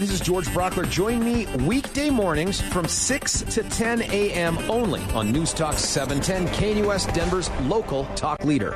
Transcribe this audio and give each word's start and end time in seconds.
This 0.00 0.10
is 0.10 0.18
George 0.18 0.48
Brauchler. 0.48 0.90
Join 0.90 1.24
me 1.24 1.46
weekday 1.68 2.10
mornings 2.10 2.60
from 2.60 2.88
6 2.88 3.42
to 3.42 3.62
10 3.62 4.02
a.m. 4.02 4.58
only 4.68 5.00
on 5.12 5.30
News 5.30 5.52
Talk 5.52 5.78
710 5.78 6.48
KNUS 6.52 7.14
Denver's 7.14 7.48
local 7.60 8.04
talk 8.16 8.44
leader. 8.44 8.72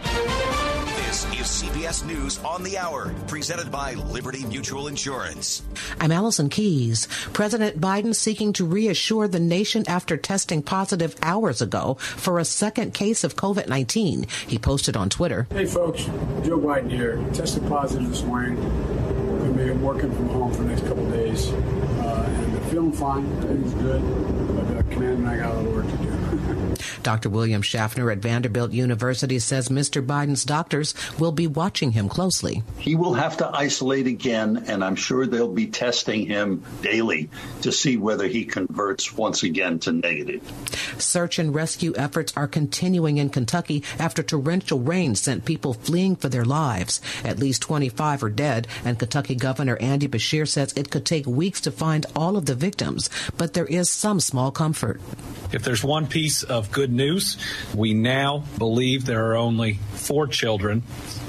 This 0.00 1.24
is 1.26 1.62
CBS 1.62 2.04
News 2.04 2.38
on 2.40 2.64
the 2.64 2.76
Hour, 2.76 3.14
presented 3.28 3.70
by 3.70 3.94
Liberty 3.94 4.44
Mutual 4.46 4.88
Insurance. 4.88 5.62
I'm 6.00 6.10
Allison 6.10 6.48
Keyes. 6.48 7.06
President 7.32 7.80
Biden 7.80 8.16
seeking 8.16 8.52
to 8.54 8.64
reassure 8.66 9.28
the 9.28 9.38
nation 9.38 9.84
after 9.86 10.16
testing 10.16 10.60
positive 10.60 11.14
hours 11.22 11.62
ago 11.62 11.94
for 12.00 12.40
a 12.40 12.44
second 12.44 12.94
case 12.94 13.22
of 13.22 13.36
COVID 13.36 13.68
19. 13.68 14.26
He 14.48 14.58
posted 14.58 14.96
on 14.96 15.08
Twitter. 15.08 15.46
Hey, 15.52 15.66
folks, 15.66 16.04
Joe 16.42 16.58
Biden 16.58 16.90
here. 16.90 17.24
Tested 17.32 17.64
positive 17.68 18.10
this 18.10 18.24
morning. 18.24 18.56
Be 19.58 19.72
working 19.72 20.14
from 20.14 20.28
home 20.28 20.52
for 20.52 20.62
the 20.62 20.68
next 20.68 20.86
couple 20.86 21.10
days. 21.10 21.50
Uh, 21.50 22.24
and 22.28 22.64
feeling 22.70 22.92
fine. 22.92 23.26
Everything's 23.42 23.74
good. 23.74 24.00
But 24.54 24.76
uh, 24.76 24.82
Command 24.94 25.18
and 25.18 25.28
I 25.28 25.36
got 25.36 25.52
a 25.52 25.58
little 25.58 25.72
work. 25.72 25.87
Dr. 27.02 27.28
William 27.28 27.62
Schaffner 27.62 28.10
at 28.10 28.18
Vanderbilt 28.18 28.72
University 28.72 29.38
says 29.38 29.68
Mr. 29.68 30.04
Biden's 30.04 30.44
doctors 30.44 30.94
will 31.18 31.32
be 31.32 31.46
watching 31.46 31.92
him 31.92 32.08
closely. 32.08 32.62
He 32.78 32.94
will 32.94 33.14
have 33.14 33.36
to 33.38 33.48
isolate 33.48 34.06
again, 34.06 34.64
and 34.66 34.84
I'm 34.84 34.96
sure 34.96 35.26
they'll 35.26 35.48
be 35.48 35.66
testing 35.66 36.26
him 36.26 36.62
daily 36.82 37.30
to 37.62 37.72
see 37.72 37.96
whether 37.96 38.26
he 38.26 38.44
converts 38.44 39.12
once 39.16 39.42
again 39.42 39.78
to 39.80 39.92
negative. 39.92 40.42
Search 40.98 41.38
and 41.38 41.54
rescue 41.54 41.92
efforts 41.96 42.32
are 42.36 42.48
continuing 42.48 43.18
in 43.18 43.30
Kentucky 43.30 43.84
after 43.98 44.22
torrential 44.22 44.80
rain 44.80 45.14
sent 45.14 45.44
people 45.44 45.74
fleeing 45.74 46.16
for 46.16 46.28
their 46.28 46.44
lives. 46.44 47.00
At 47.24 47.38
least 47.38 47.62
25 47.62 48.22
are 48.22 48.30
dead, 48.30 48.66
and 48.84 48.98
Kentucky 48.98 49.34
Governor 49.34 49.76
Andy 49.76 50.08
Beshear 50.08 50.46
says 50.46 50.72
it 50.74 50.90
could 50.90 51.04
take 51.04 51.26
weeks 51.26 51.60
to 51.62 51.70
find 51.70 52.06
all 52.14 52.36
of 52.36 52.46
the 52.46 52.54
victims, 52.54 53.10
but 53.36 53.54
there 53.54 53.66
is 53.66 53.88
some 53.88 54.20
small 54.20 54.50
comfort. 54.50 55.00
If 55.52 55.62
there's 55.62 55.84
one 55.84 56.06
piece 56.06 56.42
of 56.42 56.67
good 56.70 56.92
news, 56.92 57.36
we 57.74 57.94
now 57.94 58.44
believe 58.58 59.04
there 59.04 59.30
are 59.30 59.36
only 59.36 59.74
four 59.92 60.26
children 60.26 60.82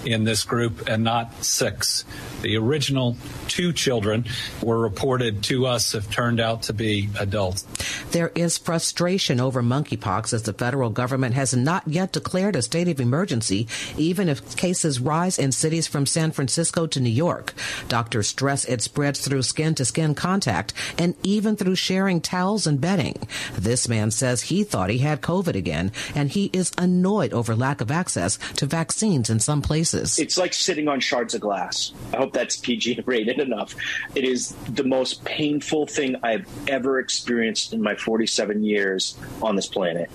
in 0.06 0.24
this 0.24 0.44
group 0.44 0.88
and 0.88 1.04
not 1.04 1.44
six. 1.44 2.06
The 2.42 2.58
original 2.58 3.18
two 3.48 3.74
children 3.74 4.26
were 4.62 4.80
reported 4.80 5.44
to 5.44 5.66
us 5.66 5.92
have 5.92 6.10
turned 6.10 6.40
out 6.40 6.64
to 6.64 6.74
be 6.74 7.10
adults. 7.20 7.64
There 8.12 8.32
is 8.34 8.58
frustration 8.58 9.40
over 9.40 9.62
monkeypox 9.62 10.34
as 10.34 10.44
the 10.44 10.54
federal 10.54 10.90
government 10.90 11.36
has 11.36 11.56
not 11.56 11.88
yet 11.88 12.14
declared 12.14 12.56
a 12.56 12.62
state 12.62 12.88
of 12.88 13.00
emergency, 13.00 13.68
even 13.98 14.30
if 14.30 14.56
cases 14.56 15.00
rise 15.00 15.38
in 15.38 15.52
cities 15.52 15.88
from 15.88 16.06
San 16.06 16.32
Francisco 16.32 16.88
to 16.88 17.00
New 17.00 17.10
York. 17.10 17.54
Doctors 17.88 18.28
stress 18.28 18.66
it 18.66 18.82
spreads 18.82 19.20
through 19.20 19.42
skin 19.42 19.76
to 19.76 19.86
skin 19.86 20.16
contact 20.16 20.74
and 20.98 21.16
even 21.24 21.56
through 21.56 21.76
sharing 21.76 22.22
towels 22.22 22.66
and 22.66 22.80
bedding. 22.80 23.28
This 23.58 23.90
man 23.90 24.12
says 24.12 24.44
he 24.44 24.64
thought 24.64 24.90
he 24.90 25.00
had 25.00 25.22
COVID 25.30 25.56
again, 25.56 25.92
and 26.16 26.32
he 26.32 26.50
is 26.54 26.72
annoyed 26.78 27.34
over 27.34 27.56
lack 27.56 27.82
of 27.82 27.92
access 27.92 28.40
to 28.56 28.66
vaccines 28.66 29.30
in 29.30 29.40
some 29.40 29.62
places. 29.62 30.18
It's 30.18 30.40
like 30.40 30.54
sitting 30.54 30.88
on 30.88 31.00
shards 31.00 31.36
of 31.36 31.42
glass. 31.42 31.94
I 32.12 32.18
hope 32.18 32.34
that's 32.34 32.58
PG 32.58 33.04
rated 33.06 33.40
enough. 33.40 33.76
It 34.16 34.24
is 34.24 34.56
the 34.68 34.84
most 34.84 35.24
painful 35.26 35.86
thing 35.86 36.16
I've 36.24 36.48
ever 36.68 37.00
experienced 37.00 37.74
in 37.74 37.82
my 37.82 37.96
47 37.96 38.64
years 38.64 39.16
on 39.42 39.56
this 39.56 39.68
planet. 39.68 40.10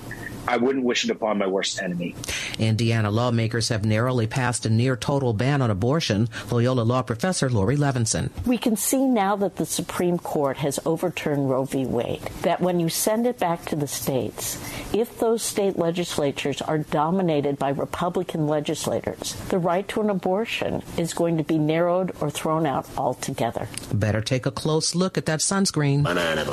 I 0.46 0.56
wouldn't 0.58 0.84
wish 0.84 1.04
it 1.04 1.10
upon 1.10 1.38
my 1.38 1.46
worst 1.46 1.80
enemy. 1.80 2.14
Indiana 2.58 3.10
lawmakers 3.10 3.68
have 3.68 3.84
narrowly 3.84 4.26
passed 4.26 4.66
a 4.66 4.70
near 4.70 4.96
total 4.96 5.32
ban 5.32 5.62
on 5.62 5.70
abortion. 5.70 6.28
Loyola 6.50 6.82
Law 6.82 7.02
professor 7.02 7.48
Laurie 7.48 7.76
Levenson. 7.76 8.30
We 8.46 8.58
can 8.58 8.76
see 8.76 9.06
now 9.06 9.36
that 9.36 9.56
the 9.56 9.66
Supreme 9.66 10.18
Court 10.18 10.58
has 10.58 10.78
overturned 10.84 11.48
Roe 11.48 11.64
v. 11.64 11.86
Wade 11.86 12.20
that 12.42 12.60
when 12.60 12.78
you 12.78 12.88
send 12.88 13.26
it 13.26 13.38
back 13.38 13.64
to 13.66 13.76
the 13.76 13.86
states, 13.86 14.58
if 14.92 15.03
those 15.18 15.42
state 15.42 15.78
legislatures 15.78 16.62
are 16.62 16.78
dominated 16.78 17.58
by 17.58 17.70
Republican 17.70 18.46
legislators, 18.46 19.34
the 19.48 19.58
right 19.58 19.86
to 19.88 20.00
an 20.00 20.10
abortion 20.10 20.82
is 20.96 21.14
going 21.14 21.36
to 21.38 21.44
be 21.44 21.58
narrowed 21.58 22.14
or 22.20 22.30
thrown 22.30 22.66
out 22.66 22.86
altogether. 22.96 23.68
Better 23.92 24.20
take 24.20 24.46
a 24.46 24.50
close 24.50 24.94
look 24.94 25.18
at 25.18 25.26
that 25.26 25.40
sunscreen. 25.40 26.02
Banana 26.02 26.44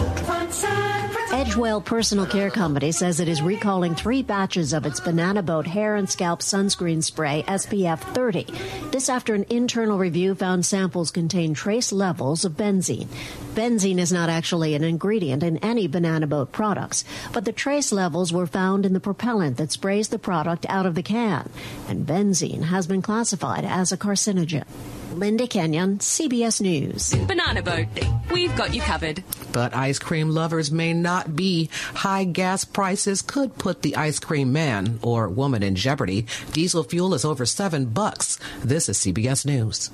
Edgewell 1.42 1.84
Personal 1.84 2.28
Care 2.28 2.52
Company 2.52 2.92
says 2.92 3.20
it 3.20 3.28
is 3.28 3.42
recalling 3.42 3.96
three 3.96 4.22
batches 4.22 4.74
of 4.74 4.86
its 4.86 5.00
Banana 5.00 5.42
Boat 5.42 5.66
hair 5.66 5.96
and 5.96 6.08
scalp 6.08 6.42
sunscreen 6.42 7.04
spray 7.04 7.44
SPF 7.48 7.98
30. 8.14 8.46
This 8.92 9.10
after 9.10 9.34
an 9.34 9.48
internal 9.50 9.98
review 9.98 10.36
found 10.36 10.68
samples 10.68 11.10
contain 11.10 11.56
trace 11.56 11.92
levels 11.92 12.46
of 12.46 12.52
benzene. 12.52 13.08
Benzene 13.56 13.98
is 13.98 14.12
not 14.12 14.30
actually 14.30 14.76
an 14.76 14.84
ingredient 14.84 15.42
in 15.42 15.58
any 15.58 15.88
Banana 15.88 16.28
Boat 16.28 16.52
products, 16.52 17.06
but 17.34 17.44
the 17.44 17.52
trace 17.52 17.92
levels 17.92 18.32
were 18.32 18.46
found 18.46 18.86
in 18.86 18.94
the 18.94 19.00
propellant 19.00 19.58
that 19.58 19.72
sprays 19.72 20.10
the 20.10 20.20
product 20.20 20.68
out 20.70 20.86
of 20.86 20.94
the 20.94 21.02
can, 21.02 21.50
and 21.90 22.06
benzene 22.06 22.66
has 22.66 22.86
been 22.86 23.02
classified 23.02 23.66
as 23.66 23.92
a 23.92 23.98
carcinogen. 23.98 24.66
Linda 25.14 25.46
Kenyon, 25.48 25.98
CBS 25.98 26.62
News. 26.62 27.14
Banana 27.28 27.62
Boat. 27.62 27.88
We've 28.32 28.56
got 28.56 28.74
you 28.74 28.82
covered. 28.82 29.24
But 29.52 29.76
ice 29.76 30.00
cream 30.00 30.30
lovers 30.30 30.72
may 30.72 30.94
not 30.94 31.31
be. 31.36 31.70
High 31.96 32.26
gas 32.26 32.66
prices 32.66 33.22
could 33.22 33.58
put 33.58 33.82
the 33.82 33.96
ice 33.96 34.20
cream 34.20 34.52
man 34.52 35.00
or 35.02 35.28
woman 35.28 35.64
in 35.64 35.76
jeopardy. 35.76 36.26
Diesel 36.52 36.84
fuel 36.84 37.14
is 37.14 37.26
over 37.26 37.46
seven 37.46 37.86
bucks. 37.86 38.40
This 38.64 38.90
is 38.90 38.98
CBS 39.00 39.46
News. 39.46 39.90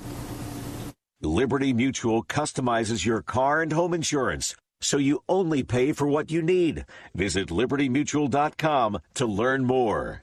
Liberty 1.20 1.72
Mutual 1.72 2.22
customizes 2.22 3.04
your 3.04 3.22
car 3.22 3.62
and 3.62 3.72
home 3.72 3.92
insurance 3.92 4.54
so 4.80 4.96
you 4.96 5.20
only 5.28 5.62
pay 5.62 5.92
for 5.92 6.06
what 6.06 6.30
you 6.30 6.42
need. 6.42 6.84
Visit 7.14 7.48
libertymutual.com 7.48 8.98
to 9.14 9.26
learn 9.26 9.64
more. 9.64 10.22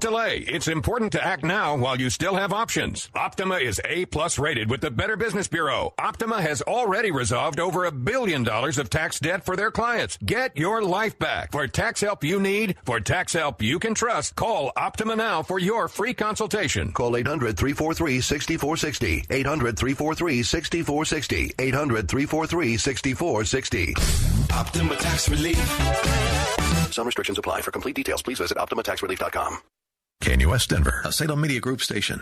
delay. 0.01 0.39
It's 0.39 0.67
important 0.67 1.11
to 1.13 1.25
act 1.25 1.43
now 1.43 1.77
while 1.77 1.99
you 1.99 2.09
still 2.09 2.35
have 2.35 2.51
options. 2.51 3.09
Optima 3.15 3.55
is 3.55 3.79
A 3.85 4.05
plus 4.05 4.37
rated 4.37 4.69
with 4.69 4.81
the 4.81 4.91
Better 4.91 5.15
Business 5.15 5.47
Bureau. 5.47 5.93
Optima 5.97 6.41
has 6.41 6.61
already 6.61 7.11
resolved 7.11 7.59
over 7.59 7.85
a 7.85 7.91
billion 7.91 8.43
dollars 8.43 8.77
of 8.77 8.89
tax 8.89 9.19
debt 9.19 9.45
for 9.45 9.55
their 9.55 9.71
clients. 9.71 10.17
Get 10.17 10.57
your 10.57 10.83
life 10.83 11.17
back. 11.17 11.51
For 11.51 11.67
tax 11.67 12.01
help 12.01 12.23
you 12.23 12.39
need, 12.39 12.75
for 12.83 12.99
tax 12.99 13.33
help 13.33 13.61
you 13.61 13.79
can 13.79 13.93
trust, 13.93 14.35
call 14.35 14.71
Optima 14.75 15.15
now 15.15 15.43
for 15.43 15.59
your 15.59 15.87
free 15.87 16.13
consultation. 16.13 16.91
Call 16.91 17.15
800 17.15 17.57
343 17.57 18.21
6460. 18.21 19.25
800 19.29 19.77
343 19.77 20.43
6460. 20.43 21.53
800 21.59 22.09
343 22.09 22.77
6460. 22.77 23.93
Optima 24.51 24.95
Tax 24.97 25.29
Relief. 25.29 25.57
Some 26.91 27.05
restrictions 27.05 27.37
apply. 27.37 27.61
For 27.61 27.71
complete 27.71 27.95
details, 27.95 28.21
please 28.21 28.39
visit 28.39 28.57
OptimaTaxRelief.com. 28.57 29.57
KNUS 30.21 30.67
Denver, 30.67 31.01
a 31.03 31.11
Salem 31.11 31.41
Media 31.41 31.59
Group 31.59 31.81
station. 31.81 32.21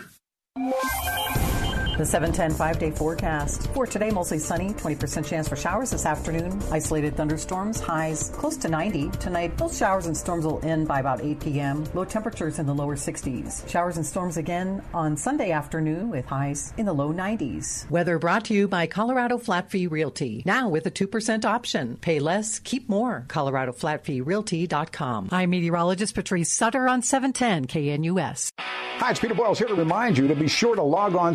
The 2.00 2.06
710 2.06 2.56
five 2.56 2.78
day 2.78 2.90
forecast. 2.90 3.66
For 3.74 3.86
today, 3.86 4.08
mostly 4.08 4.38
sunny, 4.38 4.70
20% 4.70 5.22
chance 5.22 5.46
for 5.46 5.54
showers 5.54 5.90
this 5.90 6.06
afternoon. 6.06 6.58
Isolated 6.70 7.14
thunderstorms, 7.14 7.78
highs 7.78 8.30
close 8.30 8.56
to 8.56 8.70
90. 8.70 9.10
Tonight, 9.18 9.54
both 9.58 9.76
showers 9.76 10.06
and 10.06 10.16
storms 10.16 10.46
will 10.46 10.64
end 10.64 10.88
by 10.88 11.00
about 11.00 11.22
8 11.22 11.40
p.m. 11.40 11.84
Low 11.92 12.06
temperatures 12.06 12.58
in 12.58 12.64
the 12.64 12.74
lower 12.74 12.96
60s. 12.96 13.68
Showers 13.68 13.98
and 13.98 14.06
storms 14.06 14.38
again 14.38 14.82
on 14.94 15.14
Sunday 15.14 15.50
afternoon 15.50 16.08
with 16.08 16.24
highs 16.24 16.72
in 16.78 16.86
the 16.86 16.92
low 16.94 17.12
90s. 17.12 17.90
Weather 17.90 18.18
brought 18.18 18.46
to 18.46 18.54
you 18.54 18.66
by 18.66 18.86
Colorado 18.86 19.36
Flat 19.36 19.70
Fee 19.70 19.86
Realty. 19.86 20.42
Now 20.46 20.70
with 20.70 20.86
a 20.86 20.90
2% 20.90 21.44
option. 21.44 21.98
Pay 21.98 22.18
less, 22.18 22.60
keep 22.60 22.88
more. 22.88 23.26
ColoradoFlatFeeRealty.com. 23.28 25.28
I'm 25.32 25.50
meteorologist 25.50 26.14
Patrice 26.14 26.50
Sutter 26.50 26.88
on 26.88 27.02
710 27.02 27.66
KNUS. 27.66 28.52
Hi, 29.00 29.12
it's 29.12 29.18
Peter 29.18 29.32
Boyles 29.32 29.58
here 29.58 29.66
to 29.66 29.74
remind 29.74 30.18
you 30.18 30.28
to 30.28 30.34
be 30.34 30.46
sure 30.46 30.76
to 30.76 30.82
log 30.82 31.16
on 31.16 31.34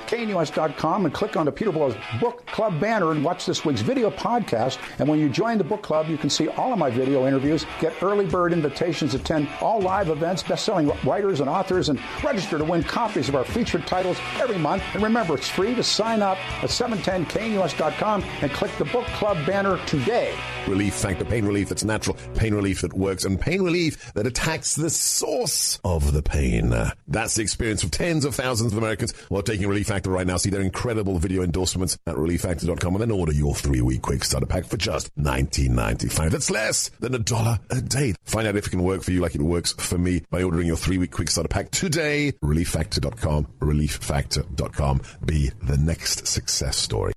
710knus.com 0.00 1.04
and 1.04 1.14
click 1.14 1.36
on 1.36 1.46
the 1.46 1.52
Peter 1.52 1.72
Boyles 1.72 1.94
Book 2.20 2.44
Club 2.46 2.80
banner 2.80 3.12
and 3.12 3.24
watch 3.24 3.46
this 3.46 3.64
week's 3.64 3.80
video 3.80 4.10
podcast. 4.10 4.78
And 4.98 5.08
when 5.08 5.18
you 5.18 5.28
join 5.28 5.58
the 5.58 5.64
book 5.64 5.82
club, 5.82 6.08
you 6.08 6.16
can 6.16 6.30
see 6.30 6.48
all 6.48 6.72
of 6.72 6.78
my 6.78 6.90
video 6.90 7.26
interviews, 7.26 7.66
get 7.80 8.02
early 8.02 8.26
bird 8.26 8.52
invitations 8.52 9.14
attend 9.14 9.48
all 9.60 9.80
live 9.80 10.08
events, 10.08 10.42
best-selling 10.42 10.90
writers 11.04 11.40
and 11.40 11.48
authors, 11.48 11.88
and 11.88 12.00
register 12.22 12.58
to 12.58 12.64
win 12.64 12.82
copies 12.82 13.28
of 13.28 13.34
our 13.34 13.44
featured 13.44 13.86
titles 13.86 14.18
every 14.38 14.58
month. 14.58 14.82
And 14.94 15.02
remember, 15.02 15.34
it's 15.34 15.48
free 15.48 15.74
to 15.74 15.82
sign 15.82 16.22
up 16.22 16.38
at 16.62 16.70
710knus.com 16.70 18.24
and 18.42 18.50
click 18.52 18.70
the 18.78 18.84
book 18.86 19.06
club 19.06 19.44
banner 19.46 19.78
today. 19.86 20.34
Relief 20.66 21.02
pain 21.02 21.44
relief 21.44 21.68
that's 21.68 21.84
natural, 21.84 22.16
pain 22.34 22.54
relief 22.54 22.82
that 22.82 22.92
works, 22.92 23.24
and 23.24 23.40
pain 23.40 23.62
relief 23.62 24.12
that 24.14 24.26
attacks 24.26 24.74
the 24.74 24.90
source 24.90 25.80
of 25.84 26.12
the 26.12 26.22
pain. 26.22 26.74
That's 27.06 27.34
the 27.36 27.42
experience 27.42 27.82
of 27.82 27.90
tens 27.90 28.24
of 28.24 28.34
thousands 28.34 28.72
of 28.72 28.78
Americans 28.78 29.12
while 29.28 29.42
taking 29.42 29.68
Relief 29.68 29.77
Factor 29.84 30.10
right 30.10 30.26
now. 30.26 30.36
See 30.36 30.50
their 30.50 30.60
incredible 30.60 31.18
video 31.18 31.42
endorsements 31.42 31.98
at 32.06 32.16
relieffactor.com 32.16 32.94
and 32.94 33.02
then 33.02 33.10
order 33.10 33.32
your 33.32 33.54
three-week 33.54 34.02
quick 34.02 34.24
starter 34.24 34.46
pack 34.46 34.64
for 34.64 34.76
just 34.76 35.14
$19.95. 35.16 36.30
That's 36.30 36.50
less 36.50 36.90
than 37.00 37.14
a 37.14 37.18
dollar 37.18 37.58
a 37.70 37.80
day. 37.80 38.14
Find 38.24 38.46
out 38.46 38.56
if 38.56 38.66
it 38.66 38.70
can 38.70 38.82
work 38.82 39.02
for 39.02 39.12
you 39.12 39.20
like 39.20 39.34
it 39.34 39.42
works 39.42 39.72
for 39.72 39.98
me 39.98 40.22
by 40.30 40.42
ordering 40.42 40.66
your 40.66 40.76
three-week 40.76 41.10
quick 41.10 41.30
starter 41.30 41.48
pack 41.48 41.70
today. 41.70 42.32
Relieffactor.com, 42.42 43.46
relieffactor.com. 43.60 45.02
Be 45.24 45.50
the 45.62 45.76
next 45.76 46.26
success 46.26 46.76
story. 46.76 47.12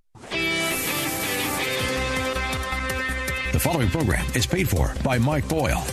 The 3.51 3.59
following 3.59 3.89
program 3.89 4.25
is 4.33 4.45
paid 4.45 4.69
for 4.69 4.93
by 5.03 5.19
Mike 5.19 5.47
Boyle. 5.49 5.83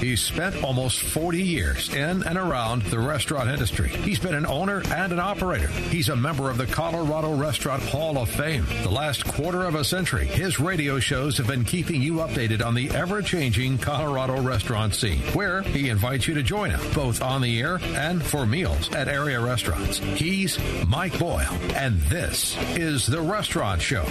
He's 0.00 0.22
spent 0.22 0.64
almost 0.64 1.02
40 1.02 1.42
years 1.42 1.94
in 1.94 2.22
and 2.22 2.38
around 2.38 2.82
the 2.84 2.98
restaurant 2.98 3.50
industry. 3.50 3.90
He's 3.90 4.18
been 4.18 4.34
an 4.34 4.46
owner 4.46 4.82
and 4.94 5.12
an 5.12 5.20
operator. 5.20 5.68
He's 5.68 6.08
a 6.08 6.16
member 6.16 6.48
of 6.48 6.56
the 6.56 6.66
Colorado 6.66 7.34
Restaurant 7.34 7.82
Hall 7.82 8.16
of 8.16 8.30
Fame. 8.30 8.64
The 8.82 8.90
last 8.90 9.26
quarter 9.26 9.64
of 9.64 9.74
a 9.74 9.84
century, 9.84 10.24
his 10.24 10.58
radio 10.58 11.00
shows 11.00 11.36
have 11.36 11.46
been 11.46 11.64
keeping 11.64 12.00
you 12.00 12.14
updated 12.14 12.64
on 12.64 12.74
the 12.74 12.90
ever 12.92 13.20
changing 13.20 13.76
Colorado 13.76 14.40
restaurant 14.40 14.94
scene, 14.94 15.20
where 15.34 15.60
he 15.60 15.90
invites 15.90 16.26
you 16.26 16.32
to 16.32 16.42
join 16.42 16.70
him, 16.70 16.80
both 16.94 17.20
on 17.20 17.42
the 17.42 17.60
air 17.60 17.78
and 17.82 18.22
for 18.22 18.46
meals 18.46 18.90
at 18.94 19.06
area 19.06 19.38
restaurants. 19.38 19.98
He's 19.98 20.58
Mike 20.86 21.18
Boyle, 21.18 21.58
and 21.74 22.00
this 22.02 22.56
is 22.74 23.06
The 23.06 23.20
Restaurant 23.20 23.82
Show. 23.82 24.06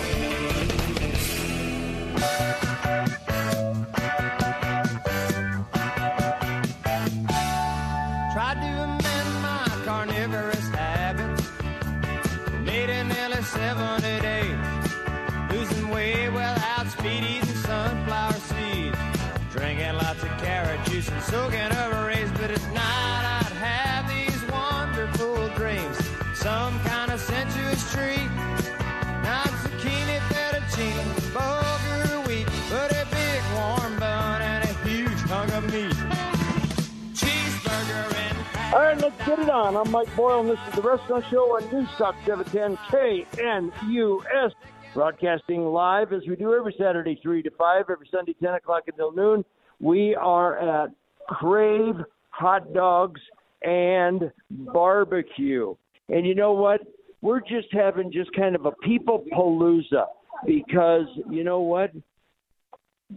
Get 39.25 39.39
it 39.39 39.49
on. 39.49 39.75
I'm 39.75 39.89
Mike 39.91 40.13
Boyle, 40.15 40.41
and 40.41 40.49
this 40.49 40.59
is 40.67 40.75
the 40.75 40.81
Restaurant 40.81 41.25
Show 41.29 41.55
on 41.55 41.63
News 41.71 41.89
Talk 41.97 42.15
710 42.25 42.77
KNUS. 43.37 44.51
Broadcasting 44.93 45.65
live 45.65 46.13
as 46.13 46.23
we 46.27 46.35
do 46.35 46.53
every 46.53 46.75
Saturday, 46.77 47.19
3 47.21 47.43
to 47.43 47.51
5, 47.51 47.85
every 47.89 48.07
Sunday, 48.11 48.35
10 48.41 48.55
o'clock 48.55 48.83
until 48.87 49.11
noon. 49.11 49.45
We 49.79 50.15
are 50.15 50.57
at 50.57 50.91
Crave 51.27 51.95
Hot 52.29 52.73
Dogs 52.73 53.21
and 53.61 54.31
Barbecue. 54.49 55.75
And 56.09 56.25
you 56.25 56.35
know 56.35 56.53
what? 56.53 56.81
We're 57.21 57.41
just 57.41 57.67
having 57.71 58.11
just 58.11 58.33
kind 58.33 58.55
of 58.55 58.65
a 58.65 58.71
people 58.83 59.25
palooza 59.31 60.05
because 60.45 61.07
you 61.29 61.43
know 61.43 61.61
what? 61.61 61.91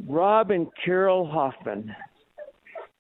Rob 0.06 0.50
and 0.50 0.69
Carol 0.85 1.27
Hoffman 1.27 1.95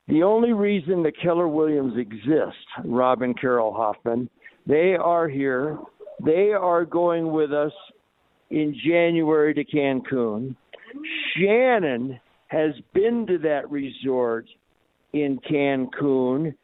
the 0.08 0.22
only 0.22 0.52
reason 0.52 1.02
the 1.02 1.12
Keller 1.12 1.48
Williams 1.48 1.94
exist, 1.96 2.56
Rob 2.84 3.22
and 3.22 3.38
Carol 3.38 3.72
Hoffman, 3.72 4.28
they 4.66 4.94
are 4.94 5.28
here. 5.28 5.78
They 6.24 6.52
are 6.52 6.84
going 6.84 7.32
with 7.32 7.52
us 7.52 7.72
in 8.50 8.76
January 8.84 9.54
to 9.54 9.64
Cancun. 9.64 10.54
Shannon 11.36 12.20
has 12.48 12.72
been 12.92 13.26
to 13.26 13.38
that 13.38 13.70
resort 13.70 14.46
in 15.12 15.38
Cancun. 15.50 16.54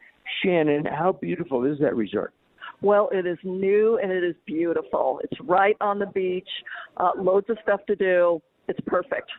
Shannon, 0.43 0.85
how 0.85 1.13
beautiful 1.13 1.65
is 1.65 1.79
that 1.79 1.95
resort? 1.95 2.33
Well, 2.81 3.09
it 3.11 3.25
is 3.25 3.37
new 3.43 3.99
and 4.01 4.11
it 4.11 4.23
is 4.23 4.35
beautiful. 4.45 5.19
It's 5.23 5.39
right 5.41 5.75
on 5.81 5.99
the 5.99 6.05
beach, 6.05 6.47
uh, 6.97 7.11
loads 7.17 7.49
of 7.49 7.57
stuff 7.63 7.81
to 7.87 7.95
do. 7.95 8.41
It's 8.67 8.79
perfect. 8.85 9.29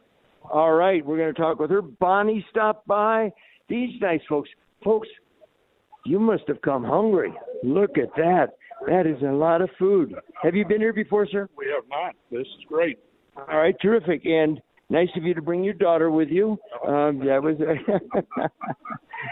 All 0.51 0.73
right, 0.73 1.05
we're 1.05 1.17
going 1.17 1.33
to 1.33 1.41
talk 1.41 1.59
with 1.59 1.71
her. 1.71 1.83
Bonnie 1.83 2.45
stopped 2.51 2.87
by. 2.87 3.33
These 3.71 4.01
nice 4.01 4.21
folks, 4.29 4.51
folks, 4.83 5.09
you 6.05 6.19
must 6.19 6.43
have 6.49 6.61
come 6.61 6.83
hungry. 6.83 7.33
Look 7.63 7.97
at 7.99 8.13
that. 8.17 8.49
That 8.89 9.07
is 9.07 9.23
a 9.23 9.33
lot 9.33 9.63
of 9.63 9.71
food. 9.79 10.13
Have 10.43 10.57
you 10.57 10.67
been 10.67 10.81
here 10.81 10.93
before, 10.93 11.27
sir? 11.31 11.49
We 11.57 11.67
have 11.73 11.85
not. 11.89 12.17
This 12.33 12.47
is 12.47 12.65
great. 12.67 12.99
All 13.37 13.59
right, 13.59 13.77
terrific. 13.81 14.27
And 14.27 14.61
nice 14.89 15.09
of 15.17 15.23
you 15.23 15.35
to 15.35 15.43
bring 15.43 15.63
your 15.63 15.75
daughter 15.75 16.11
with 16.11 16.31
you. 16.31 16.59
Um, 16.85 17.21
that 17.21 17.41
was 17.41 17.57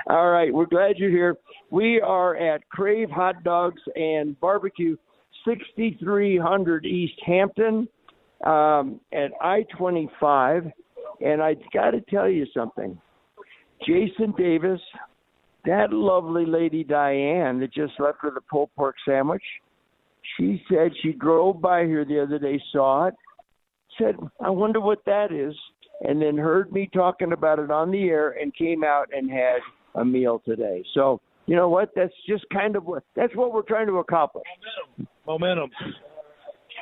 all 0.08 0.30
right. 0.30 0.54
We're 0.54 0.66
glad 0.66 0.98
you're 0.98 1.10
here. 1.10 1.36
We 1.70 2.00
are 2.00 2.36
at 2.36 2.68
Crave 2.68 3.10
Hot 3.10 3.42
Dogs 3.42 3.82
and 3.96 4.38
Barbecue, 4.38 4.96
6300 5.44 6.86
East 6.86 7.20
Hampton, 7.26 7.88
um, 8.46 9.00
at 9.12 9.32
I-25. 9.40 10.70
And 11.20 11.42
I 11.42 11.56
got 11.72 11.90
to 11.90 12.00
tell 12.02 12.28
you 12.28 12.46
something. 12.54 13.00
Jason 13.86 14.34
Davis, 14.36 14.80
that 15.64 15.92
lovely 15.92 16.46
lady 16.46 16.84
Diane 16.84 17.60
that 17.60 17.72
just 17.72 17.92
left 17.98 18.18
with 18.22 18.34
the 18.34 18.40
pulled 18.42 18.70
pork 18.76 18.96
sandwich, 19.06 19.42
she 20.36 20.62
said 20.70 20.92
she 21.02 21.12
drove 21.12 21.60
by 21.60 21.84
here 21.84 22.04
the 22.04 22.22
other 22.22 22.38
day, 22.38 22.60
saw 22.72 23.06
it, 23.06 23.14
said, 23.98 24.16
I 24.40 24.50
wonder 24.50 24.80
what 24.80 25.04
that 25.06 25.32
is, 25.32 25.54
and 26.00 26.20
then 26.20 26.36
heard 26.36 26.72
me 26.72 26.88
talking 26.92 27.32
about 27.32 27.58
it 27.58 27.70
on 27.70 27.90
the 27.90 28.08
air 28.08 28.30
and 28.40 28.54
came 28.54 28.84
out 28.84 29.08
and 29.12 29.30
had 29.30 29.58
a 29.94 30.04
meal 30.04 30.42
today. 30.44 30.84
So, 30.94 31.20
you 31.46 31.56
know 31.56 31.68
what? 31.68 31.90
That's 31.96 32.12
just 32.28 32.44
kind 32.52 32.76
of 32.76 32.84
what 32.84 33.04
that's 33.16 33.34
what 33.34 33.52
we're 33.52 33.62
trying 33.62 33.86
to 33.86 33.98
accomplish. 33.98 34.44
Momentum. 35.26 35.70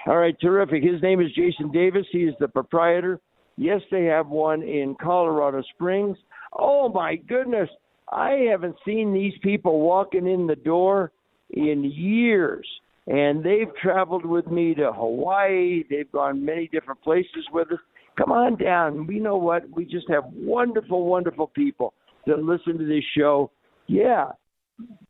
All 0.07 0.19
right, 0.19 0.37
terrific. 0.41 0.83
His 0.83 1.01
name 1.03 1.21
is 1.21 1.29
Jason 1.35 1.71
Davis. 1.73 2.07
He 2.11 2.25
is 2.25 2.35
the 2.41 2.49
proprietor. 2.49 3.21
Yes, 3.57 3.81
they 3.91 4.05
have 4.05 4.29
one 4.29 4.63
in 4.63 4.97
Colorado 5.01 5.63
Springs. 5.75 6.17
Oh 6.53 6.89
my 6.89 7.17
goodness. 7.17 7.69
I 8.13 8.47
haven't 8.51 8.77
seen 8.85 9.13
these 9.13 9.35
people 9.43 9.81
walking 9.81 10.27
in 10.27 10.47
the 10.47 10.57
door 10.57 11.13
in 11.51 11.85
years. 11.85 12.67
And 13.09 13.45
they've 13.45 13.75
traveled 13.81 14.27
with 14.27 14.47
me 14.49 14.75
to 14.75 14.93
Hawaii. 14.93 15.85
They've 15.89 16.11
gone 16.11 16.45
many 16.45 16.69
different 16.69 17.03
places 17.03 17.47
with 17.53 17.71
us. 17.71 17.79
Come 18.19 18.33
on 18.33 18.57
down. 18.57 19.07
We 19.07 19.21
know 19.21 19.37
what? 19.37 19.65
We 19.71 19.85
just 19.85 20.09
have 20.11 20.25
wonderful, 20.35 21.07
wonderful 21.07 21.49
people 21.49 21.95
that 22.27 22.39
listen 22.39 22.79
to 22.79 22.85
this 22.85 23.05
show. 23.17 23.51
Yeah, 23.87 24.33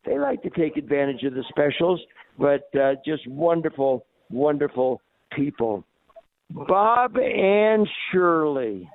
they 0.05 0.19
like 0.19 0.43
to 0.43 0.51
take 0.51 0.77
advantage 0.77 1.23
of 1.23 1.35
the 1.35 1.45
specials, 1.49 2.01
but 2.39 2.69
uh, 2.79 2.95
just 3.05 3.27
wonderful, 3.27 4.05
wonderful 4.31 5.01
people. 5.35 5.85
Bob 6.51 7.17
and 7.17 7.89
Shirley. 8.13 8.89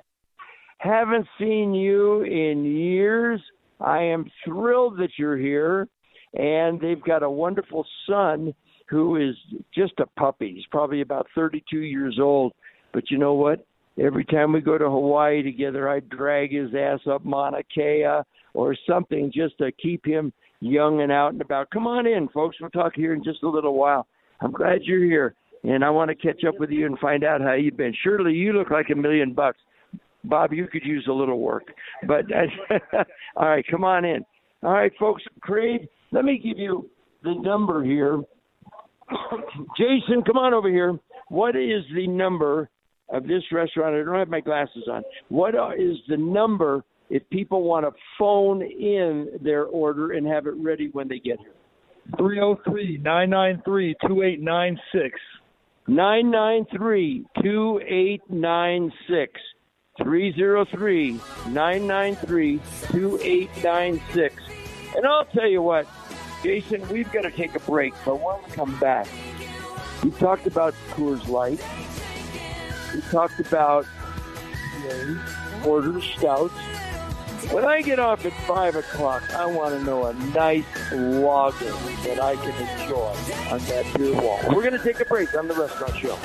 Haven't 0.82 1.28
seen 1.38 1.74
you 1.74 2.22
in 2.22 2.64
years. 2.64 3.40
I 3.80 4.02
am 4.02 4.28
thrilled 4.44 4.98
that 4.98 5.10
you're 5.16 5.36
here. 5.36 5.86
And 6.34 6.80
they've 6.80 7.02
got 7.04 7.22
a 7.22 7.30
wonderful 7.30 7.86
son 8.08 8.52
who 8.88 9.16
is 9.16 9.36
just 9.72 9.92
a 10.00 10.06
puppy. 10.18 10.54
He's 10.56 10.66
probably 10.72 11.00
about 11.00 11.28
32 11.36 11.78
years 11.78 12.18
old. 12.20 12.52
But 12.92 13.12
you 13.12 13.18
know 13.18 13.34
what? 13.34 13.64
Every 13.96 14.24
time 14.24 14.52
we 14.52 14.60
go 14.60 14.76
to 14.76 14.90
Hawaii 14.90 15.44
together, 15.44 15.88
I 15.88 16.00
drag 16.00 16.50
his 16.50 16.74
ass 16.74 16.98
up 17.08 17.24
Mauna 17.24 17.62
Kea 17.72 18.22
or 18.52 18.76
something 18.88 19.30
just 19.32 19.58
to 19.58 19.70
keep 19.70 20.04
him 20.04 20.32
young 20.58 21.02
and 21.02 21.12
out 21.12 21.32
and 21.32 21.40
about. 21.40 21.70
Come 21.70 21.86
on 21.86 22.08
in, 22.08 22.28
folks. 22.30 22.56
We'll 22.60 22.70
talk 22.70 22.94
here 22.96 23.14
in 23.14 23.22
just 23.22 23.44
a 23.44 23.48
little 23.48 23.74
while. 23.74 24.08
I'm 24.40 24.50
glad 24.50 24.80
you're 24.82 25.04
here, 25.04 25.36
and 25.62 25.84
I 25.84 25.90
want 25.90 26.08
to 26.08 26.16
catch 26.16 26.42
up 26.44 26.58
with 26.58 26.70
you 26.70 26.86
and 26.86 26.98
find 26.98 27.22
out 27.22 27.40
how 27.40 27.52
you've 27.52 27.76
been. 27.76 27.94
Shirley 28.02 28.32
you 28.32 28.52
look 28.52 28.70
like 28.70 28.90
a 28.90 28.96
million 28.96 29.32
bucks. 29.32 29.58
Bob, 30.24 30.52
you 30.52 30.66
could 30.66 30.84
use 30.84 31.06
a 31.08 31.12
little 31.12 31.40
work. 31.40 31.64
But 32.06 32.24
all 33.36 33.48
right, 33.48 33.64
come 33.70 33.84
on 33.84 34.04
in. 34.04 34.24
All 34.62 34.72
right, 34.72 34.92
folks. 34.98 35.22
Craig, 35.40 35.88
let 36.12 36.24
me 36.24 36.38
give 36.42 36.58
you 36.58 36.88
the 37.22 37.34
number 37.34 37.82
here. 37.82 38.22
Jason, 39.76 40.22
come 40.24 40.36
on 40.36 40.54
over 40.54 40.70
here. 40.70 40.98
What 41.28 41.56
is 41.56 41.82
the 41.94 42.06
number 42.06 42.68
of 43.08 43.26
this 43.26 43.42
restaurant? 43.50 43.96
I 43.96 44.04
don't 44.04 44.18
have 44.18 44.28
my 44.28 44.40
glasses 44.40 44.84
on. 44.90 45.02
What 45.28 45.54
is 45.78 45.96
the 46.08 46.16
number 46.16 46.84
if 47.10 47.28
people 47.30 47.62
want 47.64 47.84
to 47.84 47.92
phone 48.18 48.62
in 48.62 49.28
their 49.42 49.64
order 49.64 50.12
and 50.12 50.26
have 50.26 50.46
it 50.46 50.54
ready 50.56 50.88
when 50.92 51.08
they 51.08 51.18
get 51.18 51.38
here? 51.40 51.54
303 52.18 52.98
993 52.98 53.94
2896. 54.02 55.20
993 55.88 57.24
2896. 57.42 59.40
303 59.98 61.20
993 61.48 62.58
2896. 62.90 64.42
And 64.96 65.06
I'll 65.06 65.26
tell 65.26 65.46
you 65.46 65.60
what, 65.60 65.86
Jason, 66.42 66.88
we've 66.88 67.10
got 67.12 67.22
to 67.22 67.30
take 67.30 67.54
a 67.54 67.60
break, 67.60 67.92
but 68.04 68.16
when 68.16 68.42
we 68.42 68.50
come 68.52 68.78
back, 68.78 69.06
we 70.02 70.10
talked 70.12 70.46
about 70.46 70.74
Coors 70.90 71.28
Light. 71.28 71.62
We 72.94 73.02
talked 73.10 73.38
about 73.40 73.86
you 74.82 74.88
know, 74.88 75.22
order 75.66 76.00
stouts. 76.00 76.54
When 77.50 77.64
I 77.64 77.82
get 77.82 77.98
off 77.98 78.24
at 78.24 78.32
5 78.46 78.76
o'clock, 78.76 79.34
I 79.34 79.44
want 79.46 79.74
to 79.78 79.84
know 79.84 80.06
a 80.06 80.14
nice 80.14 80.64
lager 80.90 81.70
that 82.04 82.18
I 82.18 82.36
can 82.36 82.80
enjoy 82.80 83.14
on 83.50 83.58
that 83.58 83.94
beer 83.96 84.14
wall. 84.14 84.40
We're 84.48 84.62
going 84.62 84.78
to 84.78 84.82
take 84.82 85.00
a 85.00 85.04
break 85.04 85.34
on 85.36 85.48
the 85.48 85.54
restaurant 85.54 85.96
show. 85.96 86.18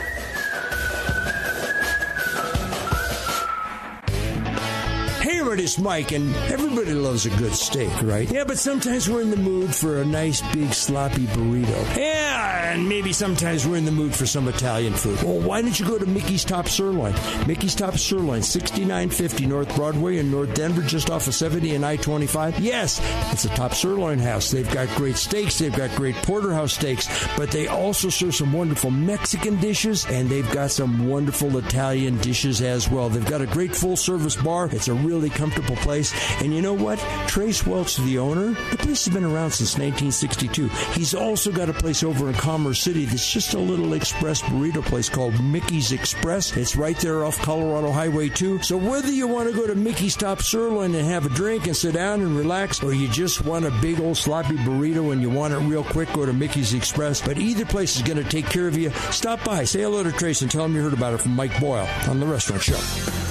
Everybody, 5.30 5.64
it's 5.64 5.78
Mike, 5.78 6.14
and 6.14 6.34
everybody 6.50 6.94
loves 6.94 7.26
a 7.26 7.30
good 7.32 7.54
steak, 7.54 7.92
right? 8.02 8.32
Yeah, 8.32 8.46
but 8.46 8.58
sometimes 8.58 9.10
we're 9.10 9.22
in 9.22 9.30
the 9.30 9.36
mood 9.36 9.76
for 9.76 10.02
a 10.02 10.06
nice, 10.06 10.42
big, 10.54 10.74
sloppy 10.74 11.26
burrito. 11.26 11.98
Yeah, 11.98 12.74
and 12.74 12.88
maybe 12.88 13.12
sometimes 13.12 13.68
we're 13.68 13.76
in 13.76 13.84
the 13.84 13.92
mood 13.92 14.16
for 14.16 14.26
some 14.26 14.48
Italian 14.48 14.94
food. 14.94 15.22
Well, 15.24 15.42
why 15.42 15.62
don't 15.62 15.78
you 15.78 15.86
go 15.86 15.98
to 15.98 16.06
Mickey's 16.06 16.46
Top 16.46 16.70
Sirloin? 16.70 17.14
Mickey's 17.46 17.76
Top 17.76 17.98
Sirloin, 17.98 18.42
6950 18.42 19.46
North 19.48 19.76
Broadway 19.76 20.18
in 20.18 20.32
North 20.32 20.54
Denver, 20.54 20.82
just 20.82 21.10
off 21.10 21.28
of 21.28 21.34
70 21.34 21.76
and 21.76 21.86
I 21.86 21.98
25. 21.98 22.62
Yes, 22.62 23.02
it's 23.34 23.44
a 23.44 23.50
top 23.50 23.74
sirloin 23.74 24.20
house. 24.20 24.50
They've 24.50 24.72
got 24.72 24.88
great 24.96 25.18
steaks, 25.18 25.60
they've 25.60 25.76
got 25.76 25.94
great 25.98 26.16
porterhouse 26.16 26.74
steaks, 26.74 27.10
but 27.36 27.52
they 27.52 27.68
also 27.68 28.08
serve 28.08 28.34
some 28.34 28.54
wonderful 28.54 28.92
Mexican 28.92 29.60
dishes, 29.60 30.06
and 30.06 30.30
they've 30.30 30.50
got 30.52 30.72
some 30.72 31.10
wonderful 31.10 31.58
Italian 31.58 32.18
dishes 32.20 32.62
as 32.62 32.90
well. 32.90 33.10
They've 33.10 33.30
got 33.30 33.42
a 33.42 33.48
great 33.48 33.76
full 33.76 33.98
service 33.98 34.38
bar. 34.38 34.70
It's 34.72 34.88
a 34.88 34.96
really 35.18 35.30
comfortable 35.30 35.76
place. 35.78 36.14
And 36.42 36.54
you 36.54 36.62
know 36.62 36.74
what? 36.74 37.00
Trace 37.28 37.66
Welch, 37.66 37.98
the 37.98 38.20
owner, 38.20 38.50
the 38.70 38.78
place 38.78 39.06
has 39.06 39.14
been 39.14 39.24
around 39.24 39.52
since 39.52 39.74
1962. 39.78 40.68
He's 40.94 41.16
also 41.16 41.52
got 41.52 41.70
a 41.70 41.74
place 41.74 42.04
over 42.04 42.30
in 42.30 42.36
Commerce 42.36 42.82
City 42.82 43.06
that's 43.06 43.32
just 43.32 43.56
a 43.56 43.60
little 43.60 43.94
express 43.94 44.42
burrito 44.44 44.84
place 44.84 45.10
called 45.10 45.44
Mickey's 45.44 45.92
Express. 45.92 46.56
It's 46.56 46.76
right 46.76 46.98
there 46.98 47.26
off 47.26 47.40
Colorado 47.40 47.92
Highway 47.92 48.30
2. 48.30 48.62
So 48.62 48.78
whether 48.78 49.12
you 49.12 49.28
want 49.28 49.50
to 49.50 49.56
go 49.56 49.66
to 49.66 49.76
Mickey's 49.76 50.16
Top 50.16 50.42
Sirloin 50.42 50.94
and 50.94 51.08
have 51.08 51.26
a 51.26 51.30
drink 51.30 51.66
and 51.66 51.76
sit 51.76 51.96
down 51.96 52.22
and 52.22 52.38
relax, 52.38 52.84
or 52.84 52.94
you 52.94 53.08
just 53.08 53.44
want 53.44 53.66
a 53.66 53.72
big 53.82 54.00
old 54.00 54.18
sloppy 54.18 54.56
burrito 54.58 55.12
and 55.12 55.22
you 55.22 55.30
want 55.32 55.54
it 55.54 55.58
real 55.60 55.84
quick, 55.84 56.14
go 56.14 56.26
to 56.26 56.34
Mickey's 56.34 56.74
Express. 56.74 57.22
But 57.22 57.40
either 57.40 57.66
place 57.66 57.96
is 57.96 58.04
going 58.04 58.24
to 58.24 58.30
take 58.30 58.46
care 58.46 58.68
of 58.68 58.78
you. 58.78 58.92
Stop 59.12 59.44
by, 59.44 59.64
say 59.64 59.82
hello 59.82 60.04
to 60.04 60.12
Trace, 60.12 60.44
and 60.44 60.52
tell 60.52 60.66
him 60.66 60.76
you 60.76 60.84
heard 60.84 60.94
about 60.94 61.16
it 61.16 61.22
from 61.22 61.32
Mike 61.32 61.60
Boyle 61.60 61.90
on 62.08 62.20
The 62.20 62.28
Restaurant 62.28 62.62
Show. 62.62 63.27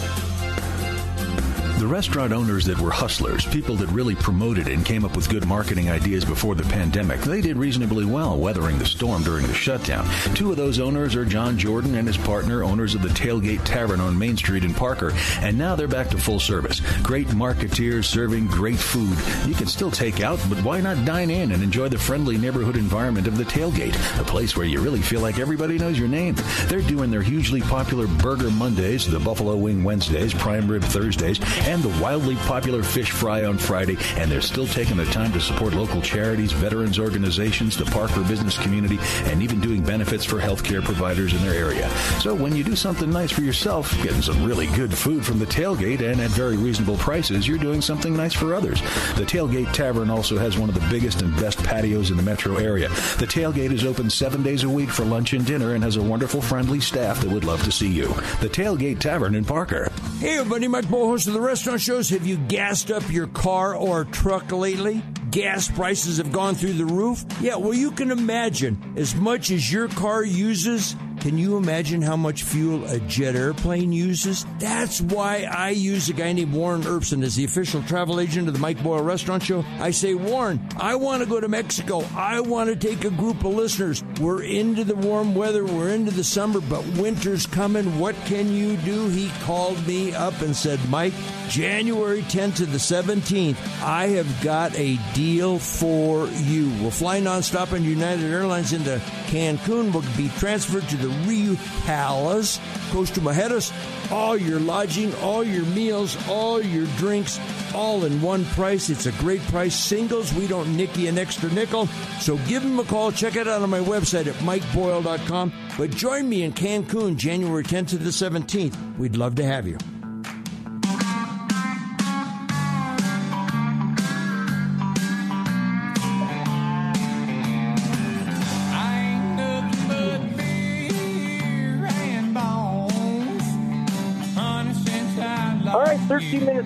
The 1.78 1.86
restaurant 1.86 2.32
owners 2.32 2.64
that 2.64 2.80
were 2.80 2.90
hustlers, 2.90 3.44
people 3.44 3.76
that 3.76 3.90
really 3.90 4.14
promoted 4.14 4.66
and 4.66 4.82
came 4.82 5.04
up 5.04 5.14
with 5.14 5.28
good 5.28 5.46
marketing 5.46 5.90
ideas 5.90 6.24
before 6.24 6.54
the 6.54 6.62
pandemic, 6.62 7.20
they 7.20 7.42
did 7.42 7.58
reasonably 7.58 8.06
well 8.06 8.38
weathering 8.38 8.78
the 8.78 8.86
storm 8.86 9.22
during 9.22 9.46
the 9.46 9.52
shutdown. 9.52 10.08
Two 10.34 10.50
of 10.50 10.56
those 10.56 10.80
owners 10.80 11.14
are 11.14 11.26
John 11.26 11.58
Jordan 11.58 11.94
and 11.94 12.08
his 12.08 12.16
partner, 12.16 12.64
owners 12.64 12.94
of 12.94 13.02
the 13.02 13.10
Tailgate 13.10 13.62
Tavern 13.64 14.00
on 14.00 14.18
Main 14.18 14.38
Street 14.38 14.64
in 14.64 14.72
Parker, 14.72 15.12
and 15.40 15.58
now 15.58 15.76
they're 15.76 15.86
back 15.86 16.08
to 16.08 16.18
full 16.18 16.40
service. 16.40 16.80
Great 17.02 17.26
marketeers 17.28 18.06
serving 18.06 18.46
great 18.46 18.78
food. 18.78 19.18
You 19.46 19.54
can 19.54 19.66
still 19.66 19.90
take 19.90 20.22
out, 20.22 20.40
but 20.48 20.62
why 20.64 20.80
not 20.80 21.04
dine 21.04 21.28
in 21.28 21.52
and 21.52 21.62
enjoy 21.62 21.90
the 21.90 21.98
friendly 21.98 22.38
neighborhood 22.38 22.76
environment 22.76 23.26
of 23.26 23.36
the 23.36 23.44
Tailgate, 23.44 23.94
a 24.18 24.24
place 24.24 24.56
where 24.56 24.66
you 24.66 24.80
really 24.80 25.02
feel 25.02 25.20
like 25.20 25.38
everybody 25.38 25.76
knows 25.78 25.98
your 25.98 26.08
name. 26.08 26.36
They're 26.68 26.80
doing 26.80 27.10
their 27.10 27.22
hugely 27.22 27.60
popular 27.60 28.06
Burger 28.06 28.50
Mondays, 28.50 29.06
the 29.06 29.20
Buffalo 29.20 29.56
Wing 29.56 29.84
Wednesdays, 29.84 30.32
Prime 30.32 30.68
Rib 30.68 30.82
Thursdays, 30.82 31.38
and 31.66 31.82
the 31.82 32.02
wildly 32.02 32.36
popular 32.36 32.82
fish 32.82 33.10
fry 33.10 33.44
on 33.44 33.58
Friday, 33.58 33.96
and 34.16 34.30
they're 34.30 34.40
still 34.40 34.66
taking 34.66 34.96
the 34.96 35.04
time 35.06 35.32
to 35.32 35.40
support 35.40 35.74
local 35.74 36.00
charities, 36.00 36.52
veterans 36.52 36.98
organizations, 36.98 37.76
the 37.76 37.84
Parker 37.86 38.22
business 38.24 38.56
community, 38.58 38.98
and 39.24 39.42
even 39.42 39.60
doing 39.60 39.82
benefits 39.82 40.24
for 40.24 40.38
healthcare 40.38 40.82
providers 40.82 41.32
in 41.32 41.42
their 41.42 41.54
area. 41.54 41.88
So 42.20 42.34
when 42.34 42.54
you 42.54 42.64
do 42.64 42.76
something 42.76 43.10
nice 43.10 43.32
for 43.32 43.42
yourself, 43.42 43.92
getting 44.02 44.22
some 44.22 44.44
really 44.44 44.66
good 44.68 44.92
food 44.92 45.24
from 45.24 45.38
the 45.38 45.46
tailgate 45.46 46.00
and 46.00 46.20
at 46.20 46.30
very 46.30 46.56
reasonable 46.56 46.96
prices, 46.96 47.46
you're 47.46 47.58
doing 47.58 47.82
something 47.82 48.16
nice 48.16 48.32
for 48.32 48.54
others. 48.54 48.80
The 49.16 49.24
Tailgate 49.24 49.72
Tavern 49.72 50.10
also 50.10 50.38
has 50.38 50.56
one 50.58 50.68
of 50.68 50.74
the 50.74 50.86
biggest 50.88 51.22
and 51.22 51.34
best 51.36 51.58
patios 51.58 52.10
in 52.10 52.16
the 52.16 52.22
metro 52.22 52.56
area. 52.56 52.88
The 52.88 53.26
tailgate 53.26 53.72
is 53.72 53.84
open 53.84 54.10
seven 54.10 54.42
days 54.42 54.64
a 54.64 54.68
week 54.68 54.90
for 54.90 55.04
lunch 55.04 55.32
and 55.32 55.44
dinner 55.44 55.74
and 55.74 55.82
has 55.82 55.96
a 55.96 56.02
wonderful, 56.02 56.40
friendly 56.40 56.80
staff 56.80 57.20
that 57.20 57.30
would 57.30 57.44
love 57.44 57.62
to 57.64 57.72
see 57.72 57.90
you. 57.90 58.08
The 58.40 58.48
Tailgate 58.48 59.00
Tavern 59.00 59.34
in 59.34 59.44
Parker. 59.44 59.90
Hey, 60.18 60.38
everybody, 60.38 60.68
Mike 60.68 60.88
Boyle, 60.88 61.08
host 61.08 61.26
of 61.26 61.34
the 61.34 61.40
restaurant 61.56 61.80
shows. 61.80 62.10
Have 62.10 62.26
you 62.26 62.36
gassed 62.36 62.90
up 62.90 63.10
your 63.10 63.28
car 63.28 63.74
or 63.74 64.04
truck 64.04 64.52
lately? 64.52 65.02
Gas 65.30 65.70
prices 65.70 66.18
have 66.18 66.30
gone 66.30 66.54
through 66.54 66.74
the 66.74 66.84
roof? 66.84 67.24
Yeah, 67.40 67.56
well, 67.56 67.72
you 67.72 67.92
can 67.92 68.10
imagine 68.10 68.92
as 68.98 69.14
much 69.14 69.50
as 69.50 69.72
your 69.72 69.88
car 69.88 70.22
uses. 70.22 70.94
Can 71.26 71.38
you 71.38 71.56
imagine 71.56 72.02
how 72.02 72.14
much 72.16 72.44
fuel 72.44 72.84
a 72.84 73.00
jet 73.00 73.34
airplane 73.34 73.90
uses? 73.90 74.46
That's 74.60 75.00
why 75.00 75.42
I 75.42 75.70
use 75.70 76.08
a 76.08 76.12
guy 76.12 76.32
named 76.32 76.52
Warren 76.52 76.82
Erbson 76.82 77.24
as 77.24 77.34
the 77.34 77.42
official 77.42 77.82
travel 77.82 78.20
agent 78.20 78.46
of 78.46 78.54
the 78.54 78.60
Mike 78.60 78.80
Boyle 78.80 79.02
Restaurant 79.02 79.42
Show. 79.42 79.64
I 79.80 79.90
say, 79.90 80.14
Warren, 80.14 80.64
I 80.76 80.94
want 80.94 81.24
to 81.24 81.28
go 81.28 81.40
to 81.40 81.48
Mexico. 81.48 82.04
I 82.14 82.38
want 82.38 82.70
to 82.70 82.76
take 82.76 83.04
a 83.04 83.10
group 83.10 83.44
of 83.44 83.56
listeners. 83.56 84.04
We're 84.20 84.44
into 84.44 84.84
the 84.84 84.94
warm 84.94 85.34
weather, 85.34 85.64
we're 85.64 85.88
into 85.88 86.12
the 86.12 86.22
summer, 86.22 86.60
but 86.60 86.86
winter's 86.96 87.44
coming. 87.44 87.98
What 87.98 88.14
can 88.26 88.52
you 88.52 88.76
do? 88.76 89.08
He 89.08 89.28
called 89.40 89.84
me 89.84 90.14
up 90.14 90.40
and 90.42 90.54
said, 90.54 90.78
Mike, 90.90 91.14
January 91.48 92.22
10th 92.22 92.56
to 92.58 92.66
the 92.66 92.78
17th, 92.78 93.56
I 93.82 94.06
have 94.08 94.42
got 94.42 94.78
a 94.78 94.96
deal 95.12 95.58
for 95.58 96.28
you. 96.28 96.70
We'll 96.80 96.92
fly 96.92 97.20
nonstop 97.20 97.72
on 97.72 97.82
United 97.82 98.30
Airlines 98.30 98.72
into 98.72 99.00
Cancun. 99.26 99.92
We'll 99.92 100.04
be 100.16 100.28
transferred 100.38 100.88
to 100.88 100.96
the 100.96 101.15
Riu 101.24 101.56
Palace, 101.84 102.60
Costa 102.90 103.20
Mujeres. 103.20 103.72
All 104.10 104.36
your 104.36 104.60
lodging, 104.60 105.14
all 105.16 105.42
your 105.42 105.64
meals, 105.66 106.16
all 106.28 106.62
your 106.62 106.86
drinks, 106.96 107.40
all 107.74 108.04
in 108.04 108.20
one 108.20 108.44
price. 108.46 108.90
It's 108.90 109.06
a 109.06 109.12
great 109.12 109.40
price. 109.42 109.74
Singles, 109.74 110.32
we 110.34 110.46
don't 110.46 110.76
nick 110.76 110.96
you 110.96 111.08
an 111.08 111.18
extra 111.18 111.50
nickel. 111.50 111.86
So 112.20 112.36
give 112.46 112.62
them 112.62 112.78
a 112.78 112.84
call. 112.84 113.12
Check 113.12 113.36
it 113.36 113.48
out 113.48 113.62
on 113.62 113.70
my 113.70 113.80
website 113.80 114.26
at 114.26 114.34
mikeboyle.com. 114.36 115.52
But 115.76 115.90
join 115.90 116.28
me 116.28 116.42
in 116.44 116.52
Cancun 116.52 117.16
January 117.16 117.64
10th 117.64 117.88
to 117.88 117.98
the 117.98 118.10
17th. 118.10 118.98
We'd 118.98 119.16
love 119.16 119.34
to 119.36 119.44
have 119.44 119.66
you. 119.66 119.78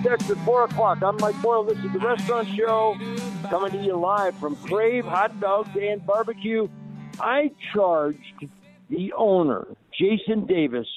13 0.03 0.31
at 0.31 0.45
4 0.45 0.63
o'clock. 0.65 1.03
I'm 1.03 1.17
Mike 1.17 1.39
Boyle. 1.41 1.63
This 1.63 1.77
is 1.77 1.91
the 1.93 1.99
Restaurant 1.99 2.47
Show 2.55 2.95
coming 3.49 3.71
to 3.71 3.77
you 3.77 3.97
live 3.97 4.35
from 4.37 4.55
Crave 4.55 5.05
Hot 5.05 5.39
Dogs 5.39 5.69
and 5.79 6.05
Barbecue. 6.05 6.67
I 7.19 7.51
charged 7.73 8.45
the 8.89 9.13
owner, 9.13 9.67
Jason 9.97 10.45
Davis, 10.47 10.87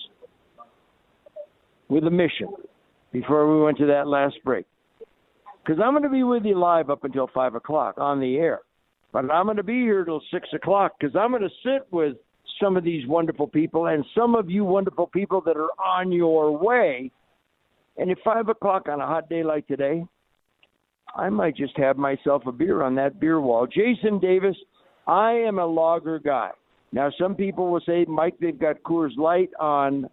with 1.89 2.05
a 2.05 2.11
mission 2.11 2.49
before 3.13 3.55
we 3.55 3.63
went 3.63 3.79
to 3.79 3.87
that 3.87 4.07
last 4.07 4.37
break. 4.45 4.67
because 5.65 5.81
I'm 5.83 5.93
going 5.93 6.03
to 6.03 6.09
be 6.09 6.23
with 6.23 6.45
you 6.45 6.59
live 6.59 6.91
up 6.91 7.05
until 7.05 7.29
5 7.33 7.55
o'clock 7.55 7.97
on 7.99 8.21
the 8.21 8.37
air. 8.37 8.61
But 9.13 9.31
I'm 9.31 9.47
going 9.47 9.57
to 9.59 9.63
be 9.63 9.81
here 9.81 10.05
till 10.05 10.23
6 10.33 10.49
o'clock 10.55 10.93
because 10.99 11.15
I'm 11.17 11.31
going 11.31 11.43
to 11.43 11.49
sit 11.63 11.87
with 11.91 12.17
some 12.61 12.77
of 12.77 12.85
these 12.85 13.07
wonderful 13.07 13.49
people 13.49 13.87
and 13.87 14.05
some 14.17 14.35
of 14.35 14.51
you 14.51 14.65
wonderful 14.65 15.07
people 15.07 15.41
that 15.43 15.57
are 15.57 15.71
on 15.85 16.13
your 16.13 16.57
way. 16.57 17.11
And 17.97 18.11
at 18.11 18.19
5 18.25 18.49
o'clock 18.49 18.89
on 18.89 19.01
a 19.01 19.07
hot 19.07 19.29
day 19.29 19.43
like 19.45 19.67
today, 19.67 20.05
I 21.15 21.29
might 21.29 21.57
just 21.57 21.77
have 21.79 21.97
myself 21.97 22.43
a 22.47 22.53
beer 22.53 22.83
on 22.83 22.95
that 22.97 23.21
beer 23.21 23.41
wall. 23.41 23.67
Jason 23.67 24.19
Davis, 24.19 24.57
I 25.07 25.33
am 25.33 25.59
a 25.59 25.67
lager 25.67 26.19
guy. 26.19 26.51
Now, 26.93 27.11
some 27.21 27.35
people 27.35 27.71
will 27.71 27.83
say, 27.87 28.05
Mike, 28.09 28.35
they've 28.41 28.59
got 28.59 28.83
Coors 28.83 29.17
Light 29.17 29.51
on 29.61 30.09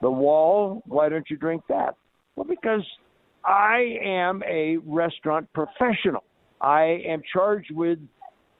the 0.00 0.10
wall. 0.10 0.82
Why 0.86 1.08
don't 1.08 1.28
you 1.30 1.36
drink 1.36 1.62
that? 1.68 1.96
Well, 2.36 2.46
because 2.48 2.84
I 3.44 3.96
am 4.04 4.42
a 4.48 4.76
restaurant 4.78 5.48
professional. 5.52 6.24
I 6.60 7.02
am 7.06 7.22
charged 7.32 7.70
with 7.72 7.98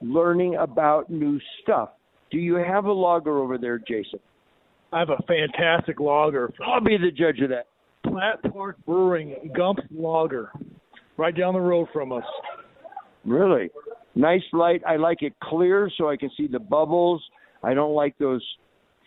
learning 0.00 0.56
about 0.56 1.10
new 1.10 1.38
stuff. 1.62 1.90
Do 2.30 2.38
you 2.38 2.54
have 2.54 2.84
a 2.86 2.92
lager 2.92 3.38
over 3.38 3.58
there, 3.58 3.78
Jason? 3.78 4.20
I 4.92 5.00
have 5.00 5.10
a 5.10 5.22
fantastic 5.26 6.00
lager. 6.00 6.52
I'll 6.64 6.80
be 6.80 6.96
the 6.96 7.10
judge 7.10 7.40
of 7.40 7.50
that. 7.50 7.66
Platt 8.04 8.42
Park 8.52 8.76
Brewing 8.86 9.52
Gump's 9.56 9.82
Lager, 9.90 10.52
right 11.16 11.36
down 11.36 11.54
the 11.54 11.60
road 11.60 11.88
from 11.92 12.12
us. 12.12 12.24
Really? 13.24 13.70
Nice 14.14 14.42
light. 14.52 14.82
I 14.86 14.96
like 14.96 15.22
it 15.22 15.34
clear 15.42 15.90
so 15.96 16.08
I 16.08 16.16
can 16.16 16.30
see 16.36 16.46
the 16.46 16.58
bubbles. 16.58 17.22
I 17.62 17.74
don't 17.74 17.94
like 17.94 18.16
those 18.18 18.44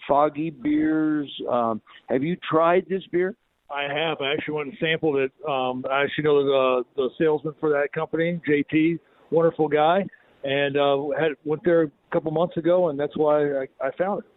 foggy 0.07 0.49
beers. 0.49 1.31
Um, 1.49 1.81
have 2.09 2.23
you 2.23 2.37
tried 2.49 2.85
this 2.89 3.03
beer? 3.11 3.35
I 3.73 3.83
have. 3.83 4.21
I 4.21 4.33
actually 4.33 4.53
went 4.53 4.69
and 4.69 4.77
sampled 4.79 5.15
it. 5.17 5.31
Um, 5.47 5.83
I 5.89 6.03
actually 6.03 6.25
know 6.25 6.43
the 6.43 6.83
the 6.95 7.09
salesman 7.17 7.55
for 7.59 7.69
that 7.69 7.91
company, 7.93 8.39
JT, 8.47 8.99
wonderful 9.31 9.67
guy, 9.67 10.05
and 10.43 10.77
uh, 10.77 11.07
had 11.19 11.31
went 11.43 11.63
there 11.65 11.83
a 11.83 11.91
couple 12.11 12.31
months 12.31 12.57
ago, 12.57 12.89
and 12.89 12.99
that's 12.99 13.17
why 13.17 13.41
I, 13.41 13.67
I 13.81 13.89
found 13.97 14.19
it. 14.19 14.29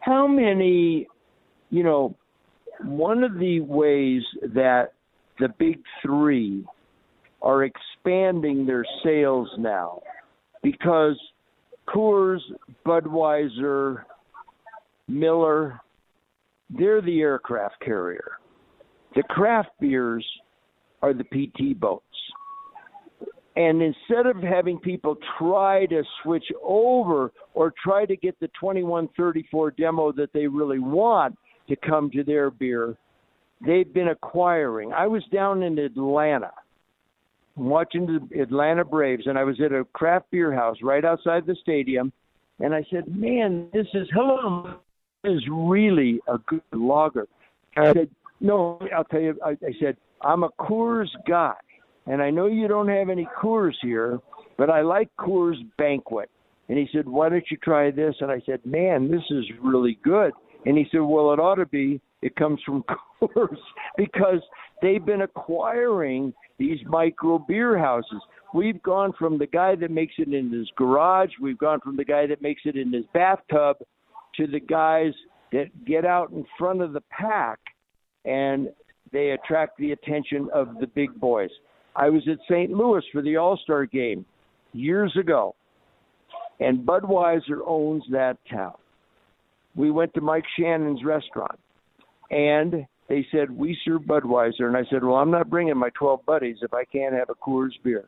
How 0.00 0.26
many, 0.26 1.06
you 1.68 1.82
know, 1.84 2.16
one 2.84 3.24
of 3.24 3.38
the 3.38 3.60
ways 3.60 4.22
that 4.54 4.92
the 5.38 5.48
big 5.58 5.80
three 6.02 6.64
are 7.42 7.64
expanding 7.64 8.66
their 8.66 8.84
sales 9.02 9.48
now 9.58 10.00
because 10.62 11.18
Coors, 11.88 12.40
Budweiser, 12.86 14.02
Miller, 15.08 15.80
they're 16.70 17.02
the 17.02 17.20
aircraft 17.20 17.80
carrier. 17.84 18.32
The 19.16 19.22
craft 19.24 19.70
beers 19.80 20.24
are 21.02 21.12
the 21.12 21.24
PT 21.24 21.78
boats. 21.78 22.04
And 23.56 23.82
instead 23.82 24.26
of 24.26 24.36
having 24.36 24.78
people 24.78 25.16
try 25.38 25.86
to 25.86 26.02
switch 26.22 26.44
over 26.62 27.32
or 27.54 27.74
try 27.82 28.06
to 28.06 28.16
get 28.16 28.38
the 28.38 28.46
2134 28.60 29.72
demo 29.72 30.12
that 30.12 30.32
they 30.32 30.46
really 30.46 30.78
want 30.78 31.36
to 31.70 31.76
come 31.76 32.10
to 32.10 32.22
their 32.22 32.50
beer, 32.50 32.96
they've 33.64 33.92
been 33.92 34.08
acquiring. 34.08 34.92
I 34.92 35.06
was 35.06 35.22
down 35.32 35.62
in 35.62 35.78
Atlanta 35.78 36.52
watching 37.56 38.06
the 38.06 38.40
Atlanta 38.40 38.84
Braves, 38.84 39.26
and 39.26 39.38
I 39.38 39.44
was 39.44 39.60
at 39.60 39.72
a 39.72 39.84
craft 39.92 40.30
beer 40.30 40.52
house 40.52 40.76
right 40.82 41.04
outside 41.04 41.46
the 41.46 41.56
stadium, 41.60 42.12
and 42.58 42.74
I 42.74 42.84
said, 42.90 43.14
"Man, 43.14 43.68
this 43.72 43.86
is 43.94 44.08
hello, 44.12 44.74
this 45.22 45.32
is 45.34 45.42
really 45.50 46.20
a 46.26 46.38
good 46.38 46.62
lager." 46.72 47.26
I 47.76 47.92
said, 47.92 48.10
"No, 48.40 48.78
I'll 48.94 49.04
tell 49.04 49.20
you." 49.20 49.38
I, 49.44 49.50
I 49.50 49.72
said, 49.80 49.96
"I'm 50.22 50.42
a 50.42 50.50
Coors 50.50 51.10
guy, 51.26 51.56
and 52.06 52.22
I 52.22 52.30
know 52.30 52.46
you 52.46 52.68
don't 52.68 52.88
have 52.88 53.08
any 53.08 53.26
Coors 53.40 53.74
here, 53.82 54.20
but 54.56 54.70
I 54.70 54.80
like 54.80 55.08
Coors 55.18 55.58
Banquet." 55.76 56.30
And 56.68 56.78
he 56.78 56.88
said, 56.92 57.08
"Why 57.08 57.28
don't 57.28 57.50
you 57.50 57.56
try 57.58 57.90
this?" 57.90 58.14
And 58.20 58.30
I 58.30 58.40
said, 58.46 58.64
"Man, 58.64 59.10
this 59.10 59.24
is 59.30 59.44
really 59.60 59.98
good." 60.02 60.32
And 60.66 60.76
he 60.76 60.86
said, 60.90 61.00
"Well, 61.00 61.32
it 61.32 61.40
ought 61.40 61.56
to 61.56 61.66
be. 61.66 62.00
It 62.22 62.36
comes 62.36 62.60
from 62.64 62.84
Coors 63.22 63.56
because 63.96 64.42
they've 64.82 65.04
been 65.04 65.22
acquiring 65.22 66.34
these 66.58 66.78
micro 66.86 67.38
beer 67.38 67.78
houses. 67.78 68.20
We've 68.52 68.82
gone 68.82 69.12
from 69.18 69.38
the 69.38 69.46
guy 69.46 69.76
that 69.76 69.90
makes 69.90 70.14
it 70.18 70.32
in 70.32 70.52
his 70.52 70.68
garage, 70.76 71.30
we've 71.40 71.58
gone 71.58 71.80
from 71.80 71.96
the 71.96 72.04
guy 72.04 72.26
that 72.26 72.42
makes 72.42 72.62
it 72.64 72.76
in 72.76 72.92
his 72.92 73.04
bathtub 73.14 73.76
to 74.36 74.46
the 74.46 74.60
guys 74.60 75.12
that 75.52 75.84
get 75.84 76.04
out 76.04 76.30
in 76.30 76.44
front 76.58 76.82
of 76.82 76.92
the 76.92 77.02
pack 77.10 77.58
and 78.24 78.68
they 79.12 79.30
attract 79.30 79.78
the 79.78 79.92
attention 79.92 80.48
of 80.52 80.78
the 80.80 80.86
big 80.86 81.18
boys. 81.18 81.50
I 81.96 82.08
was 82.08 82.22
at 82.30 82.38
St. 82.48 82.70
Louis 82.70 83.02
for 83.12 83.22
the 83.22 83.36
All 83.36 83.58
Star 83.62 83.86
game 83.86 84.24
years 84.72 85.14
ago, 85.18 85.54
and 86.60 86.86
Budweiser 86.86 87.60
owns 87.66 88.04
that 88.12 88.36
town. 88.48 88.74
We 89.74 89.90
went 89.90 90.14
to 90.14 90.20
Mike 90.20 90.44
Shannon's 90.58 91.04
restaurant, 91.04 91.58
and 92.30 92.86
they 93.08 93.26
said 93.32 93.50
we 93.50 93.76
serve 93.84 94.02
Budweiser, 94.02 94.66
and 94.66 94.76
I 94.76 94.84
said, 94.90 95.04
well, 95.04 95.16
I'm 95.16 95.30
not 95.30 95.50
bringing 95.50 95.76
my 95.76 95.90
12 95.90 96.24
buddies 96.26 96.56
if 96.62 96.74
I 96.74 96.84
can't 96.84 97.14
have 97.14 97.30
a 97.30 97.34
Coors 97.34 97.72
beer. 97.82 98.04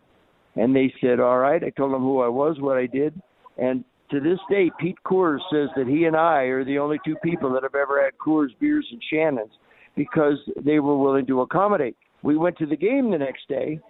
And 0.55 0.77
they 0.77 0.93
said, 1.01 1.19
all 1.19 1.39
right. 1.39 1.63
I 1.65 1.71
told 1.71 1.95
them 1.95 2.03
who 2.03 2.21
I 2.21 2.29
was, 2.29 2.57
what 2.61 2.77
I 2.77 2.87
did, 2.87 3.21
and 3.57 3.85
to 4.13 4.21
this 4.21 4.39
day, 4.51 4.71
Pete 4.79 4.99
Coors 5.07 5.39
says 5.51 5.71
that 5.75 5.87
he 5.87 6.05
and 6.05 6.15
I 6.15 6.43
are 6.43 6.65
the 6.65 6.79
only 6.79 6.99
two 7.05 7.17
people 7.25 7.51
that 7.55 7.63
have 7.63 7.75
ever 7.75 8.03
had 8.05 8.13
Coors 8.19 8.51
beers 8.61 8.87
and 8.93 9.03
Shannon's 9.11 9.53
because 9.97 10.37
they 10.63 10.79
were 10.81 10.99
willing 10.99 11.27
to 11.27 11.41
accommodate. 11.41 11.97
We 12.23 12.37
went 12.37 12.59
to 12.59 12.67
the 12.67 12.77
game 12.77 13.11
the 13.11 13.19
next 13.19 13.49
day, 13.49 13.81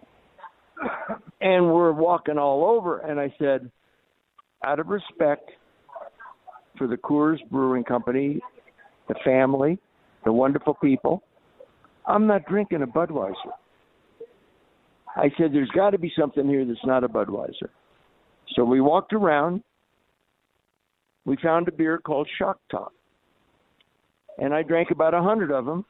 and 1.41 1.73
we're 1.73 1.93
walking 1.93 2.39
all 2.39 2.65
over, 2.65 2.99
and 2.99 3.19
I 3.19 3.35
said, 3.39 3.71
out 4.65 4.79
of 4.79 4.89
respect 4.89 5.51
for 6.77 6.87
the 6.87 6.97
Coors 6.97 7.39
Brewing 7.51 7.85
Company, 7.85 8.41
the 9.09 9.15
family, 9.25 9.79
the 10.25 10.33
wonderful 10.33 10.75
people. 10.75 11.23
I'm 12.07 12.27
not 12.27 12.47
drinking 12.47 12.83
a 12.83 12.87
Budweiser. 12.87 13.35
I 15.15 15.31
said, 15.37 15.53
there's 15.53 15.71
got 15.71 15.91
to 15.91 15.99
be 15.99 16.13
something 16.19 16.49
here 16.49 16.65
that's 16.65 16.85
not 16.85 17.05
a 17.05 17.09
Budweiser. 17.09 17.69
So 18.55 18.65
we 18.65 18.81
walked 18.81 19.13
around. 19.13 19.63
We 21.25 21.37
found 21.43 21.69
a 21.69 21.73
beer 21.73 21.99
called 21.99 22.29
Shock 22.39 22.59
Top. 22.71 22.93
And 24.39 24.55
I 24.55 24.63
drank 24.63 24.91
about 24.91 25.15
a 25.15 25.23
hundred 25.23 25.51
of 25.51 25.67
them 25.67 25.85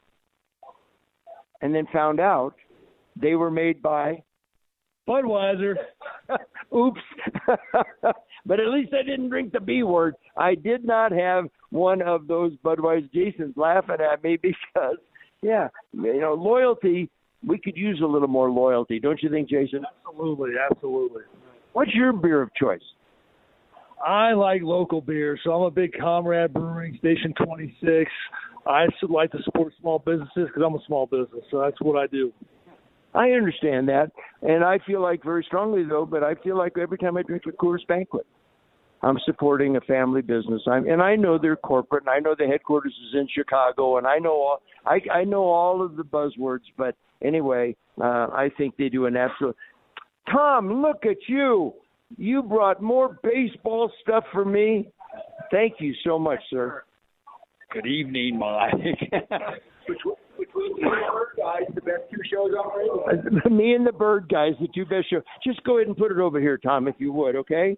and 1.63 1.75
then 1.75 1.87
found 1.93 2.21
out 2.21 2.55
they 3.17 3.35
were 3.35 3.51
made 3.51 3.81
by 3.81 4.23
Budweiser. 5.09 5.75
Oops. 6.75 7.01
but 8.47 8.61
at 8.61 8.69
least 8.69 8.93
I 8.95 9.03
didn't 9.03 9.29
drink 9.29 9.53
the 9.53 9.61
B 9.61 9.83
word. 9.83 10.15
I 10.37 10.55
did 10.55 10.85
not 10.85 11.13
have 11.13 11.47
one 11.71 12.03
of 12.03 12.27
those 12.27 12.53
Budweiser. 12.65 13.13
Jason's 13.13 13.57
laughing 13.57 13.97
at 14.01 14.23
me 14.23 14.37
because, 14.43 14.97
yeah, 15.43 15.69
you 15.93 16.21
know, 16.21 16.35
loyalty. 16.35 17.11
We 17.47 17.59
could 17.59 17.77
use 17.77 18.01
a 18.03 18.07
little 18.07 18.29
more 18.29 18.51
loyalty, 18.51 19.01
don't 19.01 19.21
you 19.21 19.29
think, 19.29 19.49
Jason? 19.49 19.85
Absolutely, 20.07 20.53
absolutely. 20.71 21.23
What's 21.73 21.93
your 21.93 22.13
beer 22.13 22.41
of 22.43 22.55
choice? 22.55 22.83
I 24.05 24.33
like 24.33 24.63
local 24.63 25.01
beer, 25.01 25.39
so 25.43 25.53
I'm 25.53 25.63
a 25.63 25.71
big 25.71 25.93
Comrade 25.99 26.53
Brewing, 26.53 26.97
Station 26.99 27.35
26. 27.45 28.11
I 28.67 28.87
like 29.09 29.31
to 29.33 29.43
support 29.45 29.73
small 29.81 29.99
businesses 29.99 30.49
because 30.49 30.63
I'm 30.65 30.75
a 30.75 30.85
small 30.87 31.07
business, 31.07 31.43
so 31.51 31.61
that's 31.61 31.81
what 31.81 32.01
I 32.01 32.07
do. 32.07 32.33
I 33.15 33.31
understand 33.33 33.89
that, 33.89 34.11
and 34.41 34.65
I 34.65 34.79
feel 34.87 35.03
like 35.03 35.23
very 35.23 35.45
strongly 35.47 35.85
though. 35.85 36.07
But 36.07 36.23
I 36.23 36.35
feel 36.37 36.57
like 36.57 36.79
every 36.79 36.99
time 36.99 37.17
I 37.17 37.23
drink 37.23 37.43
a 37.47 37.53
Coors 37.53 37.87
Banquet, 37.87 38.27
I'm 39.03 39.19
supporting 39.27 39.77
a 39.77 39.81
family 39.83 40.23
business. 40.23 40.63
I'm, 40.67 40.89
and 40.89 41.03
I 41.03 41.17
know 41.17 41.39
they're 41.39 41.57
corporate, 41.57 42.05
and 42.05 42.11
I 42.11 42.21
know 42.21 42.35
the 42.39 42.47
headquarters 42.47 42.95
is 43.09 43.19
in 43.19 43.29
Chicago, 43.35 43.99
and 43.99 44.07
I 44.07 44.19
know 44.19 44.33
all 44.33 44.63
I, 44.87 45.01
I 45.13 45.25
know 45.25 45.45
all 45.45 45.85
of 45.85 45.97
the 45.97 46.05
buzzwords. 46.05 46.65
But 46.79 46.95
anyway, 47.23 47.77
uh, 48.01 48.29
I 48.33 48.51
think 48.57 48.77
they 48.77 48.89
do 48.89 49.07
an 49.07 49.17
absolute. 49.17 49.57
Tom, 50.31 50.81
look 50.81 51.05
at 51.05 51.19
you! 51.29 51.75
You 52.17 52.43
brought 52.43 52.83
more 52.83 53.19
baseball 53.23 53.91
stuff 54.03 54.25
for 54.33 54.45
me. 54.45 54.89
Thank 55.51 55.75
you 55.81 55.93
so 56.05 56.19
much, 56.19 56.41
sir. 56.49 56.85
Good 57.73 57.87
evening, 57.87 58.39
Mike. 58.39 59.13
bird 60.55 61.29
guys, 61.39 61.63
the 61.75 61.81
best 61.81 62.03
two 62.11 62.21
shows 62.31 62.51
on 62.53 62.79
radio. 62.79 63.51
Me 63.51 63.75
and 63.75 63.87
the 63.87 63.93
bird 63.93 64.29
guys, 64.29 64.53
the 64.61 64.69
two 64.75 64.85
best 64.85 65.11
shows. 65.11 65.23
Just 65.45 65.63
go 65.65 65.79
ahead 65.79 65.89
and 65.89 65.97
put 65.97 66.13
it 66.13 66.19
over 66.19 66.41
here, 66.41 66.59
Tom, 66.59 66.89
if 66.89 66.95
you 66.99 67.13
would, 67.13 67.37
okay? 67.37 67.77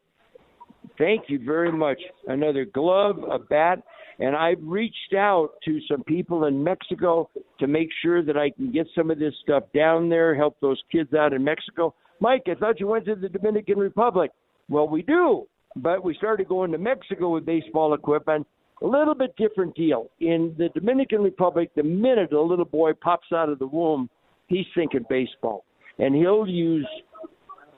Thank 0.98 1.24
you 1.28 1.40
very 1.44 1.72
much. 1.72 1.98
Another 2.26 2.64
glove, 2.64 3.18
a 3.30 3.38
bat, 3.38 3.82
and 4.18 4.36
I've 4.36 4.62
reached 4.62 5.14
out 5.16 5.50
to 5.64 5.80
some 5.90 6.04
people 6.04 6.44
in 6.44 6.62
Mexico 6.62 7.28
to 7.58 7.66
make 7.66 7.88
sure 8.02 8.22
that 8.22 8.36
I 8.36 8.50
can 8.50 8.70
get 8.70 8.86
some 8.94 9.10
of 9.10 9.18
this 9.18 9.34
stuff 9.42 9.64
down 9.74 10.08
there, 10.08 10.34
help 10.34 10.56
those 10.60 10.80
kids 10.92 11.14
out 11.14 11.32
in 11.32 11.42
Mexico. 11.42 11.94
Mike, 12.20 12.42
I 12.46 12.54
thought 12.54 12.80
you 12.80 12.86
went 12.86 13.06
to 13.06 13.16
the 13.16 13.28
Dominican 13.28 13.78
Republic. 13.78 14.30
Well, 14.68 14.88
we 14.88 15.02
do, 15.02 15.46
but 15.76 16.04
we 16.04 16.14
started 16.14 16.48
going 16.48 16.70
to 16.72 16.78
Mexico 16.78 17.30
with 17.30 17.44
baseball 17.44 17.94
equipment. 17.94 18.46
A 18.82 18.86
little 18.86 19.14
bit 19.14 19.34
different 19.36 19.74
deal. 19.74 20.10
In 20.20 20.54
the 20.58 20.68
Dominican 20.70 21.22
Republic, 21.22 21.70
the 21.74 21.82
minute 21.82 22.32
a 22.32 22.40
little 22.40 22.64
boy 22.64 22.92
pops 22.92 23.28
out 23.32 23.48
of 23.48 23.58
the 23.58 23.66
womb, 23.66 24.10
he's 24.48 24.66
thinking 24.74 25.04
baseball. 25.08 25.64
and 25.98 26.14
he'll 26.14 26.46
use 26.46 26.88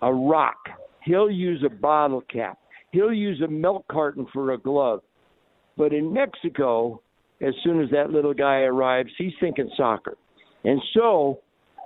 a 0.03 0.13
rock. 0.13 0.57
He'll 1.05 1.31
use 1.31 1.63
a 1.65 1.69
bottle 1.69 2.23
cap. 2.33 2.59
He'll 2.93 3.13
use 3.13 3.41
a 3.43 3.49
milk 3.49 3.85
carton 3.89 4.27
for 4.33 4.53
a 4.53 4.59
glove. 4.59 5.03
But 5.77 5.93
in 5.93 6.13
Mexico, 6.13 7.03
as 7.43 7.55
soon 7.63 7.83
as 7.83 7.91
that 7.91 8.11
little 8.11 8.33
guy 8.35 8.61
arrives, 8.61 9.11
he's 9.19 9.35
thinking 9.41 9.71
soccer. 9.77 10.17
And 10.65 10.81
so 10.95 11.41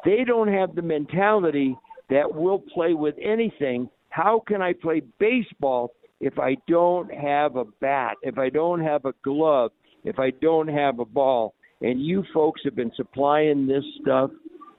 they 0.04 0.24
don't 0.24 0.48
have 0.48 0.74
the 0.74 0.82
mentality 0.82 1.76
that 2.08 2.32
we'll 2.32 2.62
play 2.72 2.94
with 2.94 3.14
anything. 3.22 3.88
How 4.10 4.42
can 4.46 4.62
I 4.62 4.72
play 4.72 5.02
baseball 5.18 5.92
if 6.20 6.38
I 6.38 6.56
don't 6.68 7.12
have 7.12 7.56
a 7.56 7.64
bat, 7.80 8.16
if 8.22 8.38
I 8.38 8.50
don't 8.50 8.82
have 8.82 9.04
a 9.04 9.14
glove, 9.24 9.72
if 10.04 10.18
I 10.18 10.30
don't 10.40 10.68
have 10.68 10.98
a 10.98 11.04
ball? 11.04 11.54
And 11.80 12.04
you 12.04 12.24
folks 12.34 12.60
have 12.64 12.76
been 12.76 12.92
supplying 12.96 13.66
this 13.66 13.84
stuff 14.02 14.30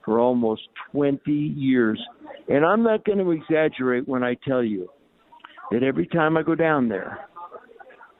for 0.06 0.20
almost 0.20 0.62
20 0.92 1.32
years. 1.32 2.00
And 2.48 2.66
I'm 2.66 2.84
not 2.84 3.06
going 3.06 3.18
to 3.18 3.32
exaggerate 3.32 4.08
when 4.08 4.24
I 4.24 4.36
tell 4.48 4.64
you 4.64 4.88
that 5.72 5.84
every 5.84 6.08
time 6.08 6.38
I 6.38 6.44
go 6.44 6.56
down 6.56 6.90
there, 6.90 7.28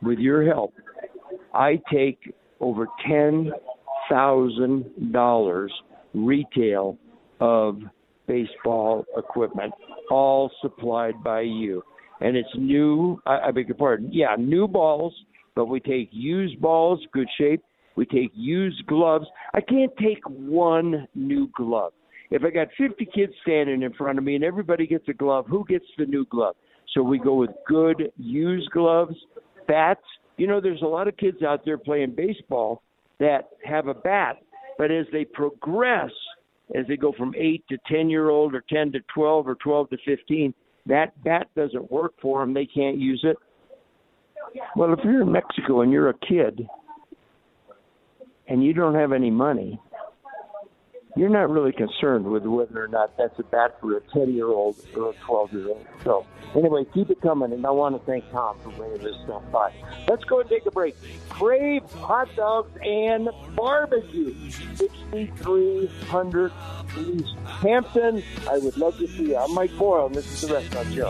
with 0.02 0.20
your 0.20 0.46
help, 0.46 0.74
I 1.54 1.80
take 1.92 2.34
over 2.60 2.88
$10,000 3.08 5.70
retail 6.14 6.98
of 7.40 7.80
baseball 8.28 9.06
equipment, 9.18 9.74
all 10.10 10.52
supplied 10.62 11.24
by 11.24 11.42
you. 11.42 11.82
And 12.22 12.38
it's 12.38 12.50
new, 12.56 13.20
I, 13.26 13.48
I 13.48 13.52
beg 13.52 13.68
your 13.68 13.76
pardon, 13.76 14.10
yeah, 14.12 14.36
new 14.38 14.68
balls, 14.68 15.14
but 15.56 15.66
we 15.66 15.80
take 15.80 16.10
used 16.12 16.62
balls, 16.62 17.00
good 17.12 17.28
shape. 17.38 17.64
We 17.96 18.06
take 18.06 18.32
used 18.34 18.86
gloves. 18.88 19.26
I 19.54 19.62
can't 19.62 19.92
take 19.98 20.24
one 20.28 21.08
new 21.14 21.50
glove. 21.56 21.94
If 22.30 22.44
I 22.44 22.50
got 22.50 22.68
50 22.78 23.06
kids 23.14 23.34
standing 23.42 23.82
in 23.82 23.94
front 23.94 24.18
of 24.18 24.24
me 24.24 24.36
and 24.36 24.44
everybody 24.44 24.88
gets 24.88 25.08
a 25.10 25.14
glove, 25.14 25.46
who 25.48 25.66
gets 25.66 25.86
the 25.98 26.06
new 26.06 26.26
glove? 26.28 26.56
So 26.94 27.04
we 27.04 27.20
go 27.20 27.36
with 27.36 27.50
good 27.68 28.12
used 28.18 28.70
gloves, 28.72 29.16
bats. 29.68 30.02
You 30.38 30.48
know, 30.48 30.62
there's 30.62 30.82
a 30.82 30.88
lot 30.88 31.08
of 31.08 31.18
kids 31.18 31.44
out 31.44 31.66
there 31.66 31.78
playing 31.78 32.16
baseball 32.16 32.84
that 33.20 33.50
have 33.66 33.88
a 33.88 33.94
bat, 33.94 34.38
but 34.78 34.92
as 34.92 35.06
they 35.12 35.26
progress, 35.26 36.12
as 36.74 36.88
they 36.88 36.98
go 36.98 37.14
from 37.18 37.34
8 37.38 37.64
to 37.70 37.78
10 37.88 38.10
year 38.10 38.30
old 38.30 38.56
or 38.56 38.64
10 38.70 38.94
to 38.94 39.00
12 39.14 39.48
or 39.48 39.56
12 39.56 39.90
to 39.90 39.98
15, 40.06 40.54
that 40.86 41.22
bat 41.24 41.48
doesn't 41.56 41.92
work 41.92 42.14
for 42.22 42.42
them. 42.42 42.54
They 42.54 42.66
can't 42.66 42.98
use 42.98 43.22
it. 43.24 43.38
Well, 44.76 44.94
if 44.94 45.00
you're 45.04 45.22
in 45.22 45.32
Mexico 45.32 45.82
and 45.82 45.92
you're 45.92 46.10
a 46.10 46.18
kid 46.28 46.68
and 48.48 48.64
you 48.64 48.74
don't 48.74 48.96
have 48.96 49.12
any 49.12 49.32
money, 49.32 49.80
you're 51.16 51.30
not 51.30 51.50
really 51.50 51.72
concerned 51.72 52.26
with 52.26 52.46
whether 52.46 52.84
or 52.84 52.88
not 52.88 53.18
that's 53.18 53.38
a 53.40 53.44
bat 53.44 53.78
for 53.82 53.98
a 53.98 54.02
10 54.14 54.34
year 54.34 54.48
old 54.48 54.76
or 54.96 55.12
a 55.12 55.14
12 55.26 55.54
year 55.54 55.68
old. 55.70 55.86
So, 56.04 56.26
anyway, 56.56 56.86
keep 56.94 57.10
it 57.10 57.22
coming, 57.22 57.52
and 57.52 57.66
I 57.66 57.72
want 57.72 58.00
to 58.00 58.06
thank 58.06 58.30
Tom 58.32 58.58
for 58.60 58.70
bringing 58.72 59.00
this 59.00 59.16
stuff 59.24 59.44
by. 59.52 59.74
Let's 60.08 60.24
go 60.24 60.40
and 60.40 60.50
take 60.50 60.66
a 60.66 60.72
break. 60.72 60.96
Crave 61.30 61.84
hot 61.92 62.30
dogs 62.36 62.72
and 62.82 63.30
barbecue, 63.56 64.34
6300 64.76 66.52
East 66.98 67.36
Hampton. 67.46 68.24
I 68.50 68.58
would 68.58 68.78
love 68.78 68.98
to 68.98 69.08
see 69.08 69.30
you. 69.30 69.38
I'm 69.38 69.54
Mike 69.54 69.76
Boyle, 69.78 70.08
and 70.08 70.16
this 70.16 70.32
is 70.32 70.48
the 70.48 70.54
Restaurant 70.54 70.94
Show. 70.94 71.10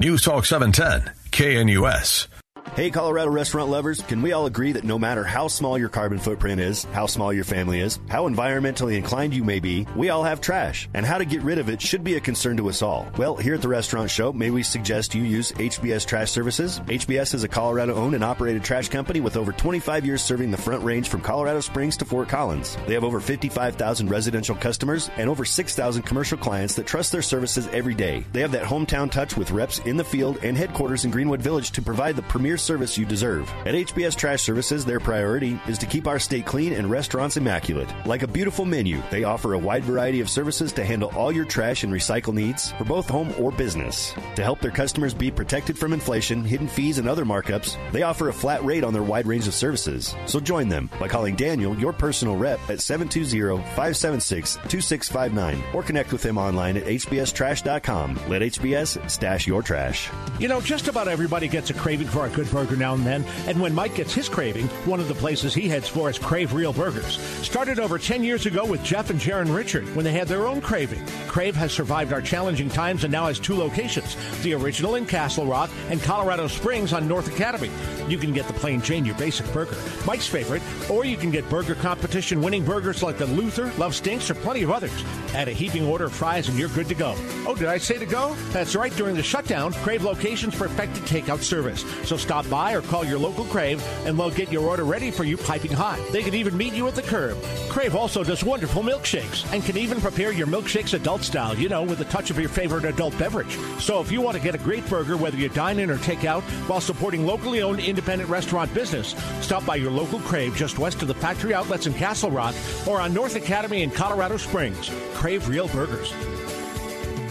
News 0.00 0.22
Talk 0.22 0.44
710, 0.44 1.12
KNUS. 1.30 2.26
Hey, 2.74 2.90
Colorado 2.90 3.30
restaurant 3.30 3.70
lovers, 3.70 4.02
can 4.02 4.20
we 4.20 4.32
all 4.32 4.46
agree 4.46 4.72
that 4.72 4.82
no 4.82 4.98
matter 4.98 5.22
how 5.22 5.46
small 5.46 5.78
your 5.78 5.88
carbon 5.88 6.18
footprint 6.18 6.60
is, 6.60 6.82
how 6.86 7.06
small 7.06 7.32
your 7.32 7.44
family 7.44 7.78
is, 7.78 8.00
how 8.08 8.28
environmentally 8.28 8.96
inclined 8.96 9.32
you 9.32 9.44
may 9.44 9.60
be, 9.60 9.86
we 9.94 10.08
all 10.08 10.24
have 10.24 10.40
trash, 10.40 10.88
and 10.92 11.06
how 11.06 11.18
to 11.18 11.24
get 11.24 11.42
rid 11.42 11.58
of 11.58 11.68
it 11.68 11.80
should 11.80 12.02
be 12.02 12.16
a 12.16 12.20
concern 12.20 12.56
to 12.56 12.68
us 12.68 12.82
all. 12.82 13.06
Well, 13.16 13.36
here 13.36 13.54
at 13.54 13.62
the 13.62 13.68
Restaurant 13.68 14.10
Show, 14.10 14.32
may 14.32 14.50
we 14.50 14.64
suggest 14.64 15.14
you 15.14 15.22
use 15.22 15.52
HBS 15.52 16.04
Trash 16.04 16.32
Services? 16.32 16.80
HBS 16.80 17.34
is 17.34 17.44
a 17.44 17.48
Colorado 17.48 17.94
owned 17.94 18.16
and 18.16 18.24
operated 18.24 18.64
trash 18.64 18.88
company 18.88 19.20
with 19.20 19.36
over 19.36 19.52
25 19.52 20.04
years 20.04 20.20
serving 20.20 20.50
the 20.50 20.56
front 20.56 20.82
range 20.82 21.08
from 21.08 21.20
Colorado 21.20 21.60
Springs 21.60 21.96
to 21.98 22.04
Fort 22.04 22.28
Collins. 22.28 22.76
They 22.88 22.94
have 22.94 23.04
over 23.04 23.20
55,000 23.20 24.08
residential 24.08 24.56
customers 24.56 25.10
and 25.16 25.30
over 25.30 25.44
6,000 25.44 26.02
commercial 26.02 26.38
clients 26.38 26.74
that 26.74 26.88
trust 26.88 27.12
their 27.12 27.22
services 27.22 27.68
every 27.68 27.94
day. 27.94 28.26
They 28.32 28.40
have 28.40 28.50
that 28.50 28.64
hometown 28.64 29.12
touch 29.12 29.36
with 29.36 29.52
reps 29.52 29.78
in 29.78 29.96
the 29.96 30.02
field 30.02 30.38
and 30.42 30.56
headquarters 30.56 31.04
in 31.04 31.12
Greenwood 31.12 31.40
Village 31.40 31.70
to 31.70 31.80
provide 31.80 32.16
the 32.16 32.22
premier 32.22 32.58
service 32.64 32.98
you 32.98 33.04
deserve. 33.04 33.48
At 33.66 33.74
HBS 33.74 34.16
Trash 34.16 34.42
Services, 34.42 34.84
their 34.84 35.00
priority 35.00 35.58
is 35.68 35.78
to 35.78 35.86
keep 35.86 36.06
our 36.06 36.18
state 36.18 36.46
clean 36.46 36.72
and 36.72 36.90
restaurants 36.90 37.36
immaculate. 37.36 37.88
Like 38.06 38.22
a 38.22 38.28
beautiful 38.28 38.64
menu, 38.64 39.02
they 39.10 39.24
offer 39.24 39.52
a 39.52 39.58
wide 39.58 39.84
variety 39.84 40.20
of 40.20 40.30
services 40.30 40.72
to 40.72 40.84
handle 40.84 41.10
all 41.14 41.30
your 41.30 41.44
trash 41.44 41.84
and 41.84 41.92
recycle 41.92 42.32
needs 42.32 42.72
for 42.72 42.84
both 42.84 43.08
home 43.08 43.34
or 43.38 43.52
business. 43.52 44.14
To 44.36 44.42
help 44.42 44.60
their 44.60 44.70
customers 44.70 45.14
be 45.14 45.30
protected 45.30 45.78
from 45.78 45.92
inflation, 45.92 46.44
hidden 46.44 46.68
fees, 46.68 46.98
and 46.98 47.08
other 47.08 47.24
markups, 47.24 47.76
they 47.92 48.02
offer 48.02 48.28
a 48.28 48.32
flat 48.32 48.64
rate 48.64 48.84
on 48.84 48.92
their 48.92 49.02
wide 49.02 49.26
range 49.26 49.46
of 49.46 49.54
services. 49.54 50.14
So 50.26 50.40
join 50.40 50.68
them 50.68 50.90
by 50.98 51.08
calling 51.08 51.36
Daniel, 51.36 51.78
your 51.78 51.92
personal 51.92 52.36
rep, 52.36 52.58
at 52.70 52.78
720-576-2659 52.78 55.74
or 55.74 55.82
connect 55.82 56.12
with 56.12 56.24
him 56.24 56.38
online 56.38 56.76
at 56.76 56.84
hbstrash.com. 56.84 58.20
Let 58.28 58.42
HBS 58.42 59.10
stash 59.10 59.46
your 59.46 59.62
trash. 59.62 60.10
You 60.38 60.48
know, 60.48 60.60
just 60.60 60.88
about 60.88 61.08
everybody 61.08 61.48
gets 61.48 61.70
a 61.70 61.74
craving 61.74 62.08
for 62.08 62.26
a 62.26 62.30
good 62.30 62.52
burger 62.54 62.76
now 62.76 62.94
and 62.94 63.04
then. 63.04 63.24
And 63.46 63.60
when 63.60 63.74
Mike 63.74 63.96
gets 63.96 64.14
his 64.14 64.28
craving, 64.28 64.68
one 64.86 65.00
of 65.00 65.08
the 65.08 65.14
places 65.14 65.52
he 65.52 65.68
heads 65.68 65.88
for 65.88 66.08
is 66.08 66.18
Crave 66.18 66.54
Real 66.54 66.72
Burgers. 66.72 67.18
Started 67.44 67.80
over 67.80 67.98
10 67.98 68.22
years 68.22 68.46
ago 68.46 68.64
with 68.64 68.82
Jeff 68.84 69.10
and 69.10 69.20
Jaron 69.20 69.54
Richard 69.54 69.84
when 69.96 70.04
they 70.04 70.12
had 70.12 70.28
their 70.28 70.46
own 70.46 70.60
craving. 70.60 71.04
Crave 71.26 71.56
has 71.56 71.72
survived 71.72 72.12
our 72.12 72.22
challenging 72.22 72.68
times 72.68 73.02
and 73.02 73.12
now 73.12 73.26
has 73.26 73.40
two 73.40 73.56
locations 73.56 74.16
the 74.42 74.54
original 74.54 74.94
in 74.94 75.04
Castle 75.04 75.46
Rock 75.46 75.70
and 75.90 76.00
Colorado 76.00 76.46
Springs 76.46 76.92
on 76.92 77.08
North 77.08 77.26
Academy. 77.26 77.70
You 78.08 78.18
can 78.18 78.32
get 78.32 78.46
the 78.46 78.52
plain 78.52 78.80
Jane, 78.80 79.04
your 79.04 79.16
basic 79.16 79.50
burger, 79.52 79.76
Mike's 80.06 80.26
favorite, 80.26 80.62
or 80.88 81.04
you 81.04 81.16
can 81.16 81.30
get 81.30 81.48
burger 81.50 81.74
competition 81.74 82.40
winning 82.40 82.64
burgers 82.64 83.02
like 83.02 83.18
the 83.18 83.26
Luther, 83.26 83.72
Love 83.78 83.94
Stinks, 83.94 84.30
or 84.30 84.34
plenty 84.34 84.62
of 84.62 84.70
others. 84.70 85.04
Add 85.34 85.48
a 85.48 85.52
heaping 85.52 85.86
order 85.86 86.04
of 86.04 86.12
fries 86.12 86.48
and 86.48 86.58
you're 86.58 86.68
good 86.68 86.88
to 86.88 86.94
go. 86.94 87.14
Oh, 87.46 87.56
did 87.56 87.68
I 87.68 87.78
say 87.78 87.98
to 87.98 88.06
go? 88.06 88.34
That's 88.50 88.76
right. 88.76 88.94
During 88.94 89.16
the 89.16 89.22
shutdown, 89.22 89.72
Crave 89.72 90.04
locations 90.04 90.54
perfected 90.54 91.02
takeout 91.04 91.40
service. 91.40 91.84
So 92.06 92.16
stop 92.44 92.50
by 92.50 92.72
or 92.74 92.82
call 92.82 93.04
your 93.04 93.18
local 93.18 93.44
Crave 93.44 93.82
and 94.06 94.18
they'll 94.18 94.30
get 94.30 94.50
your 94.50 94.68
order 94.68 94.84
ready 94.84 95.10
for 95.10 95.24
you 95.24 95.36
piping 95.36 95.72
hot. 95.72 95.98
They 96.12 96.22
can 96.22 96.34
even 96.34 96.56
meet 96.56 96.72
you 96.74 96.86
at 96.88 96.94
the 96.94 97.02
curb. 97.02 97.40
Crave 97.68 97.94
also 97.94 98.24
does 98.24 98.44
wonderful 98.44 98.82
milkshakes 98.82 99.50
and 99.52 99.64
can 99.64 99.76
even 99.76 100.00
prepare 100.00 100.32
your 100.32 100.46
milkshakes 100.46 100.94
adult 100.94 101.22
style, 101.22 101.56
you 101.56 101.68
know, 101.68 101.82
with 101.82 102.00
a 102.00 102.04
touch 102.06 102.30
of 102.30 102.38
your 102.38 102.48
favorite 102.48 102.84
adult 102.84 103.16
beverage. 103.18 103.56
So 103.78 104.00
if 104.00 104.10
you 104.10 104.20
want 104.20 104.36
to 104.36 104.42
get 104.42 104.54
a 104.54 104.58
great 104.58 104.88
burger, 104.88 105.16
whether 105.16 105.36
you 105.36 105.48
dine 105.48 105.78
in 105.78 105.90
or 105.90 105.98
take 105.98 106.24
out, 106.24 106.42
while 106.68 106.80
supporting 106.80 107.26
locally 107.26 107.62
owned 107.62 107.80
independent 107.80 108.30
restaurant 108.30 108.72
business, 108.74 109.14
stop 109.40 109.64
by 109.66 109.76
your 109.76 109.90
local 109.90 110.20
Crave 110.20 110.56
just 110.56 110.78
west 110.78 111.02
of 111.02 111.08
the 111.08 111.14
factory 111.14 111.54
outlets 111.54 111.86
in 111.86 111.94
Castle 111.94 112.30
Rock 112.30 112.54
or 112.86 113.00
on 113.00 113.14
North 113.14 113.36
Academy 113.36 113.82
in 113.82 113.90
Colorado 113.90 114.36
Springs. 114.36 114.90
Crave 115.14 115.48
Real 115.48 115.68
Burgers. 115.68 116.12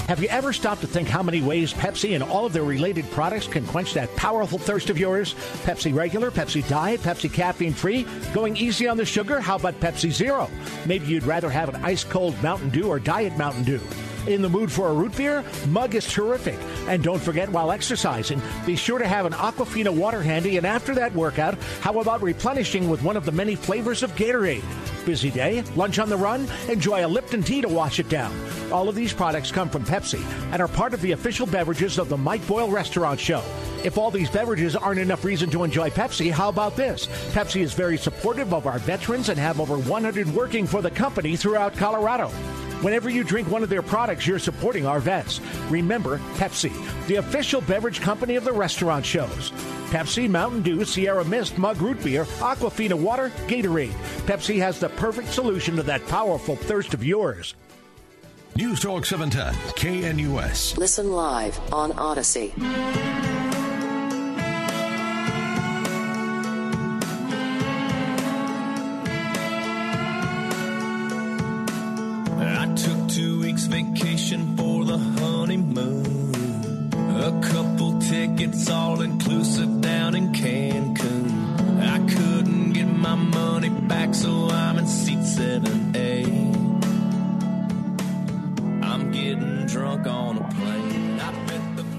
Have 0.07 0.21
you 0.21 0.27
ever 0.27 0.51
stopped 0.51 0.81
to 0.81 0.87
think 0.87 1.07
how 1.07 1.23
many 1.23 1.41
ways 1.41 1.73
Pepsi 1.73 2.13
and 2.13 2.21
all 2.21 2.45
of 2.45 2.51
their 2.51 2.65
related 2.65 3.09
products 3.11 3.47
can 3.47 3.65
quench 3.65 3.93
that 3.93 4.13
powerful 4.17 4.59
thirst 4.59 4.89
of 4.89 4.97
yours? 4.97 5.33
Pepsi 5.63 5.95
Regular, 5.95 6.29
Pepsi 6.29 6.67
Diet, 6.67 6.99
Pepsi 6.99 7.31
Caffeine 7.31 7.73
Free? 7.73 8.05
Going 8.33 8.57
easy 8.57 8.85
on 8.85 8.97
the 8.97 9.05
sugar? 9.05 9.39
How 9.39 9.55
about 9.55 9.79
Pepsi 9.79 10.11
Zero? 10.11 10.49
Maybe 10.85 11.05
you'd 11.05 11.23
rather 11.23 11.49
have 11.49 11.73
an 11.73 11.83
ice 11.85 12.03
cold 12.03 12.35
Mountain 12.43 12.71
Dew 12.71 12.89
or 12.89 12.99
Diet 12.99 13.37
Mountain 13.37 13.63
Dew. 13.63 13.79
In 14.27 14.41
the 14.41 14.49
mood 14.49 14.71
for 14.71 14.87
a 14.87 14.93
root 14.93 15.15
beer? 15.17 15.43
Mug 15.67 15.95
is 15.95 16.07
terrific. 16.07 16.57
And 16.87 17.03
don't 17.03 17.21
forget, 17.21 17.49
while 17.49 17.71
exercising, 17.71 18.41
be 18.65 18.77
sure 18.77 18.97
to 18.97 19.07
have 19.07 19.25
an 19.25 19.33
Aquafina 19.33 19.93
water 19.93 20.21
handy. 20.21 20.55
And 20.57 20.65
after 20.65 20.95
that 20.95 21.13
workout, 21.13 21.55
how 21.81 21.99
about 21.99 22.21
replenishing 22.21 22.89
with 22.89 23.03
one 23.03 23.17
of 23.17 23.25
the 23.25 23.33
many 23.33 23.55
flavors 23.55 24.01
of 24.01 24.15
Gatorade? 24.15 24.63
Busy 25.05 25.29
day? 25.29 25.61
Lunch 25.75 25.99
on 25.99 26.07
the 26.07 26.15
run? 26.15 26.47
Enjoy 26.69 27.05
a 27.05 27.07
Lipton 27.07 27.43
tea 27.43 27.59
to 27.61 27.67
wash 27.67 27.99
it 27.99 28.07
down. 28.07 28.33
All 28.71 28.87
of 28.87 28.95
these 28.95 29.11
products 29.11 29.51
come 29.51 29.69
from 29.69 29.83
Pepsi 29.83 30.23
and 30.53 30.61
are 30.61 30.69
part 30.69 30.93
of 30.93 31.01
the 31.01 31.11
official 31.11 31.45
beverages 31.45 31.97
of 31.97 32.07
the 32.07 32.17
Mike 32.17 32.45
Boyle 32.47 32.71
Restaurant 32.71 33.19
Show. 33.19 33.43
If 33.83 33.97
all 33.97 34.09
these 34.09 34.29
beverages 34.29 34.77
aren't 34.77 35.01
enough 35.01 35.25
reason 35.25 35.49
to 35.49 35.65
enjoy 35.65 35.89
Pepsi, 35.89 36.31
how 36.31 36.47
about 36.47 36.77
this? 36.77 37.07
Pepsi 37.33 37.61
is 37.61 37.73
very 37.73 37.97
supportive 37.97 38.53
of 38.53 38.65
our 38.65 38.79
veterans 38.79 39.27
and 39.27 39.37
have 39.37 39.59
over 39.59 39.77
100 39.77 40.33
working 40.33 40.65
for 40.65 40.81
the 40.81 40.91
company 40.91 41.35
throughout 41.35 41.75
Colorado. 41.75 42.31
Whenever 42.83 43.09
you 43.09 43.23
drink 43.23 43.49
one 43.49 43.63
of 43.63 43.69
their 43.69 43.81
products, 43.81 44.27
you're 44.27 44.37
supporting 44.37 44.85
our 44.85 44.99
vets. 44.99 45.39
Remember, 45.69 46.17
Pepsi, 46.35 46.73
the 47.07 47.15
official 47.15 47.61
beverage 47.61 48.01
company 48.01 48.35
of 48.35 48.43
the 48.43 48.51
restaurant 48.51 49.05
shows. 49.05 49.51
Pepsi, 49.89 50.29
Mountain 50.29 50.63
Dew, 50.63 50.83
Sierra 50.83 51.23
Mist, 51.23 51.57
Mug 51.57 51.81
Root 51.81 52.03
Beer, 52.03 52.25
Aquafina 52.25 52.93
Water, 52.93 53.29
Gatorade. 53.47 53.93
Pepsi 54.25 54.57
has 54.57 54.81
the 54.81 54.89
perfect 54.89 55.29
solution 55.29 55.77
to 55.77 55.83
that 55.83 56.05
powerful 56.07 56.57
thirst 56.57 56.93
of 56.93 57.05
yours. 57.05 57.55
News 58.57 58.81
Talk 58.81 59.05
710, 59.05 59.53
KNUS. 59.77 60.77
Listen 60.77 61.13
live 61.13 61.57
on 61.71 61.93
Odyssey. 61.93 62.53
Vacation 73.83 74.55
for 74.57 74.83
the 74.85 74.97
honeymoon. 74.97 76.91
A 77.21 77.39
couple 77.41 77.99
tickets 77.99 78.69
all 78.69 79.01
inclusive 79.01 79.81
down 79.81 80.15
in 80.15 80.31
Cancun. 80.33 81.81
I 81.81 81.97
couldn't 82.13 82.73
get 82.73 82.85
my 82.85 83.15
money 83.15 83.69
back, 83.69 84.13
so 84.13 84.49
I'm 84.49 84.77
in 84.77 84.85
seat 84.87 85.19
7A. 85.19 85.95
Eh? 85.95 86.25
I'm 88.85 89.11
getting 89.11 89.65
drunk 89.67 90.05
on 90.07 90.37
a 90.37 90.49
plane. 90.49 91.19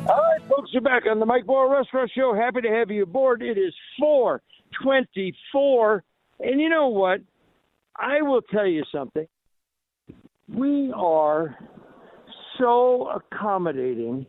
All 0.07 0.17
right, 0.17 0.43
folks, 0.49 0.71
we're 0.75 0.81
back 0.81 1.05
on 1.11 1.19
the 1.19 1.27
Mike 1.27 1.47
Boyle 1.47 1.69
Restaurant 1.69 2.11
Show. 2.15 2.35
Happy 2.35 2.61
to 2.63 2.69
have 2.69 2.91
you 2.91 3.03
aboard. 3.05 3.43
It 3.43 3.59
is 3.59 3.75
424. 3.99 6.03
And 6.41 6.61
you 6.61 6.69
know 6.69 6.89
what? 6.89 7.21
I 7.97 8.23
will 8.23 8.43
tell 8.43 8.67
you 8.67 8.83
something. 8.93 9.27
We 10.49 10.93
are 10.95 11.57
so 12.59 13.09
accommodating 13.15 14.27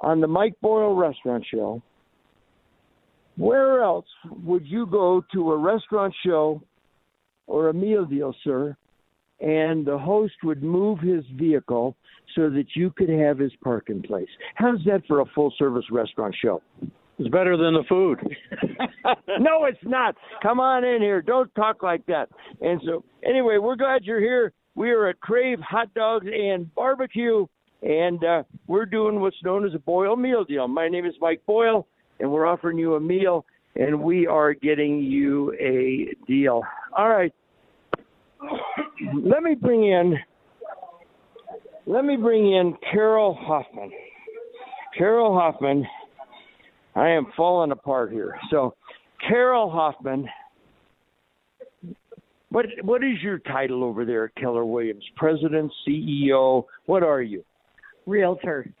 on 0.00 0.20
the 0.20 0.26
Mike 0.26 0.54
Boyle 0.60 0.94
Restaurant 0.94 1.44
Show. 1.50 1.82
Where 3.36 3.82
else 3.82 4.06
would 4.42 4.66
you 4.66 4.86
go 4.86 5.24
to 5.32 5.52
a 5.52 5.56
restaurant 5.56 6.12
show 6.26 6.60
or 7.46 7.68
a 7.68 7.74
meal 7.74 8.04
deal, 8.04 8.34
sir, 8.42 8.76
and 9.40 9.86
the 9.86 9.96
host 9.96 10.34
would 10.42 10.62
move 10.62 10.98
his 10.98 11.24
vehicle 11.36 11.96
so 12.34 12.50
that 12.50 12.66
you 12.74 12.90
could 12.90 13.08
have 13.08 13.38
his 13.38 13.52
parking 13.62 14.02
place? 14.02 14.28
How's 14.56 14.82
that 14.86 15.02
for 15.06 15.20
a 15.20 15.24
full 15.34 15.52
service 15.56 15.84
restaurant 15.90 16.34
show? 16.42 16.60
It's 17.18 17.28
better 17.28 17.56
than 17.56 17.74
the 17.74 17.84
food. 17.88 18.18
no, 19.40 19.64
it's 19.64 19.78
not. 19.82 20.14
Come 20.42 20.60
on 20.60 20.84
in 20.84 21.00
here. 21.00 21.20
Don't 21.20 21.52
talk 21.56 21.82
like 21.82 22.06
that. 22.06 22.28
And 22.60 22.80
so, 22.84 23.04
anyway, 23.24 23.58
we're 23.58 23.76
glad 23.76 24.04
you're 24.04 24.20
here. 24.20 24.52
We 24.78 24.92
are 24.92 25.08
at 25.08 25.18
Crave 25.18 25.58
Hot 25.58 25.92
Dogs 25.94 26.28
and 26.32 26.72
Barbecue, 26.72 27.46
and 27.82 28.22
uh, 28.22 28.44
we're 28.68 28.86
doing 28.86 29.18
what's 29.18 29.42
known 29.42 29.66
as 29.66 29.74
a 29.74 29.78
Boyle 29.80 30.14
Meal 30.14 30.44
Deal. 30.44 30.68
My 30.68 30.86
name 30.86 31.04
is 31.04 31.14
Mike 31.20 31.42
Boyle, 31.46 31.88
and 32.20 32.30
we're 32.30 32.46
offering 32.46 32.78
you 32.78 32.94
a 32.94 33.00
meal, 33.00 33.44
and 33.74 34.00
we 34.00 34.28
are 34.28 34.54
getting 34.54 35.02
you 35.02 35.52
a 35.54 36.14
deal. 36.28 36.62
All 36.96 37.08
right. 37.08 37.34
Let 39.20 39.42
me 39.42 39.56
bring 39.56 39.82
in. 39.82 40.14
Let 41.86 42.04
me 42.04 42.14
bring 42.14 42.52
in 42.52 42.76
Carol 42.92 43.34
Hoffman. 43.34 43.90
Carol 44.96 45.34
Hoffman. 45.34 45.84
I 46.94 47.08
am 47.08 47.26
falling 47.36 47.72
apart 47.72 48.12
here. 48.12 48.38
So, 48.48 48.76
Carol 49.28 49.70
Hoffman. 49.72 50.28
What 52.50 52.66
what 52.82 53.04
is 53.04 53.22
your 53.22 53.38
title 53.38 53.84
over 53.84 54.04
there 54.04 54.26
at 54.26 54.34
Keller 54.36 54.64
Williams? 54.64 55.04
President, 55.16 55.70
CEO. 55.86 56.64
What 56.86 57.02
are 57.02 57.22
you? 57.22 57.44
Realtor. 58.06 58.72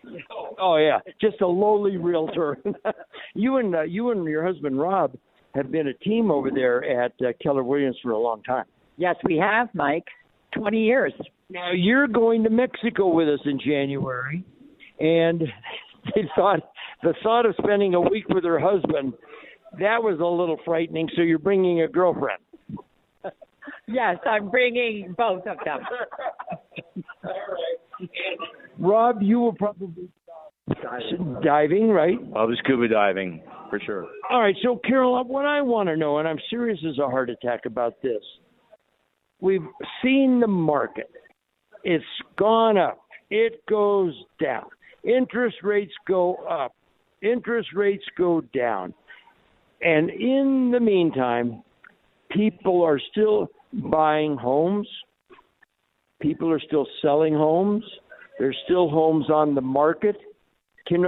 Oh 0.58 0.76
yeah, 0.76 1.00
just 1.20 1.40
a 1.42 1.46
lowly 1.46 1.98
realtor. 1.98 2.56
you 3.34 3.58
and 3.58 3.74
uh, 3.74 3.82
you 3.82 4.10
and 4.10 4.24
your 4.24 4.46
husband 4.46 4.80
Rob 4.80 5.14
have 5.54 5.70
been 5.70 5.88
a 5.88 5.94
team 5.94 6.30
over 6.30 6.50
there 6.50 7.04
at 7.04 7.12
uh, 7.20 7.32
Keller 7.42 7.62
Williams 7.62 7.96
for 8.02 8.12
a 8.12 8.18
long 8.18 8.42
time. 8.42 8.64
Yes, 8.96 9.16
we 9.24 9.36
have, 9.36 9.68
Mike. 9.74 10.04
20 10.54 10.78
years. 10.78 11.12
Now 11.50 11.72
you're 11.72 12.08
going 12.08 12.42
to 12.44 12.50
Mexico 12.50 13.08
with 13.12 13.28
us 13.28 13.40
in 13.44 13.60
January, 13.60 14.44
and 14.98 15.42
they 16.14 16.22
thought 16.34 16.60
the 17.02 17.12
thought 17.22 17.44
of 17.44 17.54
spending 17.62 17.94
a 17.94 18.00
week 18.00 18.28
with 18.30 18.44
her 18.44 18.58
husband 18.58 19.12
that 19.72 20.02
was 20.02 20.18
a 20.20 20.24
little 20.24 20.58
frightening. 20.64 21.08
So 21.14 21.22
you're 21.22 21.38
bringing 21.38 21.82
a 21.82 21.88
girlfriend. 21.88 22.40
Yes, 23.88 24.18
I'm 24.26 24.50
bringing 24.50 25.14
both 25.16 25.46
of 25.46 25.56
them. 25.64 25.80
Rob, 28.78 29.22
you 29.22 29.40
will 29.40 29.54
probably 29.54 30.10
diving, 31.42 31.88
right? 31.88 32.18
I 32.36 32.44
was 32.44 32.56
be 32.56 32.62
scuba 32.64 32.88
diving 32.88 33.42
for 33.70 33.80
sure. 33.80 34.06
All 34.30 34.40
right. 34.40 34.54
So 34.62 34.78
Carol, 34.86 35.24
what 35.24 35.46
I 35.46 35.62
want 35.62 35.88
to 35.88 35.96
know, 35.96 36.18
and 36.18 36.28
I'm 36.28 36.38
serious 36.50 36.78
as 36.88 36.98
a 36.98 37.08
heart 37.08 37.30
attack 37.30 37.60
about 37.66 38.00
this. 38.02 38.22
We've 39.40 39.66
seen 40.02 40.40
the 40.40 40.48
market. 40.48 41.10
It's 41.84 42.04
gone 42.36 42.76
up. 42.76 43.00
It 43.30 43.64
goes 43.68 44.12
down. 44.42 44.66
Interest 45.04 45.56
rates 45.62 45.92
go 46.06 46.34
up. 46.48 46.74
Interest 47.22 47.68
rates 47.74 48.04
go 48.16 48.42
down. 48.54 48.92
And 49.80 50.10
in 50.10 50.70
the 50.72 50.80
meantime, 50.80 51.62
people 52.30 52.82
are 52.82 53.00
still 53.12 53.48
buying 53.72 54.36
homes. 54.36 54.88
People 56.20 56.50
are 56.50 56.60
still 56.60 56.86
selling 57.02 57.34
homes. 57.34 57.84
There's 58.38 58.56
still 58.64 58.88
homes 58.88 59.30
on 59.30 59.54
the 59.54 59.60
market. 59.60 60.16
Can 60.86 61.04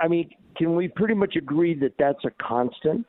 I 0.00 0.08
mean, 0.08 0.30
can 0.56 0.76
we 0.76 0.88
pretty 0.88 1.14
much 1.14 1.36
agree 1.36 1.78
that 1.80 1.94
that's 1.98 2.24
a 2.24 2.30
constant? 2.42 3.06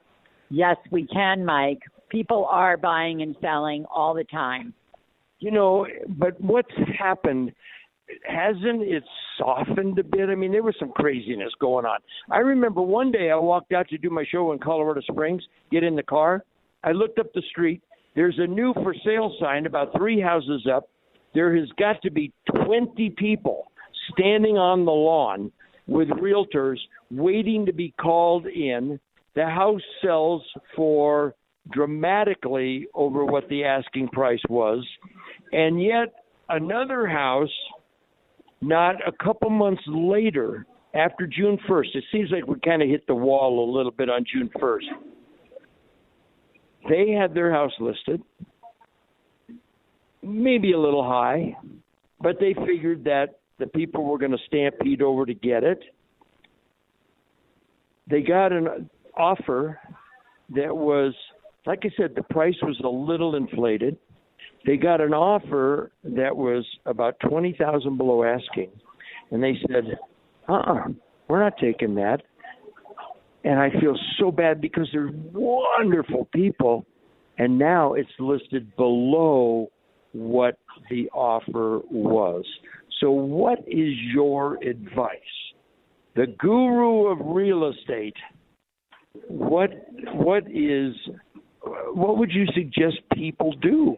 Yes, 0.50 0.78
we 0.92 1.08
can, 1.08 1.46
Mike. 1.46 1.80
People 2.10 2.46
are 2.50 2.78
buying 2.78 3.22
and 3.22 3.36
selling 3.42 3.86
all 3.94 4.14
the 4.14 4.24
time. 4.26 4.74
You 5.40 5.52
know, 5.52 5.86
but 6.08 6.40
what's 6.40 6.72
happened? 6.98 7.52
Hasn't 8.28 8.84
it 8.84 9.04
softened 9.38 9.98
a 10.00 10.04
bit? 10.04 10.30
I 10.30 10.36
mean, 10.36 10.52
there 10.52 10.64
was 10.64 10.76
some 10.80 10.92
craziness 10.92 11.52
going 11.60 11.86
on. 11.86 12.00
I 12.32 12.38
remember 12.38 12.82
one 12.82 13.12
day 13.12 13.32
I 13.32 13.36
walked 13.36 13.74
out 13.74 13.90
to 13.90 13.98
do 13.98 14.10
my 14.10 14.24
show 14.32 14.52
in 14.54 14.60
Colorado 14.60 15.02
Springs, 15.02 15.44
get 15.72 15.84
in 15.84 15.96
the 15.96 16.04
car. 16.04 16.44
I 16.84 16.92
looked 16.92 17.20
up 17.20 17.34
the 17.34 17.42
street. 17.50 17.82
There's 18.16 18.40
a 18.40 18.48
new 18.48 18.74
for 18.74 18.96
sale 19.06 19.36
sign 19.40 19.66
about 19.66 19.96
three 19.96 20.22
houses 20.22 20.68
up. 20.74 20.90
There 21.34 21.56
has 21.58 21.70
got 21.78 22.02
to 22.04 22.12
be 22.12 22.32
20 22.66 23.14
people 23.18 23.72
standing 24.14 24.58
on 24.58 24.86
the 24.86 24.92
lawn 24.92 25.52
with 25.88 26.08
realtors 26.10 26.78
waiting 27.12 27.66
to 27.66 27.74
be 27.74 27.94
called 28.00 28.46
in. 28.48 29.00
The 29.36 29.46
house 29.46 29.82
sells 30.02 30.42
for 30.76 31.36
dramatically 31.72 32.88
over 32.94 33.26
what 33.26 33.50
the 33.50 33.64
asking 33.66 34.10
price 34.10 34.42
was. 34.50 34.86
And 35.52 35.82
yet, 35.82 36.14
another 36.50 37.08
house, 37.08 37.50
not 38.62 38.96
a 39.08 39.12
couple 39.24 39.50
months 39.50 39.84
later, 39.88 40.66
after 40.94 41.28
June 41.28 41.58
1st, 41.70 41.96
it 41.96 42.04
seems 42.12 42.32
like 42.32 42.48
we 42.48 42.60
kind 42.62 42.82
of 42.82 42.88
hit 42.88 43.06
the 43.08 43.16
wall 43.16 43.70
a 43.70 43.72
little 43.76 43.92
bit 43.92 44.10
on 44.10 44.24
June 44.32 44.50
1st. 44.62 45.15
They 46.90 47.12
had 47.12 47.34
their 47.34 47.52
house 47.52 47.72
listed, 47.80 48.22
maybe 50.22 50.74
a 50.74 50.80
little 50.80 51.04
high, 51.04 51.56
but 52.22 52.40
they 52.40 52.54
figured 52.66 53.04
that 53.06 53.40
the 53.58 53.68
people 53.68 54.04
were 54.04 54.18
going 54.18 54.32
to 54.32 54.38
stampede 54.46 55.02
over 55.02 55.26
to 55.26 55.34
get 55.34 55.64
it. 55.64 55.80
They 58.10 58.22
got 58.22 58.52
an 58.52 58.90
offer 59.18 59.80
that 60.50 60.76
was, 60.76 61.14
like 61.66 61.80
I 61.84 61.90
said, 61.98 62.14
the 62.16 62.24
price 62.24 62.56
was 62.62 62.80
a 62.84 62.88
little 62.88 63.36
inflated. 63.36 63.98
They 64.66 64.78
got 64.78 65.02
an 65.02 65.14
offer 65.14 65.92
that 66.04 66.36
was 66.36 66.66
about 66.86 67.20
twenty 67.20 67.56
thousand 67.58 67.98
below 67.98 68.24
asking, 68.24 68.70
and 69.32 69.42
they 69.42 69.58
said, 69.68 69.98
"Uh, 70.48 70.54
uh-uh, 70.54 70.88
we're 71.28 71.44
not 71.44 71.58
taking 71.58 71.96
that." 71.96 72.24
And 73.46 73.60
I 73.60 73.70
feel 73.80 73.96
so 74.20 74.32
bad 74.32 74.60
because 74.60 74.90
they're 74.92 75.12
wonderful 75.32 76.28
people, 76.34 76.84
and 77.38 77.60
now 77.60 77.94
it's 77.94 78.10
listed 78.18 78.76
below 78.76 79.70
what 80.14 80.58
the 80.90 81.08
offer 81.14 81.82
was. 81.92 82.44
So, 83.00 83.12
what 83.12 83.60
is 83.68 83.94
your 84.12 84.56
advice? 84.64 85.20
The 86.16 86.26
guru 86.40 87.12
of 87.12 87.20
real 87.22 87.70
estate. 87.70 88.16
What 89.28 89.70
what 90.14 90.44
is 90.50 90.96
what 91.94 92.18
would 92.18 92.32
you 92.32 92.48
suggest 92.56 92.98
people 93.14 93.54
do? 93.62 93.96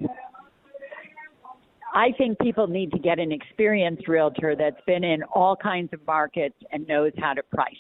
I 1.94 2.12
think 2.18 2.38
people 2.40 2.68
need 2.68 2.92
to 2.92 3.00
get 3.00 3.18
an 3.18 3.32
experienced 3.32 4.08
realtor 4.08 4.56
that's 4.58 4.82
been 4.86 5.04
in 5.04 5.24
all 5.34 5.56
kinds 5.56 5.94
of 5.94 6.06
markets 6.06 6.56
and 6.72 6.88
knows 6.88 7.12
how 7.18 7.34
to 7.34 7.42
price. 7.44 7.74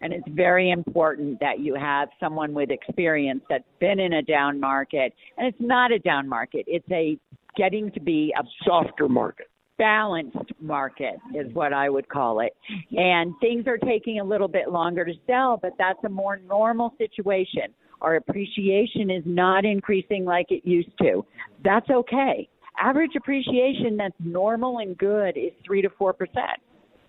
And 0.00 0.12
it's 0.12 0.28
very 0.28 0.70
important 0.70 1.40
that 1.40 1.60
you 1.60 1.74
have 1.74 2.08
someone 2.20 2.54
with 2.54 2.70
experience 2.70 3.42
that's 3.48 3.64
been 3.80 3.98
in 3.98 4.14
a 4.14 4.22
down 4.22 4.60
market. 4.60 5.12
And 5.36 5.46
it's 5.46 5.60
not 5.60 5.92
a 5.92 5.98
down 5.98 6.28
market, 6.28 6.64
it's 6.66 6.88
a 6.90 7.18
getting 7.56 7.90
to 7.92 8.00
be 8.00 8.32
a 8.38 8.42
softer 8.64 9.08
market. 9.08 9.46
Balanced 9.78 10.52
market 10.60 11.20
is 11.34 11.52
what 11.54 11.72
I 11.72 11.88
would 11.88 12.08
call 12.08 12.40
it. 12.40 12.52
And 12.96 13.32
things 13.40 13.66
are 13.66 13.78
taking 13.78 14.18
a 14.18 14.24
little 14.24 14.48
bit 14.48 14.70
longer 14.70 15.04
to 15.04 15.12
sell, 15.26 15.58
but 15.60 15.72
that's 15.78 16.02
a 16.04 16.08
more 16.08 16.38
normal 16.48 16.94
situation. 16.98 17.74
Our 18.00 18.16
appreciation 18.16 19.10
is 19.10 19.22
not 19.24 19.64
increasing 19.64 20.24
like 20.24 20.46
it 20.50 20.66
used 20.66 20.96
to. 20.98 21.24
That's 21.64 21.88
okay 21.90 22.48
average 22.78 23.12
appreciation 23.16 23.96
that's 23.96 24.14
normal 24.20 24.78
and 24.78 24.96
good 24.96 25.36
is 25.36 25.52
three 25.64 25.82
to 25.82 25.90
four 25.98 26.12
percent. 26.12 26.60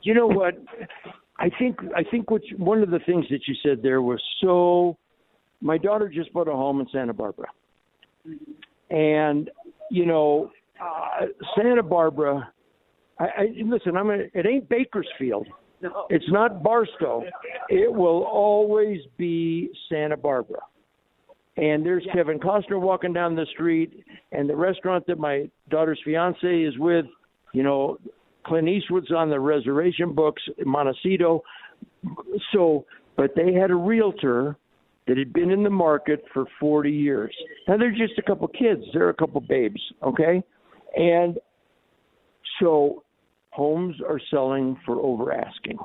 You 0.02 0.14
know 0.14 0.28
what? 0.28 0.56
I 1.40 1.50
think 1.58 1.78
I 1.96 2.04
think 2.04 2.30
what 2.30 2.44
you, 2.46 2.58
one 2.58 2.84
of 2.84 2.92
the 2.92 3.00
things 3.06 3.26
that 3.30 3.48
you 3.48 3.56
said 3.64 3.82
there 3.82 4.02
was 4.02 4.22
so. 4.42 4.98
My 5.62 5.78
daughter 5.78 6.08
just 6.08 6.32
bought 6.32 6.48
a 6.48 6.52
home 6.52 6.80
in 6.80 6.88
Santa 6.92 7.14
Barbara, 7.14 7.48
and 8.90 9.50
you 9.92 10.06
know, 10.06 10.52
uh, 10.82 11.26
Santa 11.56 11.84
Barbara 11.84 12.52
I, 13.20 13.24
I 13.24 13.48
listen. 13.66 13.98
I'm. 13.98 14.10
A, 14.10 14.18
it 14.34 14.46
ain't 14.46 14.70
Bakersfield. 14.70 15.48
No. 15.82 16.08
It's 16.10 16.26
not 16.30 16.64
Barstow. 16.64 17.24
It 17.70 17.92
will 17.92 18.24
always 18.24 19.00
be 19.18 19.70
Santa 19.90 20.18
Barbara. 20.18 20.60
And 21.58 21.86
there's 21.86 22.06
Kevin 22.14 22.40
Costner 22.40 22.80
walking 22.80 23.12
down 23.12 23.36
the 23.36 23.46
street, 23.54 24.04
and 24.32 24.50
the 24.50 24.56
restaurant 24.56 25.06
that 25.08 25.20
my 25.20 25.50
daughter's 25.70 26.00
fiance 26.06 26.48
is 26.48 26.78
with, 26.78 27.06
you 27.54 27.64
know, 27.64 27.98
Clint 28.46 28.68
Eastwood's 28.68 29.12
on 29.12 29.30
the 29.30 29.40
reservation 29.40 30.14
books, 30.14 30.42
Montecito. 30.66 31.44
So, 32.54 32.86
but 33.18 33.32
they 33.36 33.54
had 33.54 33.72
a 33.72 33.76
realtor 33.76 34.58
that 35.08 35.18
had 35.18 35.34
been 35.34 35.52
in 35.52 35.64
the 35.64 35.70
market 35.70 36.24
for 36.34 36.46
40 36.60 36.92
years. 36.92 37.36
Now 37.68 37.78
they're 37.78 37.92
just 37.92 38.18
a 38.18 38.22
couple 38.22 38.48
kids, 38.48 38.84
they're 38.94 39.10
a 39.10 39.14
couple 39.14 39.42
babes, 39.42 39.82
okay? 40.04 40.42
And 40.96 41.38
so 42.60 43.04
homes 43.50 43.96
are 44.08 44.20
selling 44.32 44.78
for 44.86 45.02
over 45.02 45.34
asking. 45.34 45.78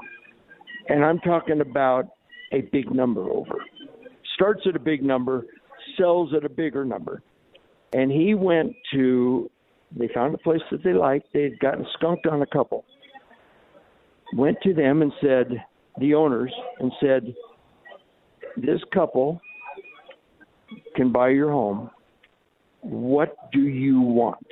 And 0.88 1.04
I'm 1.04 1.18
talking 1.20 1.60
about 1.60 2.10
a 2.52 2.62
big 2.72 2.94
number 2.94 3.22
over. 3.30 3.56
Starts 4.34 4.62
at 4.68 4.76
a 4.76 4.80
big 4.80 5.02
number, 5.02 5.46
sells 5.96 6.34
at 6.34 6.44
a 6.44 6.48
bigger 6.48 6.84
number. 6.84 7.22
And 7.94 8.10
he 8.10 8.34
went 8.34 8.74
to, 8.92 9.50
they 9.96 10.08
found 10.14 10.34
a 10.34 10.38
place 10.38 10.60
that 10.70 10.82
they 10.82 10.92
liked. 10.92 11.26
They 11.32 11.44
had 11.44 11.58
gotten 11.60 11.86
skunked 11.94 12.26
on 12.26 12.42
a 12.42 12.46
couple. 12.46 12.84
Went 14.34 14.58
to 14.62 14.74
them 14.74 15.02
and 15.02 15.12
said, 15.20 15.64
the 15.98 16.14
owners, 16.14 16.52
and 16.80 16.90
said, 17.00 17.34
this 18.56 18.80
couple 18.92 19.40
can 20.96 21.12
buy 21.12 21.28
your 21.30 21.50
home. 21.50 21.90
What 22.80 23.36
do 23.52 23.60
you 23.60 24.00
want? 24.00 24.46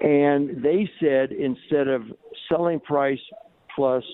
And 0.00 0.62
they 0.62 0.88
said 1.00 1.32
instead 1.32 1.88
of 1.88 2.02
selling 2.48 2.80
price 2.80 3.20
plus 3.74 4.04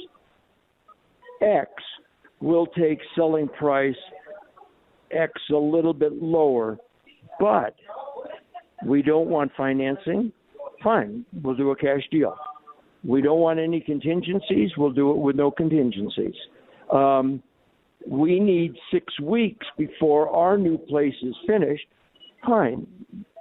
X, 1.42 1.70
we'll 2.40 2.66
take 2.66 2.98
selling 3.16 3.48
price 3.48 3.96
X 5.10 5.32
a 5.50 5.56
little 5.56 5.94
bit 5.94 6.22
lower, 6.22 6.78
but 7.40 7.74
we 8.84 9.02
don't 9.02 9.28
want 9.28 9.52
financing. 9.56 10.32
Fine, 10.82 11.24
we'll 11.42 11.56
do 11.56 11.70
a 11.70 11.76
cash 11.76 12.02
deal. 12.10 12.36
We 13.04 13.22
don't 13.22 13.40
want 13.40 13.58
any 13.58 13.80
contingencies. 13.80 14.70
We'll 14.76 14.92
do 14.92 15.10
it 15.10 15.18
with 15.18 15.36
no 15.36 15.50
contingencies. 15.50 16.34
Um, 16.92 17.42
we 18.06 18.40
need 18.40 18.74
six 18.92 19.18
weeks 19.20 19.66
before 19.76 20.28
our 20.30 20.56
new 20.56 20.78
place 20.78 21.14
is 21.22 21.34
finished. 21.46 21.86
Fine, 22.46 22.86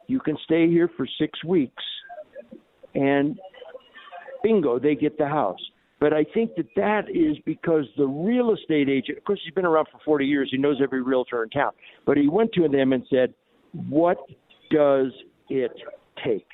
you 0.08 0.19
can 0.19 0.38
stay 0.45 0.67
here 0.67 0.89
for 0.97 1.08
six 1.19 1.43
weeks, 1.43 1.84
and 2.95 3.39
bingo, 4.43 4.80
they 4.80 4.95
get 4.95 5.17
the 5.17 5.28
house. 5.28 5.60
But 6.00 6.13
I 6.13 6.26
think 6.34 6.56
that 6.56 6.67
that 6.76 7.10
is 7.10 7.38
because 7.45 7.86
the 7.97 8.06
real 8.06 8.54
estate 8.54 8.88
agent, 8.88 9.17
of 9.17 9.23
course, 9.23 9.39
he's 9.43 9.54
been 9.54 9.65
around 9.65 9.88
for 9.91 10.00
40 10.06 10.26
years. 10.26 10.50
He 10.52 10.58
knows 10.58 10.78
every 10.82 11.02
realtor 11.02 11.43
in 11.43 11.50
town. 11.50 11.71
But 12.06 12.17
he 12.17 12.28
went 12.28 12.52
to 12.54 12.67
them 12.67 12.93
and 12.93 13.04
said, 13.10 13.34
What 13.89 14.17
does 14.69 15.12
it 15.49 15.71
take? 16.23 16.47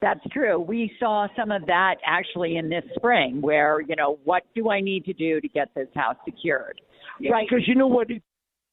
That's 0.00 0.20
true. 0.32 0.58
We 0.58 0.92
saw 0.98 1.28
some 1.36 1.52
of 1.52 1.64
that 1.66 1.96
actually 2.04 2.56
in 2.56 2.68
this 2.68 2.82
spring 2.96 3.40
where, 3.40 3.80
you 3.80 3.94
know, 3.94 4.18
what 4.24 4.42
do 4.54 4.68
I 4.68 4.80
need 4.80 5.04
to 5.04 5.12
do 5.12 5.40
to 5.40 5.48
get 5.48 5.68
this 5.76 5.88
house 5.94 6.16
secured? 6.24 6.80
Right. 7.30 7.46
Because 7.48 7.68
you 7.68 7.76
know 7.76 7.86
what? 7.86 8.10
If, 8.10 8.22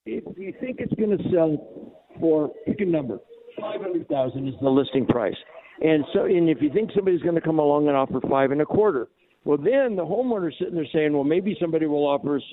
if 0.06 0.24
you 0.38 0.54
think 0.60 0.78
it's 0.80 0.94
going 0.96 1.16
to 1.16 1.24
sell 1.32 1.94
for, 2.20 2.52
pick 2.66 2.82
a 2.82 2.86
number, 2.86 3.20
500000 3.60 4.48
is 4.48 4.56
the 4.60 4.70
listing 4.70 5.06
price. 5.06 5.36
And 5.82 6.04
so, 6.14 6.26
and 6.26 6.50
if 6.50 6.62
you 6.62 6.72
think 6.74 6.92
somebody's 6.96 7.22
going 7.22 7.36
to 7.36 7.42
come 7.42 7.60
along 7.60 7.88
and 7.88 7.96
offer 7.96 8.20
five 8.28 8.52
and 8.52 8.62
a 8.62 8.66
quarter, 8.66 9.08
well, 9.46 9.58
then 9.58 9.96
the 9.96 10.04
homeowner's 10.04 10.56
sitting 10.60 10.76
there 10.76 10.88
saying, 10.92 11.14
well, 11.14 11.24
maybe 11.24 11.56
somebody 11.62 11.86
will 11.86 12.06
offer 12.06 12.38
us 12.38 12.44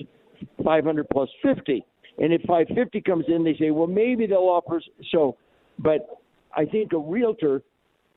500 0.63 1.07
plus 1.11 1.29
50. 1.43 1.83
And 2.19 2.33
if 2.33 2.41
550 2.43 3.01
comes 3.01 3.25
in, 3.27 3.43
they 3.43 3.55
say, 3.59 3.71
well, 3.71 3.87
maybe 3.87 4.27
they'll 4.27 4.39
offer. 4.39 4.81
So, 5.11 5.37
but 5.79 6.21
I 6.55 6.65
think 6.65 6.93
a 6.93 6.97
realtor, 6.97 7.61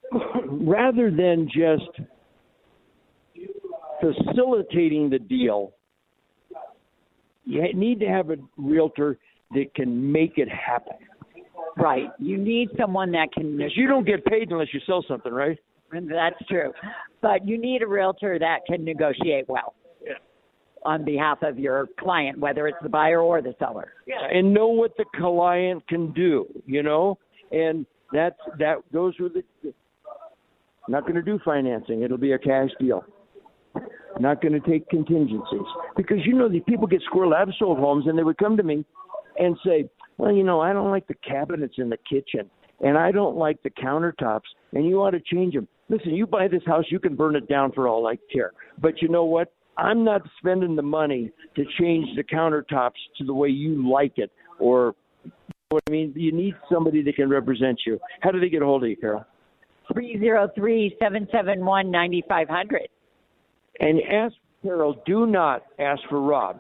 rather 0.47 1.11
than 1.11 1.49
just 1.49 2.01
facilitating 4.01 5.11
the 5.11 5.19
deal, 5.19 5.73
you 7.45 7.63
need 7.75 8.01
to 8.01 8.07
have 8.07 8.31
a 8.31 8.37
realtor 8.57 9.19
that 9.53 9.75
can 9.75 10.13
make 10.13 10.35
it 10.37 10.49
happen. 10.49 10.97
Right. 11.77 12.09
You 12.19 12.37
need 12.37 12.69
someone 12.79 13.13
that 13.13 13.33
can. 13.33 13.57
Because 13.57 13.73
you 13.77 13.89
don't 13.89 14.07
get 14.07 14.25
paid 14.25 14.51
unless 14.51 14.69
you 14.73 14.81
sell 14.87 15.05
something, 15.07 15.33
right? 15.33 15.59
That's 15.93 16.37
true. 16.49 16.73
But 17.21 17.47
you 17.47 17.59
need 17.59 17.83
a 17.83 17.87
realtor 17.87 18.39
that 18.39 18.61
can 18.67 18.85
negotiate 18.85 19.49
well 19.49 19.75
on 20.85 21.05
behalf 21.05 21.43
of 21.43 21.59
your 21.59 21.89
client, 21.99 22.39
whether 22.39 22.67
it's 22.67 22.79
the 22.83 22.89
buyer 22.89 23.21
or 23.21 23.43
the 23.43 23.55
seller. 23.59 23.93
Yeah, 24.07 24.27
and 24.33 24.55
know 24.55 24.69
what 24.69 24.97
the 24.97 25.05
client 25.17 25.87
can 25.89 26.13
do, 26.13 26.47
you 26.67 26.83
know, 26.83 27.19
and 27.51 27.87
that's 28.13 28.39
that. 28.59 28.77
Those 28.93 29.15
were 29.19 29.29
the. 29.29 29.43
Not 30.89 31.03
going 31.03 31.15
to 31.15 31.23
do 31.23 31.39
financing. 31.45 32.03
It'll 32.03 32.19
be 32.19 32.33
a 32.33 32.39
cash 32.39 32.71
deal. 32.81 33.05
Not 34.19 34.43
going 34.43 34.61
to 34.61 34.69
take 34.69 34.89
contingencies 34.89 35.67
because 35.97 36.19
you 36.25 36.35
know 36.35 36.49
the 36.49 36.61
people 36.61 36.87
get 36.87 37.01
squirreled. 37.13 37.35
I've 37.35 37.55
sold 37.59 37.79
homes 37.79 38.07
and 38.09 38.19
they 38.19 38.25
would 38.25 38.39
come 38.39 38.57
to 38.57 38.63
me 38.63 38.85
and 39.39 39.57
say, 39.65 39.89
"Well, 40.19 40.33
you 40.33 40.43
know, 40.43 40.61
I 40.61 40.73
don't 40.73 40.91
like 40.91 41.07
the 41.07 41.15
cabinets 41.15 41.75
in 41.79 41.89
the 41.89 41.97
kitchen, 41.99 42.51
and 42.81 42.99
I 42.99 43.13
don't 43.13 43.37
like 43.37 43.63
the 43.63 43.71
countertops, 43.71 44.49
and 44.73 44.85
you 44.85 45.01
ought 45.01 45.13
to 45.13 45.21
change 45.21 45.55
them." 45.55 45.69
Listen, 45.89 46.15
you 46.15 46.27
buy 46.27 46.49
this 46.49 46.63
house, 46.67 46.85
you 46.89 46.99
can 46.99 47.15
burn 47.15 47.37
it 47.37 47.49
down 47.49 47.73
for 47.73 47.89
all 47.89 48.07
I 48.07 48.17
care. 48.33 48.53
But 48.81 49.03
you 49.03 49.09
know 49.09 49.25
what? 49.25 49.53
I'm 49.77 50.05
not 50.05 50.23
spending 50.39 50.77
the 50.77 50.83
money 50.83 51.33
to 51.57 51.65
change 51.79 52.09
the 52.17 52.23
countertops 52.23 52.99
to 53.19 53.25
the 53.25 53.35
way 53.35 53.49
you 53.49 53.91
like 53.91 54.19
it, 54.19 54.31
or 54.59 54.95
what 55.71 55.83
I 55.89 55.91
mean. 55.91 56.13
You 56.17 56.33
need 56.33 56.55
somebody 56.71 57.03
that 57.03 57.17
can 57.17 57.29
represent 57.29 57.81
you. 57.87 57.99
How 58.21 58.31
do 58.31 58.41
they 58.41 58.49
get 58.49 58.63
a 58.63 58.65
hold 58.65 58.83
of 58.85 58.91
you, 58.91 58.97
Carol? 58.97 59.25
Three 59.93 60.19
zero 60.19 60.49
three 60.55 60.97
seven 61.01 61.27
seven 61.33 61.65
one 61.65 61.91
ninety 61.91 62.23
five 62.29 62.49
hundred. 62.49 62.89
and 63.81 64.01
ask 64.03 64.35
Carol. 64.63 65.03
Do 65.07 65.27
not 65.27 65.63
ask 65.79 66.01
for 66.09 66.21
Rob. 66.21 66.59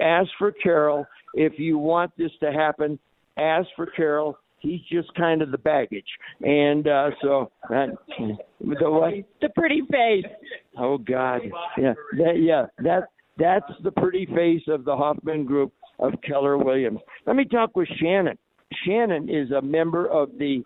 Ask 0.00 0.28
for 0.38 0.52
Carol 0.52 1.06
if 1.34 1.58
you 1.58 1.78
want 1.78 2.12
this 2.18 2.32
to 2.40 2.52
happen. 2.52 2.98
Ask 3.38 3.68
for 3.76 3.86
Carol. 3.86 4.38
He's 4.58 4.80
just 4.90 5.14
kind 5.14 5.42
of 5.42 5.50
the 5.52 5.58
baggage, 5.58 6.06
and 6.40 6.88
uh, 6.88 7.10
so 7.22 7.52
that, 7.68 7.88
the 8.18 8.90
what? 8.90 9.12
The 9.40 9.50
pretty 9.54 9.82
face. 9.90 10.24
Oh 10.78 10.98
God, 10.98 11.42
yeah, 11.78 11.92
that, 12.16 12.40
yeah, 12.40 12.66
that 12.82 13.08
that's 13.38 13.70
the 13.84 13.92
pretty 13.92 14.26
face 14.26 14.62
of 14.66 14.84
the 14.84 14.96
Hoffman 14.96 15.44
Group 15.44 15.72
of 15.98 16.14
Keller 16.26 16.56
Williams. 16.56 17.00
Let 17.26 17.36
me 17.36 17.44
talk 17.44 17.76
with 17.76 17.86
Shannon. 18.00 18.38
Shannon 18.84 19.28
is 19.28 19.50
a 19.50 19.62
member 19.62 20.06
of 20.06 20.30
the 20.38 20.62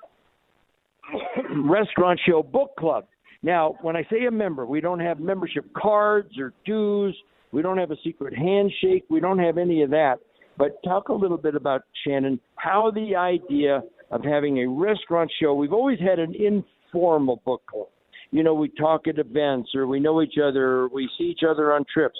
Restaurant 1.64 2.20
Show 2.26 2.42
Book 2.42 2.74
Club. 2.78 3.06
Now, 3.42 3.76
when 3.82 3.96
I 3.96 4.04
say 4.10 4.26
a 4.26 4.30
member, 4.30 4.66
we 4.66 4.80
don't 4.80 5.00
have 5.00 5.18
membership 5.18 5.64
cards 5.74 6.38
or 6.38 6.52
dues. 6.64 7.16
We 7.52 7.62
don't 7.62 7.78
have 7.78 7.90
a 7.90 7.96
secret 8.04 8.36
handshake. 8.36 9.04
We 9.08 9.20
don't 9.20 9.38
have 9.38 9.58
any 9.58 9.82
of 9.82 9.90
that. 9.90 10.16
But 10.58 10.82
talk 10.84 11.08
a 11.08 11.14
little 11.14 11.38
bit 11.38 11.54
about 11.54 11.82
Shannon, 12.04 12.38
how 12.56 12.90
the 12.94 13.16
idea 13.16 13.82
of 14.10 14.22
having 14.22 14.58
a 14.58 14.68
restaurant 14.68 15.30
show. 15.40 15.54
We've 15.54 15.72
always 15.72 15.98
had 16.00 16.18
an 16.18 16.34
informal 16.34 17.40
book 17.44 17.62
club. 17.66 17.86
You 18.30 18.42
know, 18.42 18.54
we 18.54 18.68
talk 18.68 19.08
at 19.08 19.18
events 19.18 19.70
or 19.74 19.86
we 19.86 20.00
know 20.00 20.22
each 20.22 20.34
other, 20.42 20.82
or 20.82 20.88
we 20.88 21.08
see 21.16 21.24
each 21.24 21.40
other 21.48 21.72
on 21.72 21.84
trips, 21.92 22.18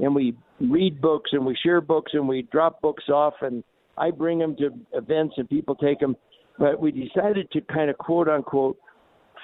and 0.00 0.14
we 0.14 0.36
read 0.60 1.00
books 1.00 1.30
and 1.32 1.44
we 1.44 1.56
share 1.62 1.80
books 1.80 2.12
and 2.14 2.26
we 2.26 2.42
drop 2.50 2.80
books 2.80 3.04
off 3.08 3.34
and 3.42 3.62
I 3.96 4.10
bring 4.10 4.38
them 4.38 4.56
to 4.56 4.70
events 4.92 5.34
and 5.36 5.48
people 5.48 5.74
take 5.74 6.00
them. 6.00 6.16
But 6.58 6.80
we 6.80 6.90
decided 6.90 7.50
to 7.52 7.60
kind 7.62 7.90
of 7.90 7.98
quote 7.98 8.28
unquote 8.28 8.78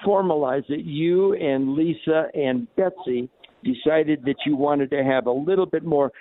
formalize 0.05 0.63
it. 0.69 0.85
You 0.85 1.33
and 1.33 1.73
Lisa 1.73 2.27
and 2.33 2.67
Betsy 2.75 3.29
decided 3.63 4.23
that 4.25 4.35
you 4.45 4.55
wanted 4.55 4.89
to 4.91 5.03
have 5.03 5.27
a 5.27 5.31
little 5.31 5.65
bit 5.65 5.83
more. 5.83 6.11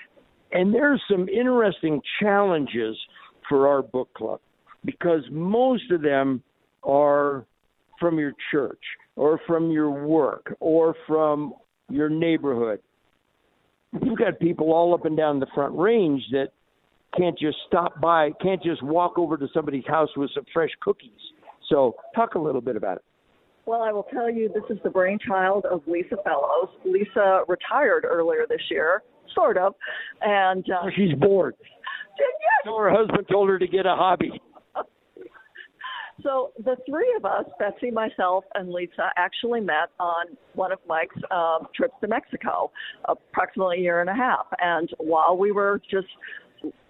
And 0.52 0.74
there's 0.74 1.02
some 1.10 1.28
interesting 1.28 2.00
challenges 2.20 2.96
for 3.48 3.68
our 3.68 3.82
book 3.82 4.12
club 4.14 4.40
because 4.84 5.22
most 5.30 5.90
of 5.90 6.02
them 6.02 6.42
are 6.82 7.44
from 8.00 8.18
your 8.18 8.32
church 8.50 8.80
or 9.16 9.40
from 9.46 9.70
your 9.70 9.90
work 9.90 10.54
or 10.60 10.94
from 11.06 11.54
your 11.90 12.08
neighborhood. 12.08 12.80
You've 14.02 14.18
got 14.18 14.38
people 14.38 14.72
all 14.72 14.94
up 14.94 15.04
and 15.04 15.16
down 15.16 15.40
the 15.40 15.46
front 15.54 15.76
range 15.76 16.22
that 16.32 16.48
can't 17.16 17.38
just 17.38 17.58
stop 17.66 18.00
by, 18.00 18.30
can't 18.42 18.62
just 18.62 18.82
walk 18.82 19.18
over 19.18 19.36
to 19.36 19.48
somebody's 19.54 19.86
house 19.86 20.10
with 20.16 20.30
some 20.34 20.44
fresh 20.52 20.70
cookies. 20.80 21.10
So, 21.68 21.96
talk 22.14 22.34
a 22.34 22.38
little 22.38 22.60
bit 22.60 22.76
about 22.76 22.96
it. 22.96 23.04
Well, 23.66 23.82
I 23.82 23.92
will 23.92 24.04
tell 24.04 24.30
you, 24.30 24.48
this 24.48 24.64
is 24.70 24.82
the 24.82 24.88
brainchild 24.88 25.66
of 25.66 25.82
Lisa 25.86 26.16
Fellows. 26.24 26.70
Lisa 26.86 27.42
retired 27.48 28.06
earlier 28.06 28.46
this 28.48 28.62
year, 28.70 29.02
sort 29.34 29.58
of, 29.58 29.74
and 30.22 30.64
uh, 30.70 30.86
She's 30.96 31.12
bored. 31.18 31.54
yes. 31.60 31.68
So 32.64 32.78
her 32.78 32.90
husband 32.90 33.26
told 33.30 33.50
her 33.50 33.58
to 33.58 33.66
get 33.66 33.84
a 33.84 33.94
hobby. 33.94 34.40
So 36.24 36.50
the 36.58 36.76
three 36.88 37.14
of 37.16 37.24
us, 37.24 37.44
Betsy, 37.60 37.92
myself, 37.92 38.44
and 38.56 38.72
Lisa, 38.72 39.10
actually 39.16 39.60
met 39.60 39.90
on 40.00 40.26
one 40.54 40.72
of 40.72 40.80
Mike's 40.88 41.14
um, 41.30 41.68
trips 41.76 41.94
to 42.00 42.08
Mexico, 42.08 42.72
approximately 43.04 43.76
a 43.76 43.80
year 43.80 44.00
and 44.00 44.10
a 44.10 44.14
half. 44.14 44.46
And 44.58 44.90
while 44.98 45.36
we 45.38 45.52
were 45.52 45.80
just 45.88 46.08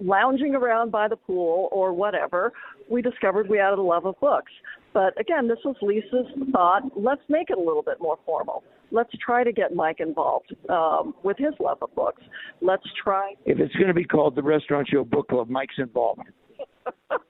lounging 0.01 0.55
around 0.55 0.91
by 0.91 1.09
the 1.09 1.17
pool 1.17 1.69
or 1.73 1.93
whatever, 1.93 2.53
we 2.91 3.03
discovered 3.03 3.49
we 3.49 3.59
had 3.59 3.73
a 3.73 3.83
love 3.83 4.07
of 4.07 4.19
books. 4.21 4.53
But 4.93 5.19
again, 5.21 5.49
this 5.49 5.59
was 5.65 5.77
Lisa's 5.83 6.27
thought. 6.53 6.83
Let's 6.97 7.21
make 7.29 7.51
it 7.51 7.59
a 7.59 7.61
little 7.61 7.83
bit 7.83 8.01
more 8.01 8.19
formal. 8.25 8.65
Let's 8.91 9.11
try 9.25 9.45
to 9.45 9.53
get 9.53 9.75
Mike 9.75 10.01
involved 10.01 10.55
um, 10.71 11.15
with 11.23 11.37
his 11.37 11.53
love 11.61 11.79
of 11.83 11.95
books. 11.95 12.23
Let's 12.63 12.87
try. 13.03 13.35
If 13.45 13.59
it's 13.59 13.75
going 13.75 13.89
to 13.89 13.95
be 13.95 14.05
called 14.05 14.35
the 14.35 14.43
Restaurant 14.43 14.89
Show 14.89 15.05
Book 15.05 15.29
Club, 15.29 15.51
Mike's 15.51 15.75
involved. 15.79 16.23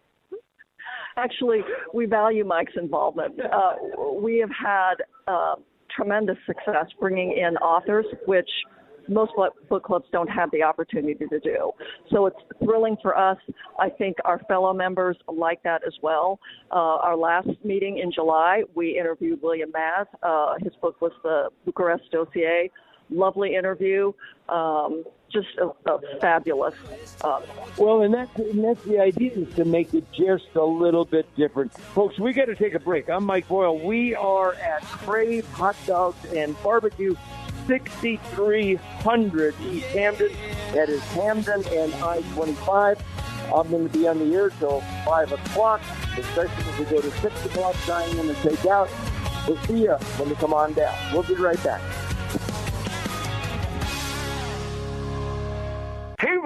Actually, 1.16 1.62
we 1.92 2.06
value 2.06 2.44
Mike's 2.44 2.74
involvement. 2.80 3.40
Uh, 3.40 3.72
we 4.20 4.38
have 4.38 4.50
had 4.50 4.94
uh, 5.26 5.56
tremendous 5.94 6.36
success 6.46 6.86
bringing 7.00 7.32
in 7.32 7.56
authors, 7.56 8.06
which 8.26 8.48
most 9.08 9.32
book 9.68 9.84
clubs 9.84 10.06
don't 10.12 10.28
have 10.28 10.50
the 10.50 10.62
opportunity 10.62 11.26
to 11.26 11.40
do. 11.40 11.72
So 12.10 12.26
it's 12.26 12.36
thrilling 12.62 12.96
for 13.02 13.16
us. 13.16 13.38
I 13.78 13.88
think 13.88 14.16
our 14.24 14.38
fellow 14.40 14.72
members 14.72 15.16
like 15.28 15.62
that 15.62 15.82
as 15.86 15.94
well. 16.02 16.38
Uh, 16.70 16.74
our 16.74 17.16
last 17.16 17.48
meeting 17.64 17.98
in 17.98 18.12
July, 18.12 18.64
we 18.74 18.98
interviewed 18.98 19.40
William 19.42 19.72
Maz. 19.72 20.06
Uh, 20.22 20.54
his 20.62 20.74
book 20.76 21.00
was 21.00 21.12
the 21.22 21.48
Bucharest 21.64 22.10
Dossier. 22.10 22.70
Lovely 23.10 23.54
interview. 23.54 24.12
Um, 24.50 25.04
just 25.32 25.48
a, 25.58 25.90
a 25.90 26.00
fabulous. 26.20 26.74
Uh, 27.22 27.40
well, 27.76 28.02
and 28.02 28.12
that's, 28.12 28.34
and 28.38 28.64
that's 28.64 28.82
the 28.84 28.98
idea 28.98 29.32
is 29.32 29.54
to 29.54 29.64
make 29.64 29.92
it 29.94 30.10
just 30.12 30.46
a 30.54 30.64
little 30.64 31.04
bit 31.04 31.26
different. 31.36 31.72
Folks, 31.72 32.18
we 32.18 32.32
got 32.32 32.46
to 32.46 32.54
take 32.54 32.74
a 32.74 32.78
break. 32.78 33.08
I'm 33.08 33.24
Mike 33.24 33.48
Boyle. 33.48 33.78
We 33.78 34.14
are 34.14 34.54
at 34.54 34.82
Crave 34.82 35.46
Hot 35.52 35.76
Dogs 35.86 36.32
and 36.32 36.60
Barbecue 36.62 37.14
6300 37.68 39.54
East 39.60 39.86
Hampden. 39.88 40.32
That 40.72 40.88
is 40.88 41.02
Hampden 41.12 41.62
and 41.70 41.94
I 41.96 42.22
25. 42.32 42.98
I'm 43.54 43.70
going 43.70 43.88
to 43.88 43.98
be 43.98 44.08
on 44.08 44.18
the 44.18 44.34
air 44.34 44.50
till 44.50 44.80
5 45.04 45.32
o'clock, 45.32 45.80
especially 46.16 46.64
if 46.64 46.78
we 46.78 46.84
go 46.86 47.00
to 47.00 47.10
6 47.10 47.46
o'clock, 47.46 47.76
dine 47.86 48.10
in 48.16 48.28
and 48.28 48.38
take 48.38 48.64
out. 48.66 48.88
We'll 49.46 49.58
see 49.64 49.82
you 49.84 49.92
when 50.16 50.30
we 50.30 50.34
come 50.36 50.54
on 50.54 50.72
down. 50.72 50.94
We'll 51.12 51.22
be 51.22 51.34
right 51.34 51.62
back. 51.62 52.07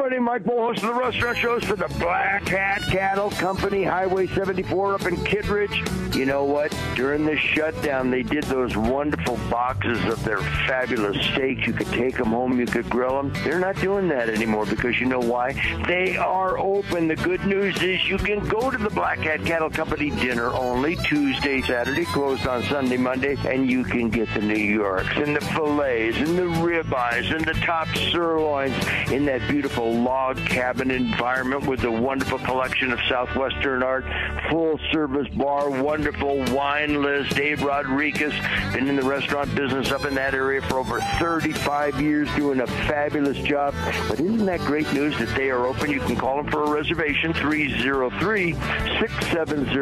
Everybody, 0.05 0.25
Mike 0.25 0.45
Boyle, 0.45 0.59
host 0.59 0.83
of 0.83 0.95
the 0.95 1.01
restaurant 1.01 1.39
shows 1.39 1.63
for 1.63 1.77
the 1.77 1.87
Black 2.01 2.49
Hat 2.49 2.83
Cattle 2.83 3.31
Company, 3.31 3.85
Highway 3.85 4.27
74 4.27 4.95
up 4.95 5.07
in 5.07 5.17
Kittredge. 5.25 5.83
You 6.17 6.27
know 6.27 6.45
what? 6.45 6.77
During 6.97 7.25
the 7.25 7.37
shutdown, 7.37 8.11
they 8.11 8.25
did 8.25 8.43
those 8.45 8.77
wonderful 8.77 9.37
boxes 9.49 10.05
of 10.07 10.23
their 10.25 10.39
fabulous 10.67 11.17
steaks. 11.27 11.67
You 11.67 11.73
could 11.73 11.87
take 11.89 12.17
them 12.17 12.29
home, 12.29 12.59
you 12.59 12.67
could 12.67 12.91
grill 12.91 13.17
them. 13.17 13.33
They're 13.45 13.61
not 13.61 13.77
doing 13.77 14.09
that 14.09 14.29
anymore 14.29 14.67
because 14.67 14.99
you 14.99 15.07
know 15.07 15.21
why? 15.21 15.53
They 15.87 16.17
are 16.17 16.59
open. 16.59 17.07
The 17.07 17.17
good 17.17 17.45
news 17.47 17.81
is 17.81 18.05
you 18.09 18.19
can 18.19 18.47
go 18.49 18.71
to 18.73 18.79
the 18.79 18.91
Black 18.91 19.19
Hat 19.19 19.45
Cattle 19.45 19.71
Company 19.71 20.11
dinner 20.11 20.49
only 20.49 20.97
Tuesday, 20.97 21.63
Saturday, 21.63 22.07
closed 22.07 22.47
on 22.47 22.65
Sunday, 22.65 22.97
Monday, 22.97 23.37
and 23.47 23.71
you 23.71 23.85
can 23.85 24.11
get 24.11 24.33
the 24.35 24.43
New 24.43 24.55
Yorks 24.55 25.17
and 25.17 25.37
the 25.37 25.41
fillets 25.41 26.17
and 26.19 26.37
the 26.37 26.43
ribeyes 26.43 27.35
and 27.35 27.45
the 27.45 27.55
top 27.65 27.87
sirloins 28.11 28.75
in 29.11 29.25
that 29.27 29.41
beautiful 29.49 29.92
beautiful 29.92 29.92
log 29.93 30.37
cabin 30.47 30.91
environment 30.91 31.67
with 31.67 31.85
a 31.85 31.91
wonderful 31.91 32.39
collection 32.39 32.93
of 32.93 32.99
Southwestern 33.09 33.83
art, 33.83 34.05
full 34.49 34.79
service 34.91 35.29
bar, 35.35 35.71
wonderful 35.83 36.43
wine 36.55 37.03
list. 37.03 37.37
Dave 37.37 37.63
Rodriguez, 37.63 38.33
been 38.73 38.89
in 38.89 38.97
the 38.97 39.03
restaurant 39.03 39.55
business 39.55 39.93
up 39.93 40.05
in 40.07 40.15
that 40.15 40.35
area 40.35 40.63
for 40.63 40.79
over 40.79 41.01
35 41.19 42.01
years, 42.01 42.29
doing 42.35 42.61
a 42.61 42.67
fabulous 42.67 43.37
job. 43.39 43.75
But 44.09 44.21
isn't 44.21 44.47
that 44.47 44.61
great 44.61 44.91
news 44.93 45.19
that 45.19 45.35
they 45.37 45.51
are 45.51 45.67
open? 45.67 45.91
You 45.91 46.01
can 46.01 46.17
call 46.17 46.37
them 46.37 46.51
for 46.51 46.65
a 46.65 46.71
reservation, 46.71 47.35
303 47.35 48.53
670 48.55 49.75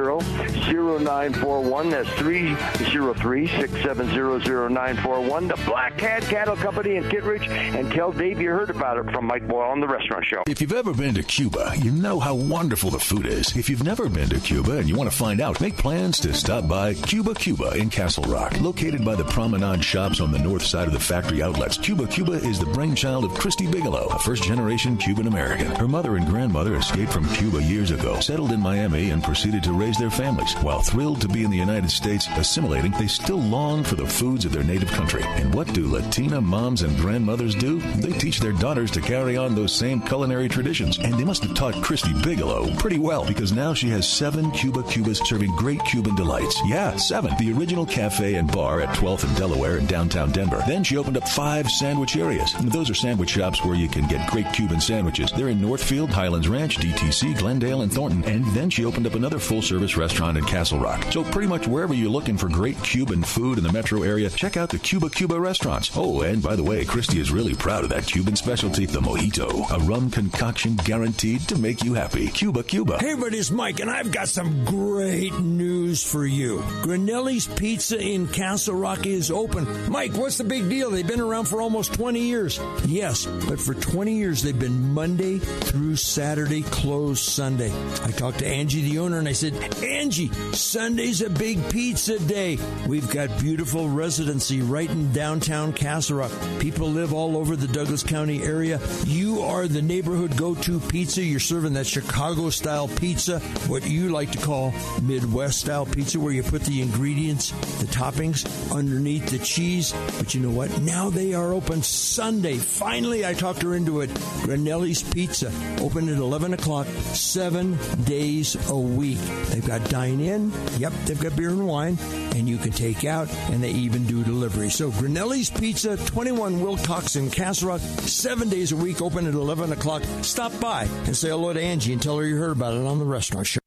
0941. 1.04 1.90
That's 1.90 2.10
303 2.10 3.46
670 3.46 4.74
0941. 4.74 5.48
The 5.48 5.56
Black 5.66 6.00
Hat 6.00 6.22
Cattle 6.24 6.56
Company 6.56 6.96
in 6.96 7.08
Kittredge. 7.08 7.48
And 7.48 7.90
tell 7.92 8.12
Dave 8.12 8.40
you 8.40 8.50
heard 8.50 8.70
about 8.70 8.96
it 8.96 9.12
from 9.12 9.26
Mike 9.26 9.46
Boyle 9.46 9.70
on 9.70 9.80
the 9.80 9.86
restaurant 9.86 9.99
show. 10.22 10.42
If 10.46 10.60
you've 10.60 10.72
ever 10.72 10.92
been 10.92 11.14
to 11.14 11.22
Cuba, 11.22 11.74
you 11.78 11.90
know 11.90 12.20
how 12.20 12.34
wonderful 12.34 12.90
the 12.90 12.98
food 12.98 13.26
is. 13.26 13.56
If 13.56 13.68
you've 13.68 13.84
never 13.84 14.08
been 14.08 14.28
to 14.30 14.40
Cuba 14.40 14.78
and 14.78 14.88
you 14.88 14.96
want 14.96 15.10
to 15.10 15.16
find 15.16 15.40
out, 15.40 15.60
make 15.60 15.76
plans 15.76 16.20
to 16.20 16.32
stop 16.34 16.68
by 16.68 16.94
Cuba 16.94 17.34
Cuba 17.34 17.74
in 17.76 17.90
Castle 17.90 18.24
Rock. 18.24 18.60
Located 18.60 19.04
by 19.04 19.14
the 19.14 19.24
promenade 19.24 19.84
shops 19.84 20.20
on 20.20 20.32
the 20.32 20.38
north 20.38 20.64
side 20.64 20.86
of 20.86 20.92
the 20.92 21.00
factory 21.00 21.42
outlets, 21.42 21.78
Cuba 21.78 22.06
Cuba 22.06 22.32
is 22.32 22.58
the 22.58 22.66
brainchild 22.66 23.24
of 23.24 23.34
Christy 23.34 23.66
Bigelow, 23.66 24.06
a 24.08 24.18
first 24.18 24.44
generation 24.44 24.96
Cuban 24.96 25.26
American. 25.26 25.66
Her 25.72 25.88
mother 25.88 26.16
and 26.16 26.26
grandmother 26.26 26.76
escaped 26.76 27.12
from 27.12 27.28
Cuba 27.34 27.62
years 27.62 27.90
ago, 27.90 28.20
settled 28.20 28.52
in 28.52 28.60
Miami, 28.60 29.10
and 29.10 29.22
proceeded 29.22 29.62
to 29.64 29.72
raise 29.72 29.98
their 29.98 30.10
families. 30.10 30.54
While 30.54 30.82
thrilled 30.82 31.20
to 31.22 31.28
be 31.28 31.44
in 31.44 31.50
the 31.50 31.56
United 31.56 31.90
States 31.90 32.28
assimilating, 32.36 32.92
they 32.92 33.06
still 33.06 33.40
long 33.40 33.82
for 33.82 33.96
the 33.96 34.06
foods 34.06 34.44
of 34.44 34.52
their 34.52 34.64
native 34.64 34.90
country. 34.90 35.22
And 35.24 35.54
what 35.54 35.72
do 35.72 35.90
Latina 35.90 36.40
moms 36.40 36.82
and 36.82 36.96
grandmothers 36.98 37.54
do? 37.54 37.80
They 37.96 38.12
teach 38.12 38.40
their 38.40 38.52
daughters 38.52 38.90
to 38.92 39.00
carry 39.00 39.36
on 39.36 39.54
those 39.54 39.74
same 39.74 39.89
culinary 39.98 40.48
traditions. 40.48 40.98
And 40.98 41.14
they 41.14 41.24
must 41.24 41.42
have 41.42 41.54
taught 41.54 41.82
Christy 41.82 42.12
Bigelow 42.22 42.70
pretty 42.76 42.98
well 42.98 43.24
because 43.26 43.50
now 43.50 43.72
she 43.72 43.88
has 43.88 44.06
seven 44.06 44.50
Cuba 44.50 44.82
Cubas 44.82 45.26
serving 45.26 45.50
great 45.56 45.82
Cuban 45.84 46.14
delights. 46.14 46.60
Yeah, 46.66 46.96
seven. 46.96 47.34
The 47.38 47.52
original 47.52 47.86
cafe 47.86 48.34
and 48.34 48.52
bar 48.52 48.80
at 48.82 48.94
12th 48.96 49.24
and 49.24 49.36
Delaware 49.36 49.78
in 49.78 49.86
downtown 49.86 50.30
Denver. 50.30 50.62
Then 50.66 50.84
she 50.84 50.98
opened 50.98 51.16
up 51.16 51.26
five 51.28 51.70
sandwich 51.70 52.16
areas. 52.16 52.54
Those 52.60 52.90
are 52.90 52.94
sandwich 52.94 53.30
shops 53.30 53.64
where 53.64 53.74
you 53.74 53.88
can 53.88 54.06
get 54.06 54.30
great 54.30 54.52
Cuban 54.52 54.80
sandwiches. 54.80 55.32
They're 55.32 55.48
in 55.48 55.60
Northfield, 55.60 56.10
Highlands 56.10 56.48
Ranch, 56.48 56.76
DTC, 56.76 57.38
Glendale, 57.38 57.80
and 57.80 57.92
Thornton. 57.92 58.22
And 58.24 58.44
then 58.54 58.68
she 58.68 58.84
opened 58.84 59.06
up 59.06 59.14
another 59.14 59.38
full 59.38 59.62
service 59.62 59.96
restaurant 59.96 60.36
in 60.36 60.44
Castle 60.44 60.78
Rock. 60.78 61.02
So 61.10 61.24
pretty 61.24 61.48
much 61.48 61.66
wherever 61.66 61.94
you're 61.94 62.10
looking 62.10 62.36
for 62.36 62.48
great 62.48 62.80
Cuban 62.82 63.22
food 63.22 63.56
in 63.56 63.64
the 63.64 63.72
metro 63.72 64.02
area, 64.02 64.28
check 64.28 64.56
out 64.58 64.68
the 64.68 64.78
Cuba 64.78 65.08
Cuba 65.08 65.40
restaurants. 65.40 65.90
Oh, 65.96 66.20
and 66.20 66.42
by 66.42 66.54
the 66.54 66.62
way, 66.62 66.84
Christy 66.84 67.18
is 67.18 67.32
really 67.32 67.54
proud 67.54 67.84
of 67.84 67.90
that 67.90 68.06
Cuban 68.06 68.36
specialty, 68.36 68.86
the 68.86 69.00
mojito 69.00 69.70
a 69.70 69.79
rum 69.82 70.10
concoction 70.10 70.76
guaranteed 70.76 71.40
to 71.48 71.58
make 71.58 71.82
you 71.82 71.94
happy. 71.94 72.28
Cuba 72.28 72.62
Cuba. 72.62 72.98
Hey, 72.98 73.12
everybody, 73.12 73.38
it's 73.38 73.50
Mike, 73.50 73.80
and 73.80 73.90
I've 73.90 74.12
got 74.12 74.28
some 74.28 74.64
great 74.64 75.38
news 75.38 76.02
for 76.02 76.26
you. 76.26 76.58
Granelli's 76.82 77.46
Pizza 77.46 77.98
in 77.98 78.28
Castle 78.28 78.74
Rock 78.74 79.06
is 79.06 79.30
open. 79.30 79.90
Mike, 79.90 80.12
what's 80.14 80.38
the 80.38 80.44
big 80.44 80.68
deal? 80.68 80.90
They've 80.90 81.06
been 81.06 81.20
around 81.20 81.46
for 81.46 81.60
almost 81.60 81.94
20 81.94 82.20
years. 82.20 82.60
Yes, 82.86 83.26
but 83.48 83.60
for 83.60 83.74
20 83.74 84.14
years, 84.14 84.42
they've 84.42 84.58
been 84.58 84.92
Monday 84.92 85.38
through 85.38 85.96
Saturday, 85.96 86.62
closed 86.62 87.24
Sunday. 87.24 87.72
I 88.02 88.10
talked 88.10 88.38
to 88.40 88.46
Angie, 88.46 88.82
the 88.82 88.98
owner, 88.98 89.18
and 89.18 89.28
I 89.28 89.32
said, 89.32 89.54
Angie, 89.82 90.32
Sunday's 90.52 91.22
a 91.22 91.30
big 91.30 91.68
pizza 91.70 92.18
day. 92.18 92.58
We've 92.86 93.10
got 93.10 93.38
beautiful 93.40 93.88
residency 93.88 94.62
right 94.62 94.90
in 94.90 95.12
downtown 95.12 95.72
Castle 95.72 96.18
Rock. 96.18 96.32
People 96.58 96.88
live 96.88 97.12
all 97.12 97.36
over 97.36 97.56
the 97.56 97.68
Douglas 97.68 98.02
County 98.02 98.42
area. 98.42 98.80
You 99.04 99.40
are 99.42 99.59
the 99.68 99.82
neighborhood 99.82 100.36
go 100.36 100.54
to 100.54 100.80
pizza. 100.80 101.22
You're 101.22 101.40
serving 101.40 101.74
that 101.74 101.86
Chicago 101.86 102.50
style 102.50 102.88
pizza, 102.88 103.40
what 103.68 103.86
you 103.86 104.08
like 104.08 104.32
to 104.32 104.38
call 104.38 104.72
Midwest 105.02 105.60
style 105.60 105.86
pizza, 105.86 106.18
where 106.18 106.32
you 106.32 106.42
put 106.42 106.62
the 106.62 106.82
ingredients, 106.82 107.50
the 107.78 107.86
toppings 107.86 108.44
underneath 108.74 109.30
the 109.30 109.38
cheese. 109.38 109.94
But 110.18 110.34
you 110.34 110.40
know 110.40 110.50
what? 110.50 110.80
Now 110.80 111.10
they 111.10 111.34
are 111.34 111.52
open 111.52 111.82
Sunday. 111.82 112.56
Finally, 112.56 113.24
I 113.26 113.34
talked 113.34 113.62
her 113.62 113.74
into 113.74 114.00
it. 114.00 114.10
Granelli's 114.10 115.02
Pizza, 115.02 115.52
open 115.80 116.08
at 116.08 116.18
11 116.18 116.54
o'clock, 116.54 116.86
seven 117.12 117.78
days 118.04 118.56
a 118.68 118.76
week. 118.76 119.18
They've 119.48 119.66
got 119.66 119.88
dine 119.90 120.20
in. 120.20 120.52
Yep, 120.78 120.92
they've 121.06 121.20
got 121.20 121.36
beer 121.36 121.50
and 121.50 121.66
wine, 121.66 121.98
and 122.34 122.48
you 122.48 122.58
can 122.58 122.72
take 122.72 123.04
out, 123.04 123.32
and 123.50 123.62
they 123.62 123.70
even 123.70 124.06
do 124.06 124.24
delivery. 124.24 124.70
So 124.70 124.90
Granelli's 124.90 125.50
Pizza, 125.50 125.96
21 125.96 126.60
Wilcox 126.60 127.16
in 127.16 127.30
Castle 127.30 127.60
seven 127.78 128.48
days 128.48 128.72
a 128.72 128.76
week, 128.76 129.02
open 129.02 129.26
at 129.26 129.34
11 129.34 129.49
o'clock. 129.58 130.02
Stop 130.22 130.58
by 130.60 130.84
and 131.06 131.16
say 131.16 131.28
hello 131.28 131.52
to 131.52 131.60
Angie 131.60 131.92
and 131.92 132.00
tell 132.00 132.16
her 132.18 132.24
you 132.24 132.36
heard 132.36 132.52
about 132.52 132.74
it 132.74 132.86
on 132.86 132.98
the 133.00 133.04
restaurant 133.04 133.46
show. 133.46 133.58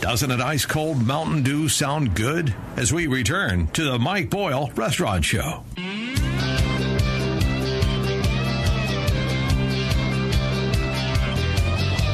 Doesn't 0.00 0.30
an 0.30 0.42
ice 0.42 0.66
cold 0.66 1.04
Mountain 1.06 1.42
Dew 1.44 1.68
sound 1.68 2.14
good? 2.14 2.54
As 2.76 2.92
we 2.92 3.06
return 3.06 3.68
to 3.68 3.84
the 3.84 3.98
Mike 3.98 4.28
Boyle 4.28 4.70
Restaurant 4.74 5.24
Show. 5.24 5.64
I 5.76 5.80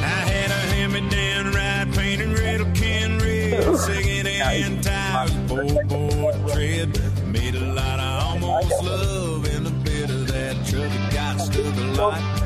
had 0.07 0.51
a 0.51 0.53
hand-me-down 0.53 1.51
ride 1.51 1.93
painted 1.93 2.39
red 2.39 2.75
can 2.75 3.19
red, 3.19 3.77
singing 3.79 4.27
and 4.27 4.83
tires, 4.83 5.31
board 5.47 6.33
tread. 6.49 6.97
Made 7.27 7.55
a 7.55 7.73
lot 7.73 7.99
of 7.99 8.23
almost 8.23 8.83
love 8.83 9.45
and 9.53 9.67
a 9.67 9.71
bit 9.71 10.09
of 10.09 10.27
that 10.27 10.65
truck 10.65 10.89
that 10.89 11.13
got 11.13 11.39
stuck 11.41 11.75
a 11.75 12.01
lot. 12.01 12.40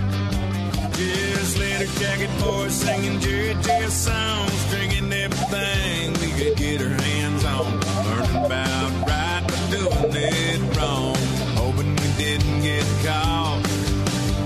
Just 0.95 1.59
leather 1.59 1.87
jacket 1.99 2.29
boys 2.39 2.71
singing 2.71 3.19
JJ 3.19 3.89
songs, 3.89 4.69
drinking 4.71 5.11
everything 5.11 6.13
we 6.21 6.31
could 6.39 6.57
get 6.57 6.81
our 6.81 6.87
hands 6.87 7.43
on. 7.43 7.79
Learning 8.05 8.45
about 8.45 8.91
right 9.05 9.43
but 9.45 9.71
doing 9.71 10.15
it 10.15 10.77
wrong. 10.77 11.15
Hoping 11.59 11.91
we 11.97 12.07
didn't 12.17 12.61
get 12.61 12.85
caught. 13.03 13.61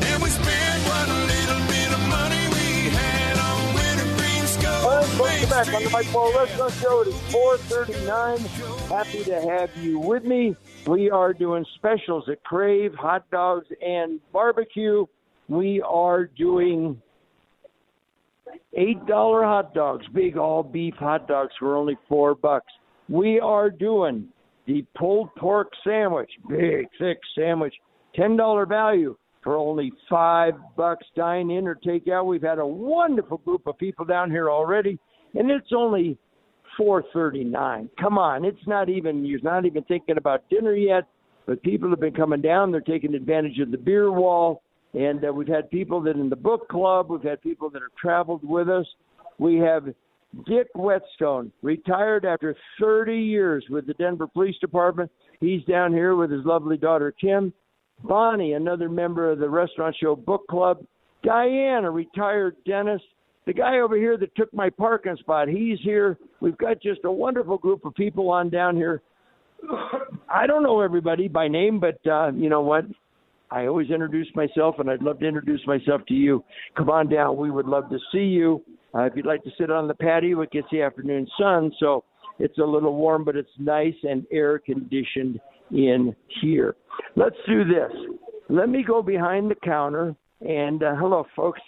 And 0.10 0.24
we 0.24 0.30
spent 0.30 0.82
what 0.90 1.08
little 1.08 1.62
bit 1.70 1.90
of 1.94 2.02
money 2.10 2.44
we 2.58 2.90
had 2.98 3.38
on 3.38 3.76
wintergreen 3.76 4.46
Skoal. 4.50 4.86
All 4.86 5.02
right, 5.02 5.20
welcome 5.20 5.50
back 5.50 5.72
on 5.72 5.84
the 5.84 5.90
Mike 5.92 6.12
Boyle 6.12 6.34
Restaurant 6.34 6.74
Show. 6.74 7.02
It 7.02 7.10
is 7.10 7.22
439. 7.32 8.40
Happy 8.90 9.24
to 9.26 9.40
have 9.40 9.70
you 9.78 10.00
with 10.00 10.24
me. 10.24 10.56
We 10.88 11.12
are 11.12 11.32
doing 11.32 11.64
specials 11.76 12.28
at 12.28 12.44
Crave, 12.44 12.96
hot 12.96 13.30
dogs, 13.30 13.68
and 13.86 14.20
barbecue. 14.34 15.06
We 15.50 15.82
are 15.82 16.26
doing 16.26 17.02
$8 18.78 19.44
hot 19.44 19.74
dogs, 19.74 20.06
big 20.14 20.38
all 20.38 20.64
beef 20.64 20.94
hot 20.96 21.28
dogs 21.28 21.52
for 21.60 21.76
only 21.76 21.98
four 22.08 22.36
bucks. 22.36 22.72
We 23.10 23.40
are 23.40 23.70
doing 23.70 24.30
the 24.68 24.86
pulled 24.96 25.34
pork 25.36 25.72
sandwich, 25.84 26.30
big, 26.48 26.88
thick 27.00 27.18
sandwich, 27.36 27.74
$10 28.16 28.70
value 28.70 29.18
for 29.44 29.56
only 29.56 29.92
five 30.10 30.54
bucks. 30.76 31.06
Dine 31.16 31.50
in 31.50 31.68
or 31.68 31.76
take 31.76 32.08
out. 32.08 32.28
We've 32.28 32.42
had 32.42 32.60
a 32.60 32.66
wonderful 32.66 33.38
group 33.40 33.66
of 33.68 33.78
people 33.78 34.06
down 34.06 34.30
here 34.30 34.50
already, 34.50 35.00
and 35.34 35.50
it's 35.50 35.72
only 35.76 36.18
four 36.78 37.04
thirty 37.14 37.44
nine. 37.44 37.90
Come 38.00 38.18
on, 38.18 38.46
it's 38.46 38.68
not 38.68 38.90
even 38.90 39.26
you're 39.26 39.40
not 39.42 39.66
even 39.66 39.84
thinking 39.84 40.18
about 40.18 40.48
dinner 40.50 40.76
yet, 40.76 41.06
but 41.46 41.62
people 41.64 41.90
have 41.90 42.00
been 42.00 42.14
coming 42.14 42.42
down. 42.42 42.72
They're 42.72 42.82
taking 42.82 43.16
advantage 43.16 43.60
of 43.60 43.72
the 43.72 43.78
beer 43.78 44.12
wall, 44.12 44.62
and 44.94 45.24
uh, 45.24 45.32
we've 45.32 45.48
had 45.48 45.70
people 45.70 46.02
that 46.02 46.16
in 46.16 46.30
the 46.30 46.36
book 46.36 46.68
club. 46.70 47.10
We've 47.10 47.22
had 47.22 47.42
people 47.42 47.70
that 47.72 47.82
have 47.82 47.96
traveled 48.00 48.44
with 48.44 48.70
us. 48.70 48.86
We 49.38 49.58
have 49.58 49.86
Dick 50.46 50.68
Whetstone, 50.76 51.52
retired 51.62 52.26
after 52.26 52.56
30 52.80 53.16
years 53.16 53.66
with 53.70 53.88
the 53.88 53.94
Denver 53.96 54.28
Police 54.28 54.58
Department. 54.60 55.12
He's 55.40 55.64
down 55.64 55.92
here 55.92 56.16
with 56.16 56.32
his 56.32 56.46
lovely 56.46 56.78
daughter 56.78 57.14
Kim. 57.20 57.54
Bonnie, 58.04 58.54
another 58.54 58.90
member 58.90 59.32
of 59.32 59.40
the 59.40 59.50
Restaurant 59.50 59.96
Show 60.00 60.16
Book 60.16 60.48
Club. 60.48 60.80
Diane, 61.24 61.84
a 61.86 61.92
retired 61.92 62.56
dentist. 62.66 63.04
The 63.46 63.54
guy 63.54 63.80
over 63.80 63.98
here 63.98 64.18
that 64.18 64.36
took 64.36 64.54
my 64.54 64.70
parking 64.70 65.18
spot, 65.18 65.48
he's 65.48 65.80
here. 65.82 66.18
We've 66.40 66.58
got 66.58 66.82
just 66.82 67.02
a 67.04 67.12
wonderful 67.12 67.58
group 67.58 67.84
of 67.84 67.96
people 67.96 68.30
on 68.30 68.50
down 68.50 68.76
here. 68.76 69.02
I 70.30 70.48
don't 70.48 70.64
know 70.64 70.82
everybody 70.82 71.28
by 71.28 71.48
name, 71.48 71.80
but 71.80 72.00
uh, 72.10 72.32
you 72.34 72.50
know 72.50 72.62
what? 72.62 72.86
I 73.52 73.66
always 73.66 73.90
introduce 73.90 74.28
myself, 74.36 74.76
and 74.80 74.90
I'd 74.90 75.02
love 75.02 75.20
to 75.20 75.28
introduce 75.28 75.66
myself 75.66 76.02
to 76.08 76.14
you. 76.14 76.44
Come 76.78 76.90
on 76.90 77.10
down. 77.10 77.38
We 77.38 77.50
would 77.50 77.66
love 77.66 77.90
to 77.90 77.98
see 78.12 78.26
you. 78.26 78.64
Uh, 78.94 79.04
if 79.04 79.14
you'd 79.16 79.26
like 79.26 79.44
to 79.44 79.52
sit 79.58 79.72
on 79.72 79.88
the 79.88 79.94
patio, 79.94 80.42
it 80.42 80.52
gets 80.52 80.68
the 80.72 80.82
afternoon 80.82 81.28
sun, 81.40 81.72
so 81.80 82.04
it's 82.40 82.58
a 82.58 82.64
little 82.64 82.96
warm, 82.96 83.24
but 83.24 83.36
it's 83.36 83.50
nice 83.60 83.96
and 84.04 84.26
air 84.32 84.60
conditioned 84.60 85.40
in 85.72 86.16
here. 86.42 86.76
Let's 87.16 87.36
do 87.48 87.64
this. 87.64 87.92
Let 88.50 88.70
me 88.70 88.84
go 88.84 89.02
behind 89.02 89.52
the 89.52 89.56
counter, 89.56 90.16
and 90.42 90.82
uh, 90.82 90.96
hello, 90.96 91.26
folks. 91.36 91.62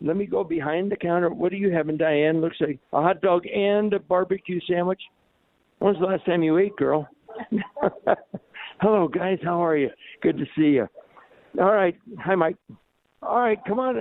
Let 0.00 0.16
me 0.16 0.26
go 0.26 0.44
behind 0.44 0.90
the 0.90 0.96
counter. 0.96 1.30
What 1.30 1.52
are 1.52 1.56
you 1.56 1.72
having, 1.72 1.96
Diane? 1.96 2.40
Looks 2.40 2.60
like 2.60 2.78
a 2.92 3.00
hot 3.00 3.20
dog 3.20 3.46
and 3.46 3.92
a 3.94 3.98
barbecue 3.98 4.60
sandwich. 4.68 5.00
When 5.78 5.94
was 5.94 6.00
the 6.00 6.06
last 6.06 6.26
time 6.26 6.42
you 6.42 6.58
ate, 6.58 6.76
girl? 6.76 7.08
Hello, 8.80 9.08
guys. 9.08 9.38
How 9.42 9.64
are 9.64 9.76
you? 9.76 9.90
Good 10.22 10.36
to 10.38 10.44
see 10.56 10.74
you. 10.74 10.88
All 11.58 11.72
right. 11.72 11.96
Hi, 12.18 12.34
Mike. 12.34 12.56
All 13.22 13.40
right. 13.40 13.58
Come 13.66 13.78
on. 13.78 13.96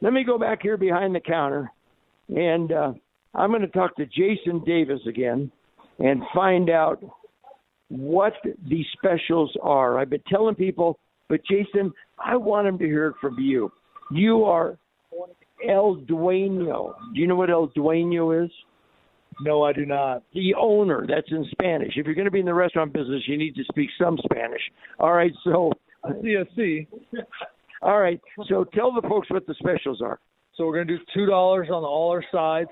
Let 0.00 0.12
me 0.12 0.24
go 0.24 0.38
back 0.38 0.60
here 0.62 0.76
behind 0.76 1.14
the 1.14 1.20
counter, 1.20 1.70
and 2.28 2.72
uh, 2.72 2.92
I'm 3.34 3.50
going 3.50 3.62
to 3.62 3.68
talk 3.68 3.96
to 3.96 4.06
Jason 4.06 4.62
Davis 4.64 5.00
again 5.06 5.50
and 5.98 6.22
find 6.34 6.70
out 6.70 7.02
what 7.88 8.32
the 8.42 8.84
specials 8.96 9.54
are. 9.62 9.98
I've 9.98 10.10
been 10.10 10.22
telling 10.28 10.54
people, 10.54 10.98
but 11.28 11.40
Jason, 11.50 11.92
I 12.18 12.36
want 12.36 12.66
them 12.66 12.78
to 12.78 12.84
hear 12.84 13.08
it 13.08 13.16
from 13.20 13.38
you. 13.38 13.70
You 14.10 14.44
are 14.44 14.78
El 15.68 15.96
Dueño. 15.96 16.94
Do 17.14 17.20
you 17.20 17.26
know 17.26 17.36
what 17.36 17.50
El 17.50 17.68
Dueño 17.68 18.44
is? 18.44 18.50
No, 19.40 19.62
I 19.64 19.72
do 19.72 19.84
not. 19.84 20.22
The 20.32 20.54
owner. 20.54 21.06
That's 21.08 21.30
in 21.30 21.46
Spanish. 21.50 21.94
If 21.96 22.06
you're 22.06 22.14
going 22.14 22.26
to 22.26 22.30
be 22.30 22.40
in 22.40 22.46
the 22.46 22.54
restaurant 22.54 22.92
business, 22.92 23.22
you 23.26 23.36
need 23.36 23.54
to 23.56 23.64
speak 23.64 23.90
some 24.00 24.18
Spanish. 24.24 24.62
All 24.98 25.12
right. 25.12 25.32
So. 25.44 25.72
CSC. 26.12 26.86
All 27.82 28.00
right. 28.00 28.20
So 28.48 28.64
tell 28.64 28.92
the 28.92 29.02
folks 29.02 29.30
what 29.30 29.46
the 29.46 29.54
specials 29.54 30.00
are. 30.00 30.18
So 30.56 30.66
we're 30.66 30.74
going 30.74 30.88
to 30.88 30.96
do 30.98 31.04
two 31.12 31.26
dollars 31.26 31.68
on 31.68 31.82
all 31.82 32.10
our 32.10 32.24
sides, 32.30 32.70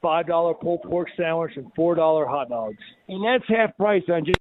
five 0.00 0.26
dollar 0.26 0.54
pulled 0.54 0.82
pork 0.82 1.08
sandwich, 1.16 1.52
and 1.56 1.66
four 1.74 1.94
dollar 1.94 2.26
hot 2.26 2.48
dogs. 2.48 2.78
And 3.08 3.24
that's 3.24 3.44
half 3.48 3.76
price 3.76 4.04
on 4.08 4.24
just. 4.24 4.38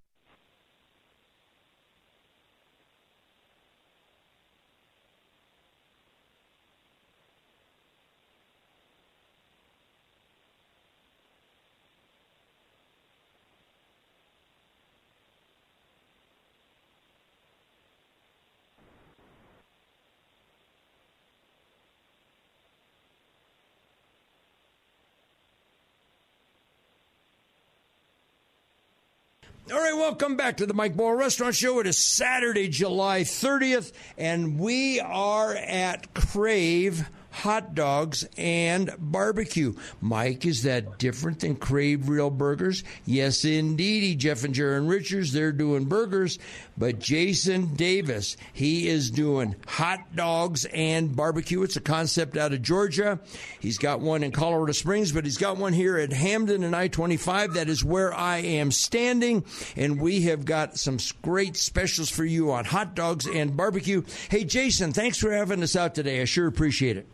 All 29.72 29.80
right, 29.80 29.96
welcome 29.96 30.36
back 30.36 30.58
to 30.58 30.66
the 30.66 30.74
Mike 30.74 30.98
Boyle 30.98 31.14
Restaurant 31.14 31.56
Show. 31.56 31.80
It 31.80 31.88
is 31.88 31.98
Saturday, 31.98 32.68
July 32.68 33.22
30th, 33.22 33.94
and 34.18 34.60
we 34.60 35.00
are 35.00 35.56
at 35.56 36.14
Crave 36.14 37.10
Hot 37.34 37.74
Dogs 37.74 38.26
and 38.38 38.92
Barbecue. 39.00 39.74
Mike, 40.02 40.46
is 40.46 40.64
that 40.64 41.00
different 41.00 41.40
than 41.40 41.56
Crave 41.56 42.08
Real 42.08 42.30
Burgers? 42.30 42.84
Yes, 43.06 43.44
indeedy. 43.44 44.16
Jeff 44.16 44.44
and 44.44 44.54
Jaron 44.54 44.88
Richards, 44.88 45.34
they're 45.34 45.52
doing 45.52 45.86
burgers, 45.86 46.38
but 46.78 47.00
Jason 47.00 47.74
Davis, 47.76 48.38
he 48.54 48.88
is 48.88 49.10
doing 49.10 49.56
hot 49.68 50.16
dogs 50.16 50.66
and 50.66 51.16
barbecue. 51.16 51.64
It's 51.64 51.76
a 51.76 51.82
concept 51.82 52.38
out 52.38 52.54
of 52.54 52.62
Georgia. 52.62 53.20
He's 53.60 53.78
got 53.78 54.00
one 54.00 54.24
in 54.24 54.32
Colorado 54.32 54.74
Springs, 54.74 55.12
but 55.12 55.26
he's 55.26 55.38
got 55.38 55.58
one 55.58 55.74
here 55.74 55.98
at 55.98 56.14
Hampden 56.14 56.64
and 56.64 56.76
I 56.76 56.88
25. 56.88 57.56
That 57.56 57.68
is 57.68 57.84
where 57.84 58.14
I 58.14 58.38
am 58.38 58.72
standing. 58.72 59.44
And 59.76 60.00
we 60.00 60.22
have 60.24 60.46
got 60.46 60.78
some 60.78 60.98
great 61.22 61.58
specials 61.58 62.10
for 62.10 62.24
you 62.24 62.52
on 62.52 62.66
hot 62.66 62.96
dogs 62.96 63.28
and 63.28 63.58
barbecue. 63.58 64.04
Hey, 64.30 64.44
Jason, 64.44 64.94
thanks 64.94 65.18
for 65.18 65.32
having 65.32 65.64
us 65.64 65.76
out 65.76 65.96
today. 65.96 66.22
I 66.22 66.26
sure 66.26 66.48
appreciate 66.48 66.98
it. 66.98 67.08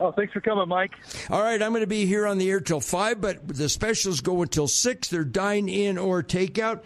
Oh, 0.00 0.12
thanks 0.12 0.32
for 0.32 0.40
coming, 0.40 0.68
Mike. 0.68 0.92
All 1.28 1.42
right, 1.42 1.60
I'm 1.60 1.72
going 1.72 1.80
to 1.80 1.88
be 1.88 2.06
here 2.06 2.24
on 2.24 2.38
the 2.38 2.48
air 2.48 2.60
till 2.60 2.80
5, 2.80 3.20
but 3.20 3.48
the 3.48 3.68
specials 3.68 4.20
go 4.20 4.42
until 4.42 4.68
6. 4.68 5.08
They're 5.08 5.24
dine 5.24 5.68
in 5.68 5.98
or 5.98 6.22
takeout. 6.22 6.84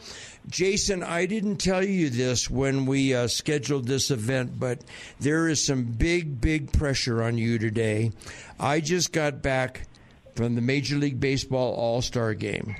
Jason, 0.48 1.02
I 1.02 1.26
didn't 1.26 1.56
tell 1.56 1.84
you 1.84 2.08
this 2.08 2.48
when 2.48 2.86
we 2.86 3.14
uh, 3.14 3.28
scheduled 3.28 3.86
this 3.86 4.10
event, 4.10 4.58
but 4.58 4.82
there 5.20 5.46
is 5.46 5.64
some 5.64 5.84
big, 5.84 6.40
big 6.40 6.72
pressure 6.72 7.22
on 7.22 7.36
you 7.36 7.58
today. 7.58 8.12
I 8.58 8.80
just 8.80 9.12
got 9.12 9.42
back 9.42 9.86
from 10.34 10.54
the 10.54 10.62
Major 10.62 10.96
League 10.96 11.20
Baseball 11.20 11.74
All 11.74 12.00
Star 12.00 12.32
game 12.32 12.74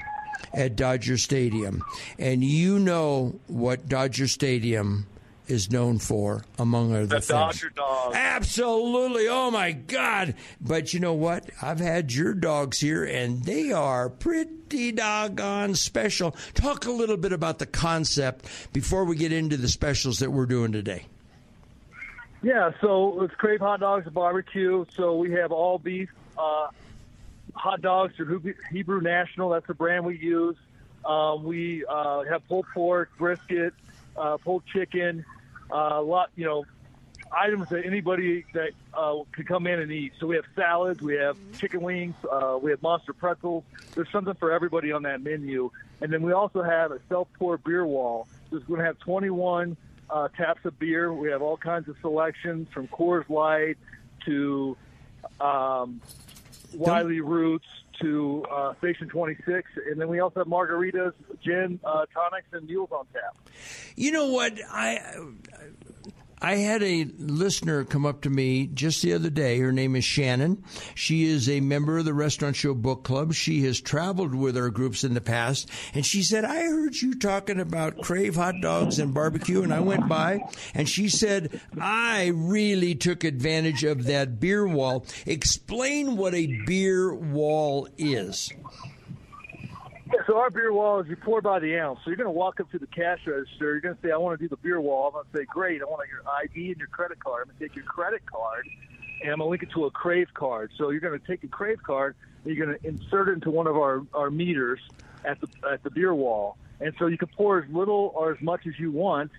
at 0.55 0.77
Dodger 0.77 1.19
Stadium, 1.19 1.83
and 2.19 2.43
you 2.43 2.79
know 2.79 3.39
what 3.49 3.89
Dodger 3.89 4.29
Stadium 4.29 5.07
is 5.49 5.71
known 5.71 5.99
for, 5.99 6.45
among 6.59 6.93
other 6.95 7.07
The 7.07 7.15
things. 7.17 7.29
Dodger 7.29 7.71
dog. 7.71 8.13
Absolutely. 8.15 9.29
Oh 9.29 9.51
my 9.51 9.73
God. 9.73 10.35
But 10.61 10.95
you 10.95 11.01
know 11.01 11.15
what? 11.15 11.51
I've 11.61 11.81
had 11.81 12.13
your 12.13 12.33
dogs 12.35 12.79
here 12.81 13.05
and 13.05 13.43
they 13.45 13.73
are 13.73 14.09
pretty 14.09 14.93
doggone 14.93 15.75
special. 15.75 16.37
Talk 16.55 16.87
a 16.87 16.91
little 16.93 17.17
bit 17.17 17.33
about 17.33 17.59
the 17.59 17.67
concept 17.67 18.47
before 18.73 19.05
we 19.05 19.17
get 19.17 19.33
into 19.33 19.57
the 19.57 19.69
specials 19.69 20.21
that 20.21 20.31
we're 20.31 20.47
doing 20.47 20.73
today. 20.73 21.07
Yeah, 22.43 22.73
so 22.81 23.23
it's 23.23 23.35
Crave 23.35 23.61
Hot 23.61 23.81
Dogs 23.81 24.05
and 24.07 24.15
Barbecue. 24.15 24.85
So 24.97 25.17
we 25.17 25.33
have 25.33 25.53
all 25.53 25.79
beef 25.79 26.11
uh, 26.37 26.69
hot 27.55 27.81
dogs 27.83 28.17
through 28.17 28.33
Hebrew- 28.39 28.55
Hebrew 28.71 29.01
National. 29.01 29.51
That's 29.51 29.67
the 29.67 29.75
brand 29.75 30.05
we 30.05 30.19
use. 30.19 30.57
Um, 31.05 31.45
we 31.45 31.85
uh, 31.89 32.23
have 32.25 32.47
pulled 32.49 32.67
pork, 32.75 33.11
brisket, 33.19 33.75
uh, 34.17 34.37
pulled 34.39 34.65
chicken, 34.67 35.25
uh, 35.71 35.91
a 35.95 36.03
lot, 36.03 36.31
you 36.37 36.45
know, 36.45 36.65
items 37.35 37.69
that 37.71 37.85
anybody 37.87 38.45
that 38.53 38.73
uh, 38.95 39.17
could 39.33 39.47
come 39.47 39.67
in 39.67 39.81
and 39.81 39.91
eat. 39.91 40.13
So 40.21 40.27
we 40.27 40.37
have 40.37 40.45
salads, 40.55 41.01
we 41.01 41.15
have 41.15 41.37
chicken 41.59 41.81
wings, 41.81 42.15
uh, 42.31 42.59
we 42.61 42.71
have 42.71 42.83
monster 42.83 43.13
pretzels. 43.13 43.65
There's 43.95 44.11
something 44.11 44.35
for 44.35 44.53
everybody 44.53 44.93
on 44.93 45.03
that 45.05 45.23
menu. 45.23 45.71
And 46.01 46.13
then 46.13 46.23
we 46.23 46.33
also 46.33 46.63
have 46.63 46.91
a 46.91 47.01
self-pour 47.09 47.59
beer 47.59 47.87
wall. 47.87 48.27
So 48.51 48.57
it's 48.57 48.67
going 48.67 48.81
to 48.81 48.87
have 48.87 48.99
21 48.99 49.77
uh, 50.11 50.29
taps 50.29 50.65
of 50.65 50.79
beer. 50.79 51.13
We 51.13 51.31
have 51.31 51.43
all 51.43 51.57
kinds 51.57 51.89
of 51.89 51.97
selections 52.01 52.69
from 52.73 52.89
Coors 52.89 53.29
Light 53.31 53.79
to 54.27 54.77
um, 55.41 56.01
Wiley 56.75 57.21
Roots 57.21 57.67
to 58.03 58.45
uh, 58.51 58.75
Station 58.79 59.09
26, 59.09 59.69
and 59.91 60.01
then 60.01 60.09
we 60.09 60.21
also 60.21 60.41
have 60.41 60.47
margaritas, 60.47 61.13
gin, 61.43 61.81
uh, 61.85 62.05
tonics, 62.13 62.49
and 62.53 62.67
mules 62.67 62.91
on 62.93 63.07
tap. 63.13 63.37
You 63.97 64.13
know 64.13 64.27
what? 64.27 64.59
I 64.71 65.01
I 66.45 66.57
had 66.57 66.83
a 66.83 67.07
listener 67.19 67.85
come 67.85 68.05
up 68.05 68.23
to 68.23 68.31
me 68.31 68.67
just 68.67 69.01
the 69.01 69.13
other 69.13 69.31
day. 69.31 69.61
Her 69.61 69.71
name 69.71 69.95
is 69.95 70.05
Shannon. 70.05 70.65
She 70.97 71.23
is 71.23 71.49
a 71.49 71.61
member 71.61 71.99
of 71.99 72.05
the 72.05 72.13
Restaurant 72.13 72.57
Show 72.57 72.75
Book 72.75 73.05
Club. 73.05 73.33
She 73.33 73.63
has 73.63 73.81
traveled 73.81 74.35
with 74.35 74.57
our 74.57 74.69
groups 74.69 75.05
in 75.05 75.15
the 75.15 75.21
past. 75.21 75.71
And 75.95 76.05
she 76.05 76.25
said, 76.25 76.45
I 76.45 76.65
heard 76.65 76.97
you 76.97 77.15
talking 77.15 77.61
about 77.61 78.03
Crave 78.03 78.35
hot 78.35 78.57
dogs 78.61 78.99
and 78.99 79.15
barbecue. 79.15 79.63
And 79.63 79.73
I 79.73 79.79
went 79.79 80.09
by 80.09 80.41
and 80.75 80.89
she 80.89 81.09
said, 81.09 81.61
I 81.81 82.33
really 82.35 82.97
took 82.97 83.23
advantage 83.23 83.85
of 83.85 84.07
that 84.07 84.41
beer 84.41 84.67
wall. 84.67 85.07
Explain 85.27 86.17
what 86.17 86.35
a 86.35 86.61
beer 86.67 87.15
wall 87.15 87.87
is. 87.97 88.51
Yeah, 90.13 90.21
so 90.27 90.37
our 90.37 90.51
beer 90.51 90.73
wall 90.73 91.01
is 91.01 91.09
you 91.09 91.17
pour 91.17 91.41
by 91.41 91.59
the 91.59 91.79
ounce. 91.79 92.01
So 92.05 92.11
you're 92.11 92.17
going 92.17 92.27
to 92.27 92.31
walk 92.31 92.61
up 92.61 92.71
to 92.73 92.79
the 92.79 92.87
cash 92.87 93.21
register. 93.27 93.73
You're 93.73 93.81
going 93.81 93.95
to 93.95 94.03
say, 94.03 94.11
I 94.11 94.19
want 94.19 94.39
to 94.39 94.45
do 94.45 94.49
the 94.49 94.59
beer 94.59 94.79
wall. 94.79 95.07
I'm 95.07 95.13
going 95.15 95.25
to 95.25 95.39
say, 95.39 95.45
great. 95.47 95.81
I 95.81 95.87
want 95.87 96.07
your 96.11 96.21
ID 96.31 96.73
and 96.73 96.79
your 96.79 96.89
credit 96.89 97.19
card. 97.19 97.43
I'm 97.43 97.49
going 97.49 97.59
to 97.59 97.69
take 97.69 97.77
your 97.77 97.87
credit 97.87 98.21
card 98.27 98.69
and 99.23 99.31
I'm 99.31 99.39
going 99.39 99.47
to 99.47 99.51
link 99.51 99.63
it 99.63 99.71
to 99.71 99.87
a 99.87 99.91
Crave 99.91 100.29
card. 100.35 100.71
So 100.77 100.91
you're 100.91 101.01
going 101.01 101.19
to 101.19 101.27
take 101.27 101.45
a 101.45 101.49
Crave 101.49 101.83
card 101.83 102.15
and 102.45 102.55
you're 102.55 102.67
going 102.67 102.79
to 102.79 102.87
insert 102.87 103.29
it 103.29 103.33
into 103.33 103.51
one 103.51 103.67
of 103.67 103.77
our, 103.77 104.03
our 104.13 104.31
meters 104.31 104.81
at 105.25 105.41
the, 105.41 105.49
at 105.71 105.83
the 105.83 105.91
beer 105.91 106.15
wall. 106.15 106.59
And 106.81 106.93
so 106.99 107.07
you 107.07 107.17
can 107.17 107.29
pour 107.29 107.63
as 107.63 107.71
little 107.71 108.13
or 108.15 108.33
as 108.33 108.43
much 108.43 108.67
as 108.67 108.79
you 108.79 108.91
want 108.91 109.31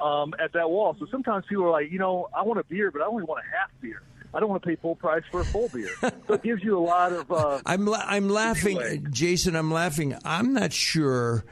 um, 0.00 0.34
at 0.40 0.52
that 0.54 0.68
wall. 0.68 0.96
So 0.98 1.06
sometimes 1.12 1.44
people 1.48 1.64
are 1.64 1.70
like, 1.70 1.92
you 1.92 1.98
know, 1.98 2.28
I 2.34 2.42
want 2.42 2.58
a 2.58 2.64
beer, 2.64 2.90
but 2.90 3.02
I 3.02 3.04
only 3.04 3.22
want 3.22 3.44
a 3.44 3.56
half 3.56 3.70
beer. 3.80 4.02
I 4.34 4.40
don't 4.40 4.48
want 4.50 4.62
to 4.62 4.68
pay 4.68 4.76
full 4.76 4.94
price 4.94 5.22
for 5.30 5.40
a 5.40 5.44
full 5.44 5.68
beer. 5.68 5.88
so 6.00 6.34
it 6.34 6.42
gives 6.42 6.62
you 6.62 6.78
a 6.78 6.80
lot 6.80 7.12
of. 7.12 7.30
Uh, 7.30 7.60
I'm 7.66 7.86
la- 7.86 8.04
I'm 8.04 8.28
laughing, 8.28 9.06
Jason. 9.10 9.56
I'm 9.56 9.70
laughing. 9.70 10.16
I'm 10.24 10.52
not 10.52 10.72
sure 10.72 11.44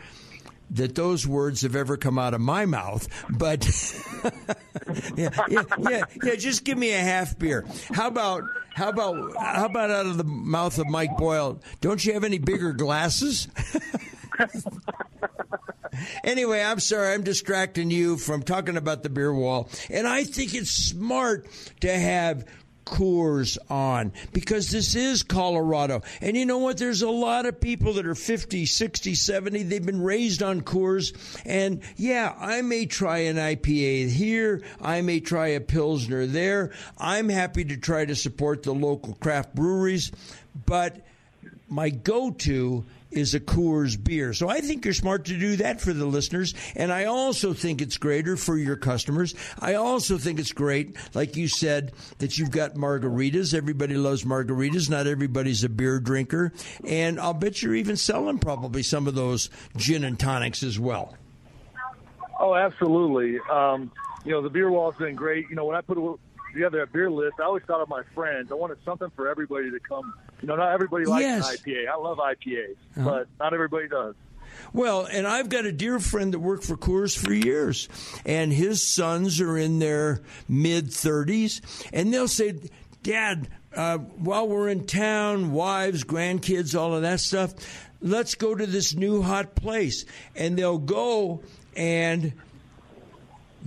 that 0.71 0.95
those 0.95 1.27
words 1.27 1.63
have 1.63 1.77
ever 1.77 1.97
come 1.97 2.19
out 2.19 2.35
of 2.35 2.41
my 2.41 2.67
mouth, 2.67 3.09
but 3.31 3.65
yeah, 5.17 5.31
yeah, 5.49 5.63
yeah, 5.79 6.03
yeah. 6.23 6.35
Just 6.35 6.65
give 6.65 6.77
me 6.77 6.93
a 6.93 6.99
half 6.99 7.39
beer. 7.39 7.65
How 7.93 8.09
about 8.09 8.45
how 8.75 8.89
about 8.91 9.37
how 9.37 9.67
about 9.67 9.91
out 9.91 10.07
of 10.07 10.19
the 10.19 10.25
mouth 10.25 10.79
of 10.79 10.89
Mike 10.89 11.17
Boyle? 11.17 11.61
Don't 11.81 12.05
you 12.05 12.13
have 12.15 12.25
any 12.25 12.39
bigger 12.39 12.73
glasses? 12.73 13.49
anyway, 16.25 16.63
I'm 16.63 16.81
sorry, 16.81 17.15
I'm 17.15 17.23
distracting 17.23 17.91
you 17.91 18.17
from 18.17 18.43
talking 18.43 18.77
about 18.77 19.03
the 19.03 19.09
beer 19.09 19.33
wall. 19.33 19.71
And 19.91 20.07
I 20.07 20.25
think 20.25 20.55
it's 20.55 20.71
smart 20.71 21.47
to 21.81 21.93
have 21.97 22.45
Coors 22.87 23.59
on 23.69 24.13
because 24.33 24.71
this 24.71 24.95
is 24.95 25.23
Colorado. 25.23 26.03
And 26.21 26.37
you 26.37 26.47
know 26.47 26.59
what? 26.59 26.79
There's 26.79 27.03
a 27.03 27.11
lot 27.11 27.45
of 27.45 27.61
people 27.61 27.95
that 27.95 28.07
are 28.07 28.15
50, 28.15 28.65
60, 28.65 29.15
70. 29.15 29.65
They've 29.65 29.85
been 29.85 30.01
raised 30.01 30.43
on 30.43 30.63
Coors. 30.63 31.15
And 31.45 31.83
yeah, 31.97 32.35
I 32.39 32.63
may 32.63 32.87
try 32.87 33.19
an 33.19 33.37
IPA 33.37 34.11
here. 34.11 34.63
I 34.81 35.03
may 35.03 35.21
try 35.21 35.49
a 35.49 35.61
Pilsner 35.61 36.27
there. 36.27 36.73
I'm 36.97 37.29
happy 37.29 37.65
to 37.65 37.77
try 37.77 38.05
to 38.05 38.15
support 38.15 38.63
the 38.63 38.73
local 38.73 39.15
craft 39.15 39.55
breweries. 39.55 40.13
But 40.65 41.05
my 41.69 41.91
go 41.91 42.31
to 42.31 42.85
is 43.11 43.35
a 43.35 43.41
Coors 43.41 44.03
beer. 44.03 44.33
So 44.33 44.49
I 44.49 44.61
think 44.61 44.85
you're 44.85 44.95
smart 44.95 45.27
to 45.27 45.39
do 45.39 45.57
that 45.57 45.81
for 45.81 45.93
the 45.93 46.07
listeners. 46.07 46.55
And 46.75 46.93
I 46.93 47.05
also 47.05 47.53
think 47.53 47.81
it's 47.81 47.97
greater 47.97 48.37
for 48.37 48.57
your 48.57 48.77
customers. 48.77 49.35
I 49.59 49.75
also 49.75 50.19
think 50.19 50.39
it's 50.39 50.53
great, 50.53 50.97
like 51.15 51.37
you 51.37 51.49
said, 51.49 51.93
that 52.19 52.39
you've 52.39 52.51
got 52.51 52.75
margaritas. 52.75 53.55
Everybody 53.55 53.95
loves 53.95 54.25
margaritas. 54.25 54.91
Not 54.91 55.07
everybody's 55.07 55.65
a 55.65 55.69
beer 55.69 55.99
drinker. 56.01 56.53
And 56.85 57.21
I'll 57.21 57.35
bet 57.35 57.63
you're 57.63 57.75
even 57.75 57.97
selling 57.97 58.39
probably 58.39 58.83
some 58.83 59.07
of 59.07 59.15
those 59.15 59.51
gin 59.77 60.05
and 60.05 60.19
tonics 60.19 60.63
as 60.63 60.79
well. 60.79 61.17
Oh, 62.39 62.55
absolutely. 62.55 63.39
Um, 63.51 63.91
you 64.25 64.33
know, 64.33 64.43
the 64.43 64.51
beer 64.51 64.71
wall's 64.71 64.97
been 64.97 65.15
great. 65.15 65.49
You 65.49 65.57
know, 65.57 65.65
when 65.65 65.77
I 65.77 65.81
put 65.81 65.97
together 66.57 66.83
a 66.83 66.87
beer 66.87 67.11
list, 67.11 67.35
I 67.41 67.45
always 67.45 67.63
thought 67.65 67.81
of 67.81 67.89
my 67.89 68.03
friends. 68.15 68.51
I 68.51 68.55
wanted 68.55 68.79
something 68.85 69.11
for 69.15 69.29
everybody 69.29 69.71
to 69.71 69.79
come. 69.81 70.15
You 70.43 70.49
know, 70.49 70.57
not 70.57 70.73
everybody 70.73 71.05
likes 71.05 71.23
Yes. 71.23 71.51
an 71.51 71.57
IPA. 71.59 71.89
I 71.89 71.97
love 71.97 72.19
IPAs, 72.19 72.77
Uh-huh. 72.97 73.05
but 73.11 73.29
not 73.39 73.55
everybody 73.55 73.89
does. 73.89 74.15
Well, 74.73 75.07
and 75.11 75.27
I've 75.27 75.49
got 75.49 75.67
a 75.67 75.73
dear 75.73 75.99
friend 75.99 76.33
that 76.33 76.39
worked 76.39 76.65
for 76.65 76.77
Coors 76.77 77.17
for 77.17 77.33
years, 77.33 77.89
and 78.25 78.53
his 78.53 78.87
sons 78.89 79.41
are 79.41 79.57
in 79.57 79.79
their 79.81 80.21
mid 80.49 80.87
30s, 80.93 81.61
and 81.93 82.13
they'll 82.13 82.29
say, 82.29 82.55
Dad, 83.03 83.49
uh, 83.75 83.99
while 83.99 84.49
we're 84.49 84.69
in 84.69 84.87
town, 84.87 85.53
wives, 85.53 86.05
grandkids, 86.05 86.79
all 86.79 86.95
of 86.95 87.03
that 87.03 87.21
stuff, 87.21 87.55
let's 88.01 88.35
go 88.35 88.55
to 88.55 88.67
this 88.67 88.95
new 88.95 89.21
hot 89.23 89.55
place. 89.55 90.05
And 90.35 90.57
they'll 90.59 90.79
go 90.79 91.43
and 91.77 92.33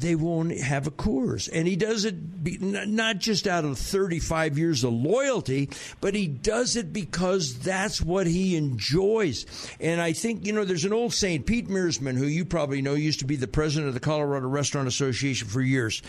they 0.01 0.15
won't 0.15 0.57
have 0.59 0.87
a 0.87 0.91
Coors. 0.91 1.49
And 1.51 1.67
he 1.67 1.75
does 1.75 2.05
it 2.05 2.43
be, 2.43 2.57
not 2.59 3.17
just 3.19 3.47
out 3.47 3.65
of 3.65 3.77
35 3.77 4.57
years 4.57 4.83
of 4.83 4.93
loyalty, 4.93 5.69
but 6.01 6.15
he 6.15 6.27
does 6.27 6.75
it 6.75 6.93
because 6.93 7.59
that's 7.59 8.01
what 8.01 8.27
he 8.27 8.55
enjoys. 8.55 9.45
And 9.79 10.01
I 10.01 10.13
think, 10.13 10.45
you 10.45 10.53
know, 10.53 10.65
there's 10.65 10.85
an 10.85 10.93
old 10.93 11.13
saying, 11.13 11.43
Pete 11.43 11.67
Meersman, 11.67 12.17
who 12.17 12.25
you 12.25 12.45
probably 12.45 12.81
know, 12.81 12.93
used 12.93 13.19
to 13.19 13.25
be 13.25 13.35
the 13.35 13.47
president 13.47 13.87
of 13.87 13.93
the 13.93 13.99
Colorado 13.99 14.47
Restaurant 14.47 14.87
Association 14.87 15.47
for 15.47 15.61
years. 15.61 16.01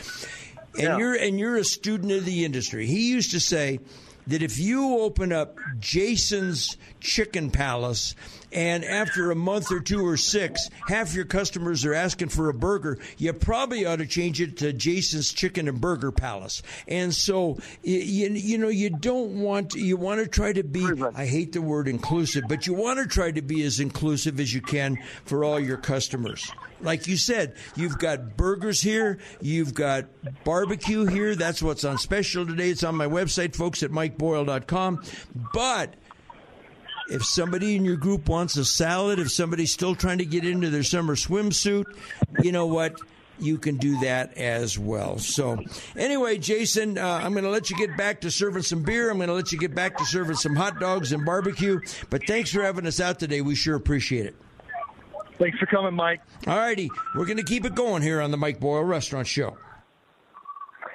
And 0.74 0.82
Yeah. 0.82 0.98
you're 0.98 1.14
and 1.14 1.38
you're 1.38 1.56
a 1.56 1.64
student 1.64 2.12
of 2.12 2.24
the 2.24 2.44
industry. 2.44 2.86
He 2.86 3.10
used 3.10 3.32
to 3.32 3.40
say 3.40 3.80
that 4.28 4.42
if 4.42 4.58
you 4.58 4.98
open 5.00 5.32
up 5.32 5.58
Jason's 5.80 6.76
Chicken 7.00 7.50
Palace 7.50 8.14
and 8.52 8.84
after 8.84 9.30
a 9.30 9.34
month 9.34 9.70
or 9.70 9.80
two 9.80 10.06
or 10.06 10.16
six, 10.16 10.68
half 10.86 11.14
your 11.14 11.24
customers 11.24 11.84
are 11.84 11.94
asking 11.94 12.28
for 12.28 12.48
a 12.48 12.54
burger, 12.54 12.98
you 13.16 13.32
probably 13.32 13.86
ought 13.86 13.96
to 13.96 14.06
change 14.06 14.40
it 14.40 14.58
to 14.58 14.72
Jason's 14.72 15.32
Chicken 15.32 15.68
and 15.68 15.80
Burger 15.80 16.10
Palace. 16.10 16.62
And 16.88 17.14
so, 17.14 17.58
you, 17.82 18.30
you, 18.30 18.58
know, 18.58 18.68
you 18.68 18.90
don't 18.90 19.40
want, 19.40 19.74
you 19.74 19.96
want 19.96 20.20
to 20.20 20.28
try 20.28 20.52
to 20.52 20.64
be, 20.64 20.86
I 21.14 21.26
hate 21.26 21.52
the 21.52 21.62
word 21.62 21.88
inclusive, 21.88 22.44
but 22.48 22.66
you 22.66 22.74
want 22.74 22.98
to 22.98 23.06
try 23.06 23.30
to 23.30 23.42
be 23.42 23.62
as 23.62 23.80
inclusive 23.80 24.40
as 24.40 24.52
you 24.52 24.60
can 24.60 24.98
for 25.24 25.44
all 25.44 25.60
your 25.60 25.76
customers. 25.76 26.50
Like 26.80 27.06
you 27.06 27.16
said, 27.16 27.54
you've 27.76 27.98
got 27.98 28.36
burgers 28.36 28.80
here, 28.80 29.18
you've 29.40 29.74
got 29.74 30.06
barbecue 30.44 31.04
here. 31.06 31.34
That's 31.34 31.62
what's 31.62 31.84
on 31.84 31.98
special 31.98 32.46
today. 32.46 32.70
It's 32.70 32.82
on 32.82 32.96
my 32.96 33.06
website, 33.06 33.54
folks, 33.54 33.82
at 33.82 33.90
mikeboyle.com. 33.90 35.02
But 35.52 35.94
if 37.10 37.24
somebody 37.24 37.76
in 37.76 37.84
your 37.84 37.96
group 37.96 38.28
wants 38.28 38.56
a 38.56 38.64
salad, 38.64 39.18
if 39.18 39.30
somebody's 39.30 39.72
still 39.72 39.94
trying 39.94 40.18
to 40.18 40.24
get 40.24 40.44
into 40.44 40.70
their 40.70 40.82
summer 40.82 41.16
swimsuit, 41.16 41.84
you 42.42 42.52
know 42.52 42.66
what? 42.66 42.96
You 43.38 43.56
can 43.56 43.78
do 43.78 43.98
that 44.00 44.36
as 44.36 44.78
well. 44.78 45.18
So, 45.18 45.62
anyway, 45.96 46.36
Jason, 46.36 46.98
uh, 46.98 47.20
I'm 47.22 47.32
going 47.32 47.44
to 47.44 47.50
let 47.50 47.70
you 47.70 47.76
get 47.78 47.96
back 47.96 48.20
to 48.20 48.30
serving 48.30 48.62
some 48.62 48.82
beer. 48.82 49.10
I'm 49.10 49.16
going 49.16 49.28
to 49.28 49.34
let 49.34 49.50
you 49.50 49.58
get 49.58 49.74
back 49.74 49.96
to 49.96 50.04
serving 50.04 50.36
some 50.36 50.54
hot 50.54 50.78
dogs 50.78 51.12
and 51.12 51.24
barbecue. 51.24 51.80
But 52.10 52.26
thanks 52.26 52.52
for 52.52 52.62
having 52.62 52.86
us 52.86 53.00
out 53.00 53.18
today. 53.18 53.40
We 53.40 53.54
sure 53.54 53.76
appreciate 53.76 54.26
it. 54.26 54.36
Thanks 55.38 55.58
for 55.58 55.64
coming, 55.64 55.94
Mike. 55.94 56.20
All 56.46 56.56
righty. 56.58 56.90
We're 57.14 57.24
going 57.24 57.38
to 57.38 57.42
keep 57.42 57.64
it 57.64 57.74
going 57.74 58.02
here 58.02 58.20
on 58.20 58.30
the 58.30 58.36
Mike 58.36 58.60
Boyle 58.60 58.84
Restaurant 58.84 59.26
Show. 59.26 59.56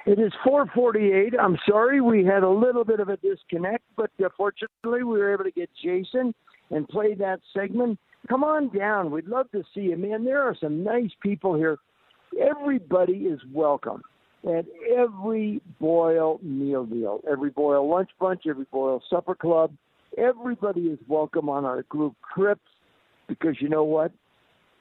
It 0.06 0.20
is 0.20 0.32
448. 0.44 1.34
I'm 1.36 1.58
sorry 1.68 2.00
we 2.00 2.24
had 2.24 2.44
a 2.44 2.48
little 2.48 2.84
bit 2.84 3.00
of 3.00 3.08
a 3.08 3.16
disconnect, 3.16 3.82
but 3.96 4.10
uh, 4.24 4.28
fortunately 4.36 5.02
we 5.02 5.18
were 5.18 5.34
able 5.34 5.42
to 5.42 5.50
get 5.50 5.68
Jason 5.82 6.32
and 6.70 6.88
play 6.88 7.14
that 7.14 7.40
segment. 7.52 7.98
Come 8.28 8.44
on 8.44 8.68
down. 8.68 9.10
We'd 9.10 9.26
love 9.26 9.50
to 9.50 9.64
see 9.74 9.80
you, 9.80 9.96
man. 9.96 10.24
There 10.24 10.40
are 10.40 10.54
some 10.60 10.84
nice 10.84 11.10
people 11.20 11.56
here. 11.56 11.78
Everybody 12.40 13.14
is 13.14 13.40
welcome 13.52 14.00
at 14.44 14.66
every 14.96 15.60
Boyle 15.80 16.38
meal 16.40 16.84
deal, 16.84 17.20
every 17.28 17.50
Boyle 17.50 17.90
lunch 17.90 18.10
bunch, 18.20 18.42
every 18.48 18.66
Boyle 18.70 19.02
supper 19.10 19.34
club. 19.34 19.72
Everybody 20.16 20.82
is 20.82 21.00
welcome 21.08 21.48
on 21.48 21.64
our 21.64 21.82
group 21.82 22.14
trips 22.32 22.60
because 23.26 23.56
you 23.60 23.68
know 23.68 23.82
what? 23.82 24.12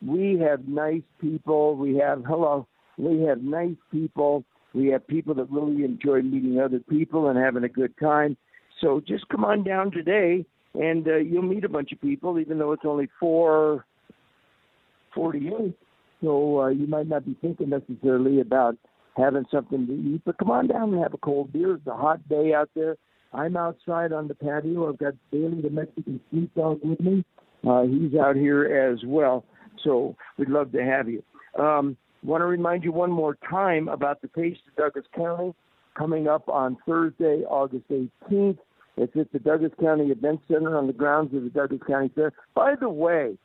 We 0.06 0.38
have 0.48 0.68
nice 0.68 1.02
people. 1.20 1.76
We 1.76 1.96
have, 1.96 2.24
hello, 2.28 2.68
we 3.00 3.24
have 3.24 3.42
nice 3.42 3.78
people. 3.92 4.46
We 4.76 4.88
have 4.88 5.08
people 5.08 5.34
that 5.36 5.50
really 5.50 5.86
enjoy 5.86 6.22
meeting 6.22 6.60
other 6.60 6.82
people 6.90 7.30
and 7.30 7.40
having 7.40 7.64
a 7.64 7.70
good 7.70 7.98
time. 7.98 8.36
So 8.82 9.02
just 9.08 9.30
come 9.30 9.46
on 9.46 9.64
down 9.64 9.92
today 9.92 10.46
and 10.74 11.08
uh, 11.08 11.16
you'll 11.18 11.44
meet 11.44 11.64
a 11.64 11.70
bunch 11.70 11.94
of 11.94 12.02
people, 12.02 12.40
even 12.40 12.58
though 12.60 12.74
it's 12.74 12.84
only 12.86 13.08
448. 13.20 15.74
So 16.22 16.62
uh, 16.62 16.68
you 16.68 16.86
might 16.88 17.08
not 17.08 17.26
be 17.26 17.38
thinking 17.42 17.70
necessarily 17.70 18.42
about 18.42 18.76
having 19.16 19.46
something 19.50 19.88
to 19.88 19.94
eat, 19.94 20.22
but 20.26 20.38
come 20.38 20.52
on 20.52 20.68
down 20.68 20.94
and 20.94 21.02
have 21.02 21.14
a 21.14 21.20
cold 21.20 21.54
beer. 21.54 21.76
It's 21.76 21.88
a 21.88 21.96
hot 21.96 22.28
day 22.28 22.54
out 22.54 22.70
there. 22.76 22.98
I'm 23.34 23.56
outside 23.56 24.12
on 24.12 24.28
the 24.28 24.36
patio. 24.36 24.90
I've 24.90 24.98
got 24.98 25.14
Bailey, 25.32 25.62
the 25.62 25.70
Mexican 25.70 26.20
street 26.28 26.54
dog, 26.56 26.82
with 26.84 27.00
me. 27.00 27.24
Uh, 27.68 27.84
he's 27.84 28.14
out 28.16 28.36
here 28.36 28.66
as 28.66 29.00
well. 29.06 29.46
So 29.84 30.16
we'd 30.38 30.50
love 30.50 30.72
to 30.74 30.84
have 30.84 31.08
you. 31.08 31.24
Um, 31.58 31.96
want 32.26 32.42
to 32.42 32.46
remind 32.46 32.84
you 32.84 32.92
one 32.92 33.12
more 33.12 33.38
time 33.50 33.88
about 33.88 34.22
the 34.22 34.30
Taste 34.30 34.62
of 34.68 34.76
Douglas 34.76 35.06
County 35.16 35.54
coming 35.98 36.28
up 36.28 36.48
on 36.50 36.78
Thursday, 36.86 37.44
August 37.48 37.86
18th. 37.90 38.58
It's 38.98 39.16
at 39.18 39.32
the 39.32 39.40
Douglas 39.40 39.72
County 39.80 40.06
Event 40.06 40.42
Center 40.48 40.78
on 40.78 40.88
the 40.88 40.94
grounds 40.94 41.36
of 41.36 41.44
the 41.44 41.50
Douglas 41.50 41.82
County 41.88 42.10
Fair. 42.16 42.32
By 42.54 42.76
the 42.80 42.90
way, 42.90 43.38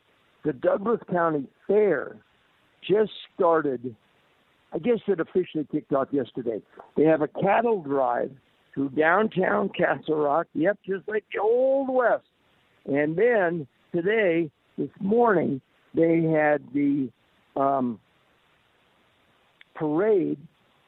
the 0.45 0.53
Douglas 0.53 0.99
County 1.11 1.47
Fair 1.67 2.17
just 2.87 3.11
started. 3.35 3.95
I 4.73 4.79
guess 4.79 4.99
it 5.07 5.19
officially 5.19 5.67
kicked 5.71 5.93
off 5.93 6.07
yesterday. 6.11 6.61
They 6.95 7.03
have 7.03 7.21
a 7.21 7.27
cattle 7.27 7.81
drive 7.81 8.31
through 8.73 8.89
downtown 8.89 9.69
Castle 9.69 10.15
Rock. 10.15 10.47
Yep, 10.53 10.79
just 10.87 11.07
like 11.07 11.25
the 11.33 11.41
old 11.41 11.89
West. 11.93 12.23
And 12.85 13.17
then 13.17 13.67
today, 13.93 14.49
this 14.77 14.89
morning, 14.99 15.61
they 15.93 16.23
had 16.23 16.63
the 16.73 17.09
um, 17.55 17.99
parade, 19.75 20.39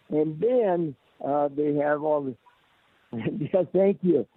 and 0.09 0.39
then 0.39 0.95
uh, 1.25 1.49
they 1.55 1.75
have 1.75 2.03
all 2.03 2.23
the. 2.23 2.35
yeah, 3.53 3.63
thank 3.73 3.99
you. 4.01 4.27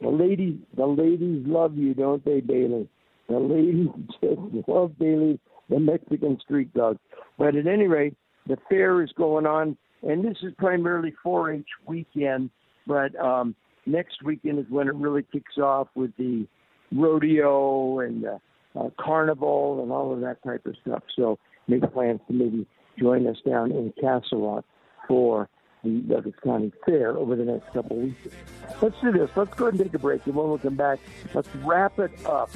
The 0.00 0.08
ladies, 0.08 0.58
the 0.76 0.86
ladies 0.86 1.44
love 1.46 1.76
you, 1.76 1.94
don't 1.94 2.24
they, 2.24 2.40
Bailey? 2.40 2.88
The 3.28 3.38
ladies 3.38 3.88
just 4.20 4.68
love 4.68 4.98
Bailey, 4.98 5.40
the 5.70 5.80
Mexican 5.80 6.38
street 6.40 6.72
dog. 6.74 6.98
But 7.38 7.56
at 7.56 7.66
any 7.66 7.86
rate, 7.86 8.14
the 8.46 8.56
fair 8.68 9.02
is 9.02 9.10
going 9.16 9.46
on, 9.46 9.76
and 10.02 10.24
this 10.24 10.36
is 10.42 10.52
primarily 10.58 11.14
4-H 11.24 11.66
weekend. 11.86 12.50
But 12.86 13.16
um, 13.16 13.54
next 13.86 14.22
weekend 14.22 14.58
is 14.58 14.66
when 14.68 14.88
it 14.88 14.94
really 14.94 15.24
kicks 15.32 15.58
off 15.58 15.88
with 15.94 16.12
the 16.18 16.46
rodeo 16.92 18.00
and 18.00 18.26
uh, 18.26 18.38
uh, 18.78 18.90
carnival 19.00 19.82
and 19.82 19.90
all 19.90 20.12
of 20.12 20.20
that 20.20 20.42
type 20.44 20.66
of 20.66 20.74
stuff. 20.82 21.02
So 21.16 21.38
make 21.68 21.82
plans 21.92 22.20
to 22.28 22.32
maybe 22.32 22.66
join 22.98 23.26
us 23.26 23.36
down 23.46 23.70
in 23.72 23.92
Castle 24.00 24.54
Rock 24.54 24.64
for 25.08 25.48
the 25.86 26.14
Douglas 26.14 26.34
County 26.42 26.72
Fair 26.84 27.16
over 27.16 27.36
the 27.36 27.44
next 27.44 27.72
couple 27.72 27.96
weeks. 27.96 28.34
Let's 28.82 29.00
do 29.00 29.12
this. 29.12 29.30
Let's 29.36 29.54
go 29.54 29.66
ahead 29.66 29.80
and 29.80 29.84
take 29.84 29.94
a 29.94 29.98
break, 29.98 30.26
and 30.26 30.34
when 30.34 30.50
we 30.50 30.58
come 30.58 30.74
back, 30.74 30.98
let's 31.32 31.48
wrap 31.56 31.98
it 31.98 32.10
up. 32.26 32.50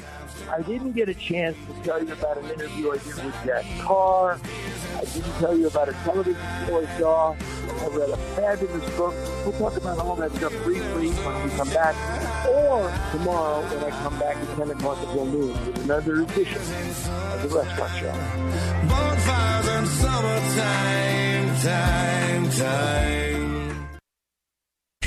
I 0.49 0.61
didn't 0.61 0.91
get 0.91 1.09
a 1.09 1.13
chance 1.13 1.55
to 1.67 1.83
tell 1.83 2.03
you 2.03 2.11
about 2.13 2.37
an 2.37 2.49
interview 2.51 2.91
I 2.91 2.97
did 2.97 3.23
with 3.23 3.35
Jack 3.45 3.65
Carr. 3.79 4.39
I 4.97 5.05
didn't 5.05 5.33
tell 5.39 5.57
you 5.57 5.67
about 5.67 5.89
a 5.89 5.93
television 5.93 6.41
show 6.67 6.81
I 6.81 6.99
saw. 6.99 7.35
I 7.81 7.87
read 7.87 8.09
a 8.09 8.17
fabulous 8.17 8.97
book. 8.97 9.15
We'll 9.45 9.53
talk 9.53 9.77
about 9.77 9.97
all 9.99 10.15
that 10.17 10.31
stuff 10.35 10.53
briefly 10.63 11.09
when 11.09 11.43
we 11.43 11.49
come 11.55 11.69
back, 11.69 11.95
or 12.47 12.91
tomorrow 13.11 13.61
when 13.61 13.83
I 13.83 13.89
come 14.03 14.19
back 14.19 14.35
at 14.35 14.57
10 14.57 14.71
o'clock 14.71 14.97
until 15.01 15.25
noon 15.25 15.65
with 15.65 15.83
another 15.85 16.21
edition 16.21 16.61
of 16.61 17.41
the 17.41 17.49
Restaurant 17.49 17.93
Show. 17.97 18.13
Bonfires 18.87 19.67
and 19.67 19.87
summertime, 19.87 21.55
time, 21.61 22.49
time 22.51 23.20
away. 23.21 23.50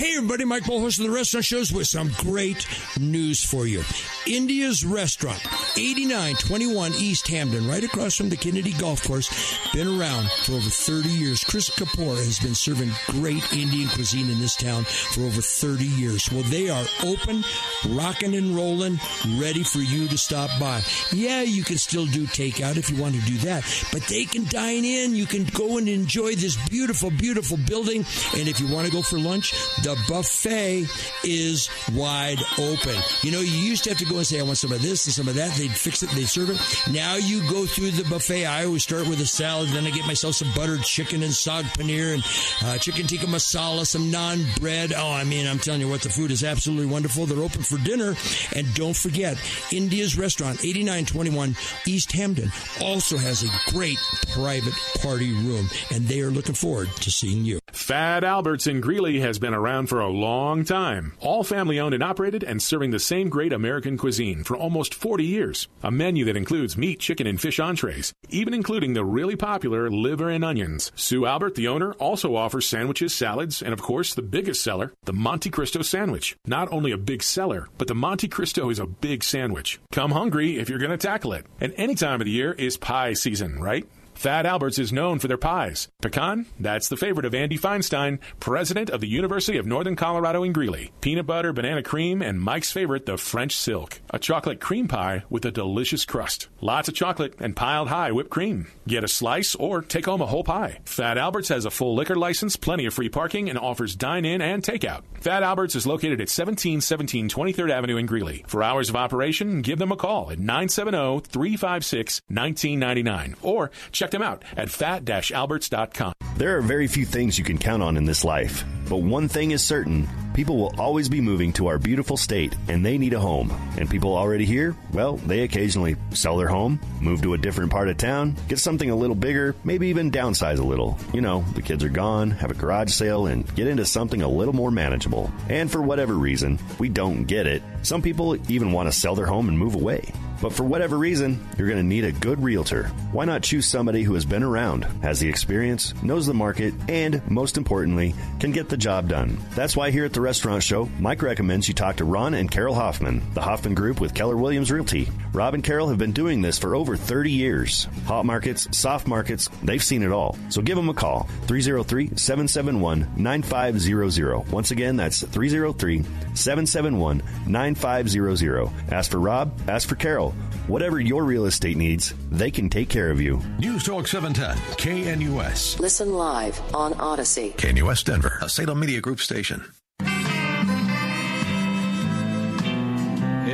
Hey 0.05 0.19
everybody, 0.19 0.45
Mike 0.45 0.65
host 0.65 1.01
of 1.01 1.07
the 1.07 1.11
Restaurant 1.11 1.47
Shows 1.47 1.73
with 1.73 1.87
some 1.87 2.11
great 2.19 2.67
news 3.01 3.43
for 3.43 3.67
you. 3.67 3.83
India's 4.27 4.85
Restaurant, 4.85 5.41
8921 5.79 6.93
East 6.99 7.27
Hampden, 7.27 7.67
right 7.67 7.83
across 7.83 8.15
from 8.15 8.29
the 8.29 8.37
Kennedy 8.37 8.73
Golf 8.73 9.03
Course. 9.03 9.31
Been 9.73 9.99
around 9.99 10.31
for 10.31 10.53
over 10.53 10.69
30 10.69 11.09
years. 11.09 11.43
Chris 11.43 11.71
Kapoor 11.71 12.17
has 12.17 12.39
been 12.39 12.55
serving 12.55 12.91
great 13.07 13.51
Indian 13.55 13.89
cuisine 13.89 14.29
in 14.29 14.41
this 14.41 14.57
town 14.57 14.85
for 14.85 15.23
over 15.23 15.41
30 15.41 15.87
years. 15.87 16.31
Well, 16.31 16.43
they 16.43 16.69
are 16.69 16.85
open, 17.03 17.43
rocking 17.89 18.35
and 18.35 18.55
rolling, 18.55 19.01
ready 19.39 19.63
for 19.63 19.79
you 19.79 20.07
to 20.09 20.19
stop 20.19 20.51
by. 20.61 20.83
Yeah, 21.15 21.41
you 21.41 21.65
can 21.65 21.79
still 21.79 22.05
do 22.05 22.27
takeout 22.27 22.77
if 22.77 22.91
you 22.91 23.01
want 23.01 23.15
to 23.15 23.23
do 23.23 23.39
that, 23.39 23.65
but 23.91 24.03
they 24.03 24.27
can 24.27 24.45
dine 24.49 24.85
in. 24.85 25.15
You 25.17 25.25
can 25.25 25.45
go 25.45 25.79
and 25.79 25.89
enjoy 25.89 26.35
this 26.35 26.57
beautiful, 26.69 27.11
beautiful 27.11 27.57
building. 27.57 28.05
And 28.37 28.49
if 28.49 28.61
you 28.61 28.71
want 28.71 28.87
to 28.87 28.93
go 28.93 29.01
for 29.01 29.19
lunch, 29.19 29.55
the 29.83 29.94
buffet 30.09 30.87
is 31.25 31.69
wide 31.93 32.39
open. 32.59 32.97
You 33.23 33.33
know, 33.33 33.41
you 33.41 33.57
used 33.57 33.85
to 33.85 33.91
have 33.91 33.99
to 33.99 34.05
go 34.05 34.17
and 34.17 34.27
say, 34.27 34.41
I 34.41 34.43
want 34.43 34.59
some 34.59 34.73
of 34.73 34.83
this 34.83 35.07
and 35.07 35.15
some 35.15 35.29
of 35.29 35.35
that. 35.35 35.57
They'd 35.57 35.71
fix 35.71 36.03
it, 36.03 36.11
they'd 36.11 36.29
serve 36.29 36.51
it. 36.51 36.93
Now 36.93 37.17
you 37.17 37.41
go 37.49 37.67
through 37.67 37.93
the 37.93 38.05
buffet. 38.05 38.47
I 38.47 38.65
always 38.65 38.83
start 38.83 39.09
with 39.09 39.21
a 39.21 39.27
salad, 39.27 39.71
then 39.71 39.87
I 39.87 39.91
get 39.91 40.07
myself 40.07 40.35
some 40.35 40.53
buttered 40.55 40.83
chicken 40.83 41.23
and 41.23 41.33
saag 41.33 41.65
paneer 41.75 42.15
and 42.15 42.23
uh, 42.63 42.79
chicken 42.79 43.07
tikka 43.07 43.27
masala, 43.27 43.87
some 43.87 44.11
naan 44.11 44.45
bread. 44.61 44.93
Oh, 44.97 45.13
I 45.13 45.25
mean, 45.25 45.47
I'm 45.47 45.59
telling 45.59 45.81
you 45.81 45.89
what, 45.89 46.03
the 46.03 46.09
food 46.09 46.31
is 46.31 46.45
absolutely 46.45 46.87
wonderful. 46.87 47.27
They're 47.27 47.43
open 47.43 47.63
for 47.63 47.79
dinner. 47.79 48.15
And 48.55 48.73
don't 48.75 48.97
forget, 48.97 49.39
India's 49.73 50.19
Restaurant, 50.19 50.61
8921 50.65 51.57
East 51.87 52.13
Hampden, 52.13 52.53
also 52.81 53.17
has 53.17 53.43
a 53.43 53.71
great 53.71 53.99
private 54.33 54.75
party 55.01 55.33
room. 55.33 55.69
And 55.93 56.07
they 56.07 56.21
are 56.21 56.31
looking 56.31 56.55
forward 56.55 56.89
to 56.97 57.11
seeing 57.11 57.45
you. 57.45 57.61
Fat 57.73 58.25
Alberts 58.25 58.69
Greeley 58.81 59.21
has 59.21 59.39
been 59.39 59.55
around 59.55 59.84
for 59.87 60.01
a 60.01 60.09
long 60.09 60.65
time. 60.65 61.13
All 61.21 61.45
family 61.45 61.79
owned 61.81 61.95
and 61.95 62.03
operated 62.03 62.43
and 62.43 62.63
serving 62.63 62.91
the 62.91 62.99
same 62.99 63.29
great 63.29 63.53
American 63.53 63.97
cuisine 63.97 64.45
for 64.45 64.57
almost 64.57 64.95
40 64.95 65.25
years. 65.25 65.69
A 65.83 65.91
menu 65.91 66.25
that 66.25 66.37
includes 66.37 66.77
meat, 66.77 67.01
chicken, 67.01 67.27
and 67.27 67.41
fish 67.41 67.61
entrees, 67.61 68.13
even 68.29 68.55
including 68.55 68.95
the 68.95 69.05
really 69.05 69.37
popular 69.37 69.91
liver 69.91 70.29
and 70.31 70.45
onions. 70.45 70.93
Sue 70.95 71.27
Albert, 71.27 71.55
the 71.55 71.69
owner, 71.69 71.93
also 71.95 72.37
offers 72.37 72.67
sandwiches, 72.67 73.15
salads, 73.15 73.63
and 73.63 73.73
of 73.73 73.83
course, 73.83 74.15
the 74.15 74.23
biggest 74.23 74.63
seller, 74.63 74.93
the 75.05 75.13
Monte 75.13 75.51
Cristo 75.51 75.83
sandwich. 75.83 76.37
Not 76.47 76.73
only 76.73 76.93
a 76.93 76.99
big 76.99 77.23
seller, 77.23 77.69
but 77.79 77.89
the 77.89 77.95
Monte 77.95 78.29
Cristo 78.29 78.71
is 78.71 78.79
a 78.79 78.87
big 78.87 79.23
sandwich. 79.23 79.81
Come 79.93 80.13
hungry 80.13 80.59
if 80.59 80.69
you're 80.69 80.79
going 80.79 80.91
to 80.91 80.97
tackle 80.97 81.33
it. 81.33 81.47
And 81.61 81.75
any 81.77 81.95
time 81.95 82.21
of 82.21 82.25
the 82.25 82.31
year 82.31 82.53
is 82.53 82.77
pie 82.77 83.15
season, 83.15 83.61
right? 83.61 83.87
Fat 84.25 84.47
Alberts 84.47 84.79
is 84.79 84.91
known 84.91 85.19
for 85.19 85.29
their 85.29 85.37
pies. 85.37 85.89
Pecan, 86.01 86.47
that's 86.59 86.89
the 86.89 86.97
favorite 86.97 87.27
of 87.27 87.35
Andy 87.35 87.59
Feinstein, 87.59 88.21
president 88.41 88.89
of 88.89 89.03
the 89.03 89.07
University 89.07 89.59
of 89.59 89.67
Northern 89.67 89.97
Colorado 89.97 90.45
in 90.45 90.55
Greeley. 90.55 90.93
Peanut 91.03 91.27
butter, 91.27 91.53
banana 91.53 91.83
cream, 91.83 92.23
and 92.23 92.41
Mike's 92.41 92.73
favorite, 92.73 93.05
the 93.05 93.19
French 93.19 93.55
silk. 93.55 94.01
A 94.09 94.19
chocolate 94.19 94.63
cream 94.63 94.89
pie 94.89 95.25
with 95.29 95.45
a 95.45 95.51
delicious 95.51 96.07
crust. 96.07 96.49
Lots 96.63 96.89
of 96.89 96.95
chocolate 96.95 97.35
and 97.39 97.55
piled 97.55 97.89
high 97.89 98.13
whipped 98.13 98.31
cream. 98.31 98.69
Get 98.89 99.05
a 99.05 99.09
slice 99.09 99.55
or 99.57 99.83
take 99.83 100.07
home 100.07 100.23
a 100.23 100.27
whole 100.27 100.43
pie. 100.43 100.79
Fat 100.87 101.19
Alberts 101.19 101.51
has 101.51 101.67
a 101.67 101.71
full 101.71 101.95
liquor 101.95 102.17
license, 102.17 102.57
plenty 102.57 102.87
of 102.87 102.95
free 102.95 103.11
parking, 103.11 103.51
and 103.51 103.59
offers 103.59 103.95
dine 103.95 104.25
in 104.25 104.41
and 104.41 104.63
takeout. 104.63 105.03
Fat 105.21 105.43
Alberts 105.43 105.75
is 105.75 105.87
located 105.87 106.23
at 106.23 106.33
1717 106.33 107.29
23rd 107.29 107.71
Avenue 107.71 107.99
in 107.99 108.07
Greeley. 108.07 108.43
For 108.47 108.63
hours 108.63 108.89
of 108.89 108.97
operation, 108.97 109.61
give 109.61 109.79
them 109.79 109.93
a 109.93 109.97
call 109.97 110.31
at 110.31 110.39
970 110.39 111.29
356 111.29 112.23
1999 112.29 113.37
or 113.43 113.71
check 113.93 114.14
them 114.15 114.23
out 114.23 114.45
at 114.57 114.71
fat-alberts.com. 114.71 116.15
There 116.39 116.57
are 116.57 116.63
very 116.63 116.87
few 116.87 117.05
things 117.05 117.39
you 117.39 117.45
can 117.45 117.59
count 117.59 117.83
on 117.83 117.99
in 117.99 118.07
this 118.07 118.25
life, 118.25 118.65
but 118.89 119.03
one 119.03 119.29
thing 119.29 119.51
is 119.51 119.63
certain. 119.63 120.09
People 120.35 120.57
will 120.57 120.75
always 120.81 121.09
be 121.09 121.21
moving 121.21 121.53
to 121.53 121.69
our 121.69 121.79
beautiful 121.79 122.17
state, 122.17 122.57
and 122.67 122.85
they 122.85 122.99
need 122.99 123.15
a 123.15 123.21
home. 123.21 123.53
And 123.79 123.89
people 123.89 124.17
already 124.17 124.45
here, 124.45 124.75
well, 124.93 125.17
they 125.17 125.43
occasionally 125.43 125.95
sell 126.11 126.37
their 126.37 126.49
home, 126.49 126.81
move 127.01 127.23
to 127.23 127.35
a 127.35 127.39
different 127.39 127.71
part 127.71 127.89
of 127.89 127.99
town, 127.99 128.35
get 128.49 128.59
something 128.59 128.91
a 128.91 128.97
little 128.97 129.15
bigger, 129.15 129.55
maybe 129.63 129.87
even 129.87 130.11
downsize 130.11 130.59
a 130.59 130.65
little. 130.65 130.99
You 131.13 131.21
know, 131.21 131.45
the 131.55 131.63
kids 131.63 131.85
are 131.85 131.89
gone, 131.89 132.33
have 132.33 132.51
a 132.51 132.55
garage 132.55 132.91
sale, 132.91 133.27
and 133.27 133.55
get 133.55 133.69
into 133.69 133.85
something 133.85 134.23
a 134.23 134.29
little 134.29 134.55
more 134.55 134.73
manageable. 134.73 135.33
And 135.49 135.71
for 135.71 135.81
whatever 135.81 136.15
reason, 136.15 136.59
we 136.81 136.89
don't 136.89 137.25
get 137.25 137.47
it. 137.47 137.63
Some 137.83 138.03
people 138.03 138.37
even 138.51 138.73
want 138.73 138.89
to 138.89 138.99
sell 138.99 139.15
their 139.15 139.27
home 139.27 139.49
and 139.49 139.57
move 139.57 139.77
away. 139.77 140.13
But 140.43 140.53
for 140.53 140.65
whatever 140.65 140.99
reason, 140.99 141.43
you're 141.57 141.69
going 141.69 141.81
to 141.81 141.87
need 141.87 142.05
a 142.05 142.13
good 142.13 142.43
realtor. 142.43 142.89
Why 143.13 143.25
not 143.25 143.43
choose 143.43 143.67
somebody 143.67 144.03
who 144.03 144.15
has 144.15 144.25
been 144.25 144.43
around, 144.43 144.85
has 145.03 145.21
the 145.21 145.29
experience, 145.29 145.95
knows 146.03 146.27
the 146.27 146.35
market, 146.35 146.75
and 146.89 147.27
most 147.31 147.57
importantly, 147.57 148.15
can 148.41 148.53
get 148.53 148.69
the 148.69 148.77
job 148.77 149.09
done? 149.09 149.39
That's 149.55 149.77
why 149.77 149.91
here 149.91 150.05
at 150.05 150.13
the 150.13 150.21
Restaurant 150.25 150.63
Show, 150.63 150.89
Mike 150.99 151.21
recommends 151.21 151.69
you 151.69 151.75
talk 151.75 151.97
to 151.97 152.07
Rob 152.07 152.33
and 152.33 152.51
Carol 152.51 152.75
Hoffman, 152.75 153.21
the 153.35 153.43
Hoffman 153.43 153.75
Group 153.75 154.01
with 154.01 154.15
Keller 154.15 154.39
Williams 154.39 154.71
Realty. 154.73 155.11
Rob 155.35 155.53
and 155.53 155.63
Carol 155.63 155.89
have 155.89 155.99
been 155.99 156.13
doing 156.13 156.41
this 156.41 156.59
for 156.59 156.75
over 156.75 156.97
30 156.97 157.31
years. 157.31 157.87
Hot 158.07 158.25
markets, 158.25 158.67
soft 158.75 159.07
markets, 159.07 159.51
they've 159.63 159.85
seen 159.85 160.03
it 160.03 160.13
all. 160.13 160.39
So 160.49 160.63
give 160.63 160.77
them 160.77 160.89
a 160.89 160.95
call, 160.95 161.29
303 161.47 162.17
771 162.17 163.07
9500. 163.19 164.51
Once 164.51 164.71
again, 164.71 164.97
that's 164.97 165.23
303 165.23 166.03
771 166.33 167.23
9500. 167.47 168.71
Ask 168.93 169.11
for 169.11 169.21
Rob, 169.21 169.53
ask 169.69 169.87
for 169.87 169.97
Carol. 169.97 170.31
Whatever 170.69 170.99
your 170.99 171.25
real 171.25 171.45
estate 171.45 171.77
needs, 171.77 172.15
they 172.31 172.51
can 172.51 172.71
take 172.71 172.89
care 172.89 173.11
of 173.11 173.21
you. 173.21 173.43
News 173.59 173.85
Talk 173.85 174.09
710, 174.09 174.57
KNUS. 174.79 175.79
Listen 175.81 176.15
live 176.15 176.59
on 176.75 176.95
Odyssey. 176.95 177.53
KNUS 177.59 178.03
Denver, 178.05 178.39
a 178.41 178.49
Salem 178.49 178.81
Media 178.81 179.03
Group 179.03 179.21
station. 179.21 179.63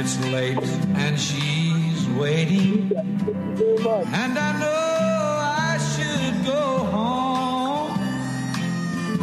It's 0.03 0.18
late 0.32 0.57
and 0.57 1.20
she's 1.20 2.09
waiting. 2.16 2.90
And 2.90 4.38
I 4.38 4.59
know 4.59 5.36
I 5.44 5.76
should 5.92 6.46
go 6.46 6.78
home. 6.88 7.98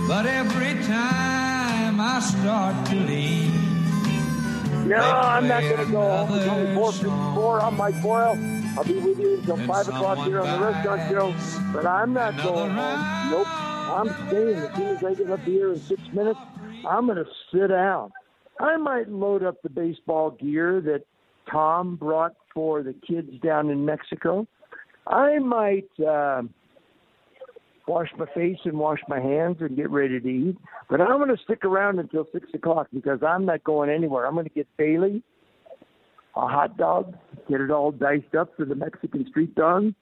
But 0.08 0.28
every 0.28 0.76
time 0.86 2.00
I 2.00 2.20
start 2.20 2.86
to 2.90 2.96
leave, 2.96 3.56
No, 4.86 4.98
I'm 4.98 5.48
not 5.48 5.64
going 5.64 5.78
to 5.78 5.92
go 5.92 6.26
home. 6.26 6.38
It's 6.38 6.48
only 6.48 6.76
454. 6.76 7.60
I'm 7.60 7.76
Mike 7.76 8.00
Boyle. 8.04 8.38
I'll 8.78 8.84
be 8.84 9.00
with 9.00 9.18
you 9.18 9.40
until 9.40 9.58
5 9.58 9.88
o'clock 9.88 10.28
here 10.28 10.42
on 10.42 10.62
the 10.62 10.64
restaurant 10.64 11.10
show. 11.10 11.34
But 11.74 11.88
I'm 11.88 12.14
not 12.14 12.38
going 12.38 12.70
home. 12.70 13.32
Nope. 13.32 13.48
I'm 13.48 14.10
staying. 14.28 14.58
As 14.58 14.76
soon 14.76 14.88
as 14.96 15.04
I 15.04 15.16
get 15.16 15.32
up 15.32 15.40
here 15.40 15.74
in 15.74 15.80
six 15.80 16.00
minutes, 16.14 16.40
I'm 16.88 17.08
going 17.08 17.18
to 17.18 17.26
sit 17.52 17.70
down. 17.70 18.12
I 18.60 18.78
might 18.78 19.10
load 19.10 19.44
up 19.44 19.62
the 19.62 19.70
baseball 19.70 20.32
gear 20.32 20.82
that 20.82 21.04
Tom 21.52 21.96
brought 21.96 22.36
for 22.54 22.84
the 22.84 22.94
kids 23.08 23.30
down 23.44 23.70
in 23.70 23.86
Mexico. 23.86 24.48
I 25.06 25.40
might 25.40 25.90
uh, 26.00 26.44
wash 27.88 28.10
my 28.18 28.26
face 28.34 28.58
and 28.66 28.78
wash 28.78 29.00
my 29.08 29.20
hands 29.20 29.58
and 29.62 29.76
get 29.76 29.90
ready 29.90 30.20
to 30.20 30.28
eat. 30.28 30.58
But 30.90 31.02
I'm 31.02 31.18
going 31.18 31.36
to 31.36 31.44
stick 31.44 31.64
around 31.64 32.00
until 32.00 32.26
six 32.34 32.48
o'clock 32.54 32.88
because 32.94 33.20
I'm 33.26 33.46
not 33.46 33.64
going 33.64 33.90
anywhere. 33.90 34.26
I'm 34.26 34.34
going 34.34 34.46
to 34.46 34.54
get 34.54 34.68
Bailey 34.78 35.24
a 36.38 36.48
hot 36.48 36.78
dog, 36.78 37.16
get 37.50 37.62
it 37.62 37.72
all 37.72 37.92
diced 37.92 38.36
up 38.36 38.52
for 38.56 38.66
the 38.66 38.76
Mexican 38.76 39.26
street 39.30 39.56
dog. 39.56 39.94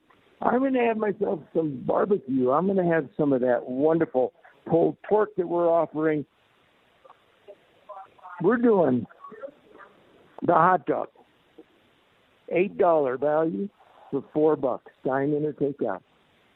I'm 0.42 0.60
going 0.60 0.74
to 0.74 0.82
have 0.82 0.98
myself 0.98 1.40
some 1.56 1.82
barbecue. 1.86 2.52
I'm 2.52 2.66
going 2.66 2.78
to 2.78 2.94
have 2.94 3.08
some 3.16 3.32
of 3.32 3.42
that 3.42 3.68
wonderful 3.68 4.34
pulled 4.68 5.02
pork 5.04 5.30
that 5.38 5.48
we're 5.48 5.70
offering. 5.70 6.26
We're 8.42 8.58
doing 8.58 9.06
the 10.46 10.54
hot 10.54 10.86
dog, 10.86 11.08
eight 12.50 12.78
dollar 12.78 13.18
value 13.18 13.70
for 14.12 14.24
four 14.34 14.56
bucks, 14.56 14.92
dine 15.06 15.34
in 15.34 15.46
or 15.46 15.54
take 15.54 15.82
out. 15.88 16.04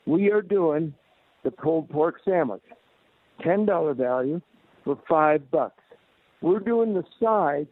We 0.05 0.29
are 0.31 0.41
doing 0.41 0.93
the 1.43 1.51
pulled 1.51 1.89
pork 1.89 2.15
sandwich, 2.25 2.63
ten 3.41 3.65
dollar 3.65 3.93
value 3.93 4.41
for 4.83 4.99
five 5.07 5.49
bucks. 5.51 5.81
We're 6.41 6.59
doing 6.59 6.93
the 6.93 7.03
sides 7.21 7.69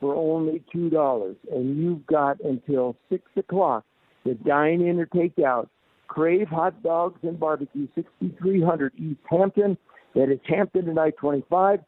for 0.00 0.14
only 0.14 0.62
two 0.72 0.88
dollars, 0.88 1.36
and 1.52 1.76
you've 1.76 2.06
got 2.06 2.40
until 2.40 2.96
six 3.10 3.24
o'clock 3.36 3.84
to 4.26 4.34
dine 4.34 4.80
in 4.80 4.98
or 4.98 5.06
take 5.06 5.38
out. 5.38 5.68
Crave 6.08 6.48
hot 6.48 6.82
dogs 6.82 7.20
and 7.22 7.38
barbecue, 7.38 7.86
6300 7.94 8.92
East 8.98 9.20
Hampden. 9.28 9.78
That 10.14 10.28
is 10.32 10.40
Hampden 10.48 10.88
and 10.88 10.98
I 10.98 11.10
25. 11.10 11.80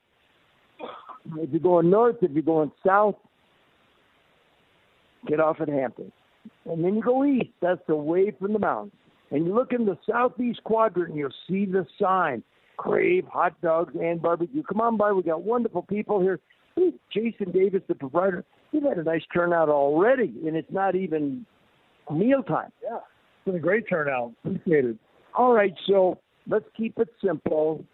If 1.37 1.51
you're 1.51 1.61
going 1.61 1.91
north, 1.91 2.17
if 2.23 2.33
you're 2.33 2.43
going 2.43 2.73
south, 2.85 3.17
get 5.27 5.41
off 5.41 5.61
at 5.61 5.69
Hampden. 5.69 6.13
And 6.65 6.85
then 6.85 6.97
you 6.97 7.03
go 7.03 7.25
east. 7.25 7.51
That's 7.61 7.81
away 7.89 8.33
from 8.39 8.53
the 8.53 8.59
mountains. 8.59 8.93
And 9.31 9.47
you 9.47 9.55
look 9.55 9.73
in 9.73 9.87
the 9.87 9.97
southeast 10.09 10.63
quadrant 10.65 11.11
and 11.11 11.19
you'll 11.19 11.31
see 11.49 11.65
the 11.65 11.87
sign 12.01 12.43
Crave 12.77 13.25
hot 13.27 13.61
dogs 13.61 13.95
and 14.01 14.21
barbecue. 14.21 14.63
Come 14.63 14.81
on 14.81 14.97
by. 14.97 15.13
We 15.13 15.23
got 15.23 15.43
wonderful 15.43 15.83
people 15.83 16.21
here. 16.21 16.41
Jason 17.13 17.53
Davis, 17.53 17.83
the 17.87 17.95
provider, 17.95 18.45
we've 18.73 18.83
had 18.83 18.97
a 18.97 19.05
nice 19.05 19.23
turnout 19.33 19.69
already, 19.69 20.35
and 20.47 20.57
it's 20.57 20.73
not 20.73 20.97
even 20.97 21.45
mealtime. 22.11 22.73
Yeah, 22.83 22.97
it's 22.97 23.45
been 23.45 23.57
a 23.57 23.61
great 23.61 23.89
turnout. 23.89 24.33
Appreciate 24.45 24.87
it. 24.87 24.97
All 25.37 25.53
right, 25.53 25.75
so 25.87 26.19
let's 26.49 26.65
keep 26.77 26.99
it 26.99 27.09
simple. 27.25 27.85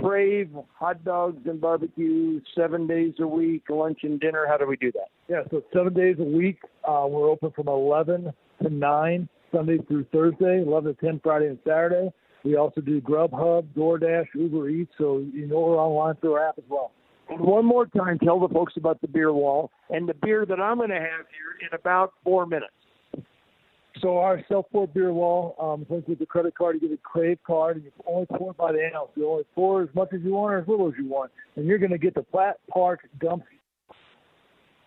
Crave 0.00 0.50
hot 0.74 1.04
dogs 1.04 1.42
and 1.46 1.60
barbecue 1.60 2.40
seven 2.56 2.86
days 2.86 3.14
a 3.18 3.26
week, 3.26 3.64
lunch 3.68 4.00
and 4.02 4.20
dinner. 4.20 4.46
How 4.48 4.56
do 4.56 4.66
we 4.66 4.76
do 4.76 4.92
that? 4.92 5.08
Yeah, 5.28 5.42
so 5.50 5.62
seven 5.74 5.92
days 5.92 6.16
a 6.18 6.24
week. 6.24 6.58
Uh, 6.84 7.06
we're 7.08 7.28
open 7.28 7.50
from 7.50 7.68
11 7.68 8.32
to 8.62 8.70
9, 8.70 9.28
Sunday 9.52 9.78
through 9.88 10.06
Thursday, 10.12 10.62
11 10.62 10.94
to 10.94 11.00
10 11.00 11.20
Friday 11.22 11.46
and 11.46 11.58
Saturday. 11.66 12.10
We 12.44 12.56
also 12.56 12.80
do 12.80 13.00
Grubhub, 13.00 13.66
DoorDash, 13.76 14.26
Uber 14.34 14.68
Eats, 14.68 14.92
so 14.96 15.18
you 15.32 15.46
know 15.46 15.60
we're 15.60 15.76
online 15.76 16.14
through 16.16 16.34
our 16.34 16.48
app 16.48 16.58
as 16.58 16.64
well. 16.68 16.92
And 17.28 17.40
one 17.40 17.64
more 17.64 17.86
time, 17.86 18.18
tell 18.20 18.38
the 18.40 18.48
folks 18.48 18.74
about 18.76 19.00
the 19.00 19.08
beer 19.08 19.32
wall 19.32 19.70
and 19.90 20.08
the 20.08 20.14
beer 20.14 20.46
that 20.46 20.60
I'm 20.60 20.78
going 20.78 20.90
to 20.90 20.94
have 20.94 21.02
here 21.02 21.68
in 21.68 21.78
about 21.78 22.14
four 22.24 22.46
minutes. 22.46 22.72
So 24.00 24.18
our 24.18 24.42
self-pour 24.48 24.86
beer 24.88 25.12
wall, 25.12 25.56
um, 25.58 25.84
comes 25.86 26.04
with 26.06 26.18
the 26.18 26.26
credit 26.26 26.54
card. 26.54 26.76
You 26.80 26.88
get 26.88 26.98
a 26.98 27.00
Crave 27.02 27.38
card, 27.46 27.76
and 27.76 27.84
you 27.84 27.92
only 28.06 28.26
pour 28.26 28.52
by 28.54 28.72
the 28.72 28.90
ounce. 28.94 29.10
You 29.16 29.28
only 29.28 29.44
pour 29.54 29.82
as 29.82 29.88
much 29.94 30.08
as 30.12 30.20
you 30.22 30.34
want 30.34 30.54
or 30.54 30.58
as 30.58 30.68
little 30.68 30.88
as 30.88 30.94
you 30.98 31.08
want, 31.08 31.32
and 31.56 31.66
you're 31.66 31.78
going 31.78 31.90
to 31.90 31.98
get 31.98 32.14
the 32.14 32.24
Flat 32.30 32.58
Park 32.70 33.00
Gump. 33.18 33.44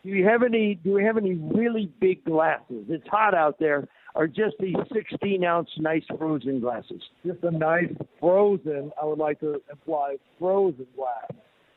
Do 0.03 0.09
you 0.09 0.25
have 0.25 0.43
any? 0.43 0.75
Do 0.75 0.93
we 0.93 1.03
have 1.03 1.17
any 1.17 1.33
really 1.33 1.91
big 1.99 2.23
glasses? 2.23 2.85
It's 2.89 3.07
hot 3.07 3.33
out 3.33 3.59
there. 3.59 3.87
Or 4.13 4.27
just 4.27 4.55
these 4.59 4.75
16 4.93 5.43
ounce 5.43 5.69
nice 5.77 6.03
frozen 6.17 6.59
glasses? 6.59 7.01
Just 7.25 7.43
a 7.43 7.51
nice 7.51 7.93
frozen. 8.19 8.91
I 9.01 9.05
would 9.05 9.19
like 9.19 9.39
to 9.39 9.61
imply 9.71 10.17
frozen 10.37 10.87
glass. 10.97 11.31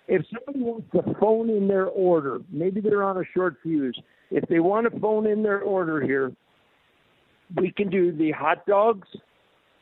If 0.09 0.23
somebody 0.33 0.65
wants 0.65 0.89
to 0.93 1.15
phone 1.21 1.49
in 1.49 1.69
their 1.69 1.87
order, 1.87 2.41
maybe 2.51 2.81
they're 2.81 3.05
on 3.05 3.19
a 3.19 3.25
short 3.35 3.57
fuse. 3.63 3.99
If 4.31 4.49
they 4.49 4.59
want 4.59 4.93
to 4.93 5.01
phone 5.01 5.27
in 5.27 5.43
their 5.43 5.61
order 5.61 6.01
here, 6.01 6.33
we 7.57 7.73
can 7.73 7.91
do 7.91 8.13
the 8.13 8.31
hot 8.33 8.67
dogs 8.67 9.09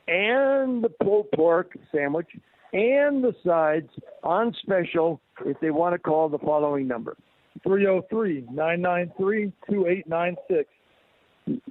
and 0.09 0.83
the 0.83 0.91
pulled 1.03 1.31
pork 1.35 1.77
sandwich 1.95 2.29
and 2.73 3.23
the 3.23 3.35
sides 3.45 3.89
on 4.23 4.55
special 4.63 5.21
if 5.45 5.59
they 5.61 5.71
want 5.71 5.95
to 5.95 5.99
call 5.99 6.29
the 6.29 6.39
following 6.39 6.89
number 6.89 7.17
303 7.65 8.47
993 8.51 9.53
2896. 9.69 10.69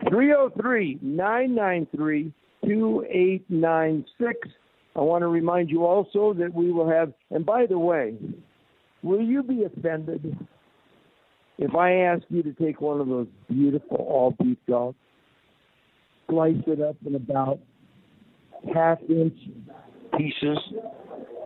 303 0.10 1.00
993 1.02 2.34
2896. 2.66 4.50
I 4.96 5.00
want 5.00 5.22
to 5.22 5.28
remind 5.28 5.70
you 5.70 5.86
also 5.86 6.34
that 6.34 6.54
we 6.54 6.72
will 6.72 6.90
have, 6.90 7.14
and 7.30 7.46
by 7.46 7.66
the 7.66 7.80
way, 7.80 8.16
will 9.02 9.22
you 9.22 9.42
be 9.42 9.64
offended 9.64 10.38
if 11.58 11.76
I 11.76 11.94
ask 11.94 12.24
you 12.30 12.44
to 12.44 12.54
take 12.54 12.82
one 12.82 13.00
of 13.00 13.08
those 13.08 13.28
beautiful 13.50 13.98
all 13.98 14.36
beef 14.40 14.58
dogs, 14.68 14.98
slice 16.32 16.56
it 16.68 16.82
up 16.82 16.96
in 17.06 17.16
about 17.16 17.60
half 18.74 19.00
inch 19.10 19.38
pieces? 20.18 20.58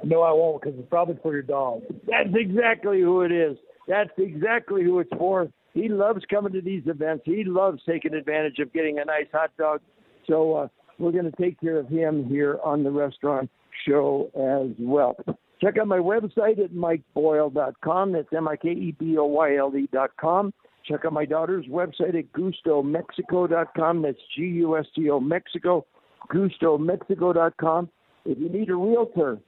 No, 0.04 0.22
I 0.22 0.32
won't 0.32 0.62
because 0.62 0.78
it's 0.80 0.90
probably 0.90 1.18
for 1.24 1.34
your 1.34 1.42
dog. 1.42 1.82
That's 2.08 2.30
exactly 2.34 3.02
who 3.02 3.22
it 3.22 3.32
is. 3.32 3.58
That's 3.88 4.12
exactly 4.18 4.84
who 4.84 5.00
it's 5.00 5.10
for. 5.18 5.50
He 5.74 5.90
loves 5.90 6.22
coming 6.30 6.54
to 6.54 6.62
these 6.62 6.84
events. 6.86 7.24
He 7.26 7.44
loves 7.44 7.82
taking 7.88 8.14
advantage 8.14 8.60
of 8.60 8.72
getting 8.72 9.00
a 9.00 9.06
nice 9.06 9.28
hot 9.34 9.52
dog. 9.58 9.82
So 10.28 10.54
uh, 10.54 10.68
we're 11.00 11.12
going 11.12 11.30
to 11.30 11.42
take 11.42 11.60
care 11.60 11.78
of 11.78 11.88
him 11.90 12.26
here 12.28 12.60
on 12.64 12.84
the 12.84 12.92
restaurant 12.92 13.50
show 13.88 14.30
as 14.36 14.76
well. 14.80 15.16
Check 15.62 15.78
out 15.78 15.88
my 15.88 15.98
website 15.98 16.64
at 16.64 16.72
mikeboyle.com. 16.72 18.12
That's 18.12 18.28
M 18.36 18.48
I 18.48 18.56
K 18.56 18.70
E 18.70 18.96
B 18.98 19.18
O 19.18 19.26
Y 19.26 19.58
L 19.58 19.76
E.com. 19.76 20.54
Check 20.88 21.06
out 21.06 21.14
my 21.14 21.26
daughter's 21.26 21.66
website 21.66 22.18
at 22.18 22.32
gustomexico.com. 22.34 24.02
That's 24.02 24.18
G 24.36 24.44
U 24.44 24.78
S 24.78 24.86
T 24.96 25.10
O 25.10 25.20
Mexico, 25.20 25.86
gustomexico.com. 26.32 27.90
If 28.26 28.38
you 28.40 28.50
need 28.50 28.70
a 28.70 28.76
realtor, 28.76 29.40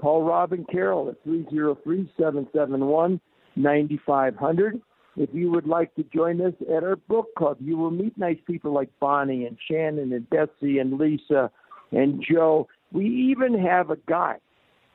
call 0.00 0.22
Rob 0.22 0.52
and 0.52 0.66
Carol 0.68 1.08
at 1.10 1.22
303 1.24 2.10
771 2.16 3.20
9500. 3.56 4.80
If 5.16 5.30
you 5.32 5.50
would 5.50 5.66
like 5.66 5.94
to 5.96 6.04
join 6.14 6.40
us 6.40 6.54
at 6.74 6.84
our 6.84 6.96
book 6.96 7.34
club, 7.36 7.56
you 7.60 7.76
will 7.76 7.90
meet 7.90 8.16
nice 8.16 8.38
people 8.46 8.72
like 8.72 8.88
Bonnie 9.00 9.46
and 9.46 9.58
Shannon 9.68 10.12
and 10.12 10.30
Betsy 10.30 10.78
and 10.78 10.96
Lisa 10.96 11.50
and 11.90 12.24
Joe. 12.30 12.68
We 12.92 13.06
even 13.06 13.58
have 13.58 13.90
a 13.90 13.96
guy. 14.08 14.36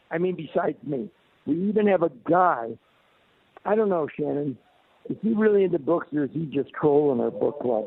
I 0.09 0.17
mean, 0.19 0.35
besides 0.35 0.77
me, 0.83 1.09
we 1.45 1.55
even 1.67 1.87
have 1.87 2.03
a 2.03 2.11
guy. 2.27 2.77
I 3.65 3.75
don't 3.75 3.89
know, 3.89 4.07
Shannon. 4.17 4.57
Is 5.09 5.17
he 5.21 5.33
really 5.33 5.63
into 5.63 5.79
books 5.79 6.07
or 6.13 6.23
is 6.25 6.29
he 6.33 6.45
just 6.45 6.71
trolling 6.73 7.19
our 7.19 7.31
book 7.31 7.59
club? 7.61 7.85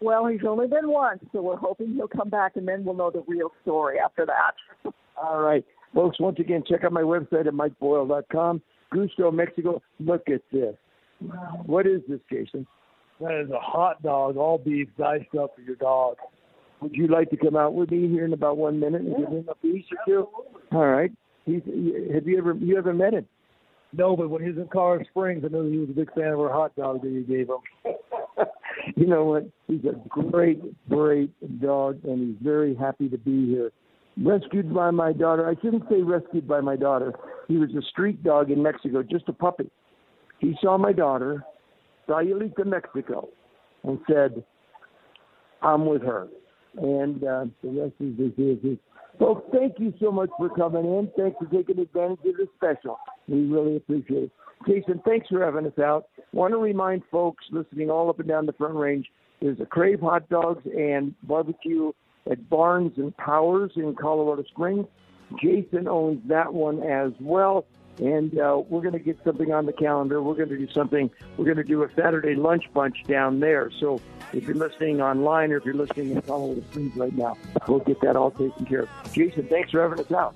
Well, 0.00 0.26
he's 0.26 0.40
only 0.46 0.66
been 0.66 0.88
once, 0.88 1.20
so 1.32 1.40
we're 1.40 1.56
hoping 1.56 1.94
he'll 1.94 2.08
come 2.08 2.28
back 2.28 2.56
and 2.56 2.66
then 2.66 2.84
we'll 2.84 2.94
know 2.94 3.10
the 3.10 3.24
real 3.26 3.50
story 3.62 3.98
after 3.98 4.26
that. 4.26 4.92
All 5.16 5.40
right. 5.40 5.64
Folks, 5.94 6.18
once 6.18 6.38
again, 6.40 6.62
check 6.68 6.84
out 6.84 6.92
my 6.92 7.02
website 7.02 7.46
at 7.46 7.54
mikeboyle.com. 7.54 8.60
Gusto, 8.92 9.30
Mexico. 9.30 9.80
Look 10.00 10.22
at 10.28 10.42
this. 10.52 10.74
What 11.66 11.86
is 11.86 12.00
this, 12.08 12.20
Jason? 12.30 12.66
That 13.20 13.40
is 13.40 13.50
a 13.50 13.60
hot 13.60 14.02
dog, 14.02 14.36
all 14.36 14.58
beef, 14.58 14.88
diced 14.98 15.34
up 15.40 15.54
for 15.54 15.62
your 15.62 15.76
dog. 15.76 16.16
Would 16.80 16.94
you 16.94 17.06
like 17.06 17.30
to 17.30 17.36
come 17.36 17.56
out 17.56 17.74
with 17.74 17.90
me 17.90 18.08
here 18.08 18.24
in 18.24 18.32
about 18.32 18.56
one 18.56 18.78
minute 18.80 19.02
and 19.02 19.16
give 19.16 19.28
him 19.28 19.48
a 19.48 19.54
piece 19.54 19.84
or 19.92 19.98
two? 20.06 20.28
All 20.72 20.86
right. 20.86 21.12
He's, 21.46 21.62
have 22.12 22.26
you 22.26 22.38
ever 22.38 22.54
you 22.54 22.76
ever 22.76 22.92
met 22.92 23.14
him? 23.14 23.26
No, 23.96 24.16
but 24.16 24.28
when 24.28 24.42
he 24.42 24.48
was 24.48 24.58
in 24.58 24.68
Colorado 24.68 25.04
Springs, 25.10 25.44
I 25.44 25.48
know 25.48 25.64
he 25.64 25.78
was 25.78 25.90
a 25.90 25.92
big 25.92 26.12
fan 26.14 26.28
of 26.28 26.40
our 26.40 26.52
hot 26.52 26.74
dog 26.74 27.02
that 27.02 27.10
you 27.10 27.22
gave 27.22 27.48
him. 27.48 28.44
you 28.96 29.06
know 29.06 29.24
what? 29.24 29.44
He's 29.68 29.84
a 29.84 29.94
great, 30.08 30.60
great 30.88 31.60
dog, 31.60 32.00
and 32.04 32.28
he's 32.28 32.44
very 32.44 32.74
happy 32.74 33.08
to 33.08 33.18
be 33.18 33.46
here. 33.46 33.70
Rescued 34.16 34.74
by 34.74 34.90
my 34.90 35.12
daughter. 35.12 35.48
I 35.48 35.54
shouldn't 35.60 35.88
say 35.88 36.02
rescued 36.02 36.48
by 36.48 36.60
my 36.60 36.76
daughter. 36.76 37.12
He 37.46 37.56
was 37.56 37.70
a 37.70 37.82
street 37.82 38.22
dog 38.24 38.50
in 38.50 38.62
Mexico, 38.62 39.02
just 39.02 39.28
a 39.28 39.32
puppy. 39.32 39.70
He 40.38 40.56
saw 40.60 40.76
my 40.76 40.92
daughter, 40.92 41.44
Sayulita, 42.08 42.66
Mexico, 42.66 43.28
and 43.84 43.98
said, 44.10 44.44
I'm 45.62 45.86
with 45.86 46.02
her. 46.02 46.28
And 46.76 47.22
uh, 47.22 47.44
the 47.62 47.70
rest 47.70 47.94
is 48.00 48.18
is 48.18 48.58
is. 48.64 48.78
Folks, 49.18 49.42
thank 49.52 49.78
you 49.78 49.94
so 50.00 50.10
much 50.10 50.30
for 50.36 50.48
coming 50.48 50.84
in. 50.84 51.10
Thanks 51.16 51.36
for 51.38 51.46
taking 51.46 51.78
advantage 51.78 52.18
of 52.26 52.36
the 52.36 52.48
special. 52.56 52.98
We 53.28 53.46
really 53.46 53.76
appreciate 53.76 54.24
it. 54.24 54.30
Jason, 54.66 55.00
thanks 55.04 55.28
for 55.28 55.44
having 55.44 55.66
us 55.66 55.78
out. 55.78 56.08
Want 56.32 56.52
to 56.52 56.58
remind 56.58 57.02
folks 57.10 57.44
listening 57.50 57.90
all 57.90 58.08
up 58.08 58.18
and 58.18 58.28
down 58.28 58.46
the 58.46 58.52
Front 58.52 58.74
Range, 58.74 59.06
there's 59.40 59.60
a 59.60 59.66
Crave 59.66 60.00
hot 60.00 60.28
dogs 60.28 60.64
and 60.66 61.14
barbecue 61.22 61.92
at 62.30 62.48
Barnes 62.48 62.92
and 62.96 63.14
Powers 63.16 63.72
in 63.76 63.94
Colorado 63.94 64.44
Springs. 64.44 64.86
Jason 65.42 65.88
owns 65.88 66.20
that 66.28 66.52
one 66.52 66.82
as 66.82 67.12
well. 67.20 67.66
And 67.98 68.36
uh, 68.38 68.60
we're 68.68 68.80
going 68.80 68.94
to 68.94 68.98
get 68.98 69.18
something 69.24 69.52
on 69.52 69.66
the 69.66 69.72
calendar. 69.72 70.20
We're 70.20 70.34
going 70.34 70.48
to 70.48 70.58
do 70.58 70.68
something. 70.72 71.10
We're 71.36 71.44
going 71.44 71.58
to 71.58 71.62
do 71.64 71.84
a 71.84 71.88
Saturday 71.94 72.34
lunch 72.34 72.64
bunch 72.74 73.04
down 73.06 73.38
there. 73.38 73.70
So 73.78 74.00
if 74.32 74.44
you're 74.44 74.56
listening 74.56 75.00
online 75.00 75.52
or 75.52 75.58
if 75.58 75.64
you're 75.64 75.74
listening 75.74 76.10
in 76.10 76.20
Colorado 76.22 76.62
Springs 76.70 76.96
right 76.96 77.14
now, 77.14 77.36
we'll 77.68 77.78
get 77.80 78.00
that 78.00 78.16
all 78.16 78.32
taken 78.32 78.66
care 78.66 78.82
of. 78.82 79.12
Jason, 79.12 79.46
thanks 79.46 79.70
for 79.70 79.80
having 79.80 80.00
us 80.00 80.10
out. 80.10 80.34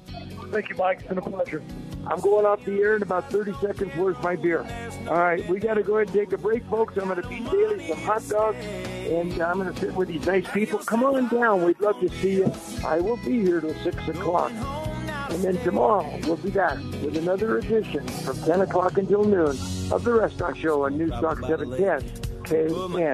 Thank 0.50 0.68
you, 0.68 0.76
Mike. 0.76 1.00
It's 1.00 1.08
been 1.08 1.18
a 1.18 1.22
pleasure. 1.22 1.62
I'm 2.10 2.20
going 2.20 2.46
off 2.46 2.64
the 2.64 2.80
air 2.80 2.96
in 2.96 3.02
about 3.02 3.30
30 3.30 3.52
seconds. 3.60 3.92
Where's 3.94 4.18
my 4.22 4.34
beer? 4.34 4.66
All 5.08 5.18
right, 5.18 5.46
we 5.46 5.60
got 5.60 5.74
to 5.74 5.82
go 5.82 5.96
ahead 5.96 6.08
and 6.08 6.16
take 6.16 6.32
a 6.32 6.38
break, 6.38 6.64
folks. 6.64 6.96
I'm 6.96 7.08
going 7.08 7.20
to 7.20 7.28
feed 7.28 7.44
Bailey 7.44 7.86
some 7.86 7.98
hot 7.98 8.26
dogs, 8.28 8.64
and 8.64 9.40
I'm 9.42 9.58
going 9.58 9.72
to 9.72 9.78
sit 9.78 9.94
with 9.94 10.08
these 10.08 10.24
nice 10.26 10.50
people. 10.50 10.78
Come 10.78 11.04
on 11.04 11.28
down. 11.28 11.64
We'd 11.64 11.80
love 11.80 12.00
to 12.00 12.08
see 12.08 12.36
you. 12.36 12.52
I 12.84 13.00
will 13.00 13.18
be 13.18 13.42
here 13.42 13.60
till 13.60 13.74
6 13.74 14.08
o'clock. 14.08 14.52
And 15.30 15.42
then 15.42 15.58
tomorrow, 15.58 16.18
we'll 16.22 16.36
be 16.36 16.50
back 16.50 16.78
with 17.02 17.18
another 17.18 17.58
edition 17.58 18.08
from 18.08 18.38
10 18.38 18.62
o'clock 18.62 18.96
until 18.96 19.24
noon 19.24 19.58
of 19.92 20.02
The 20.02 20.12
Restaurant 20.12 20.56
Show 20.56 20.86
on 20.86 20.96
News 20.96 21.10
Talk 21.10 21.40
710. 21.40 22.24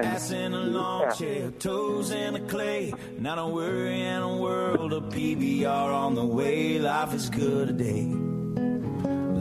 Passing 0.03 0.53
along, 0.53 1.13
chair, 1.17 1.51
toes 1.51 2.11
in 2.11 2.35
the 2.35 2.39
clay. 2.39 2.93
Not 3.19 3.37
a 3.37 3.45
worry 3.45 4.01
in 4.01 4.21
a 4.21 4.37
world 4.37 4.93
of 4.93 5.03
PBR 5.05 5.65
on 5.65 6.15
the 6.15 6.25
way. 6.25 6.79
Life 6.79 7.13
is 7.13 7.29
good 7.29 7.67
today. 7.67 8.34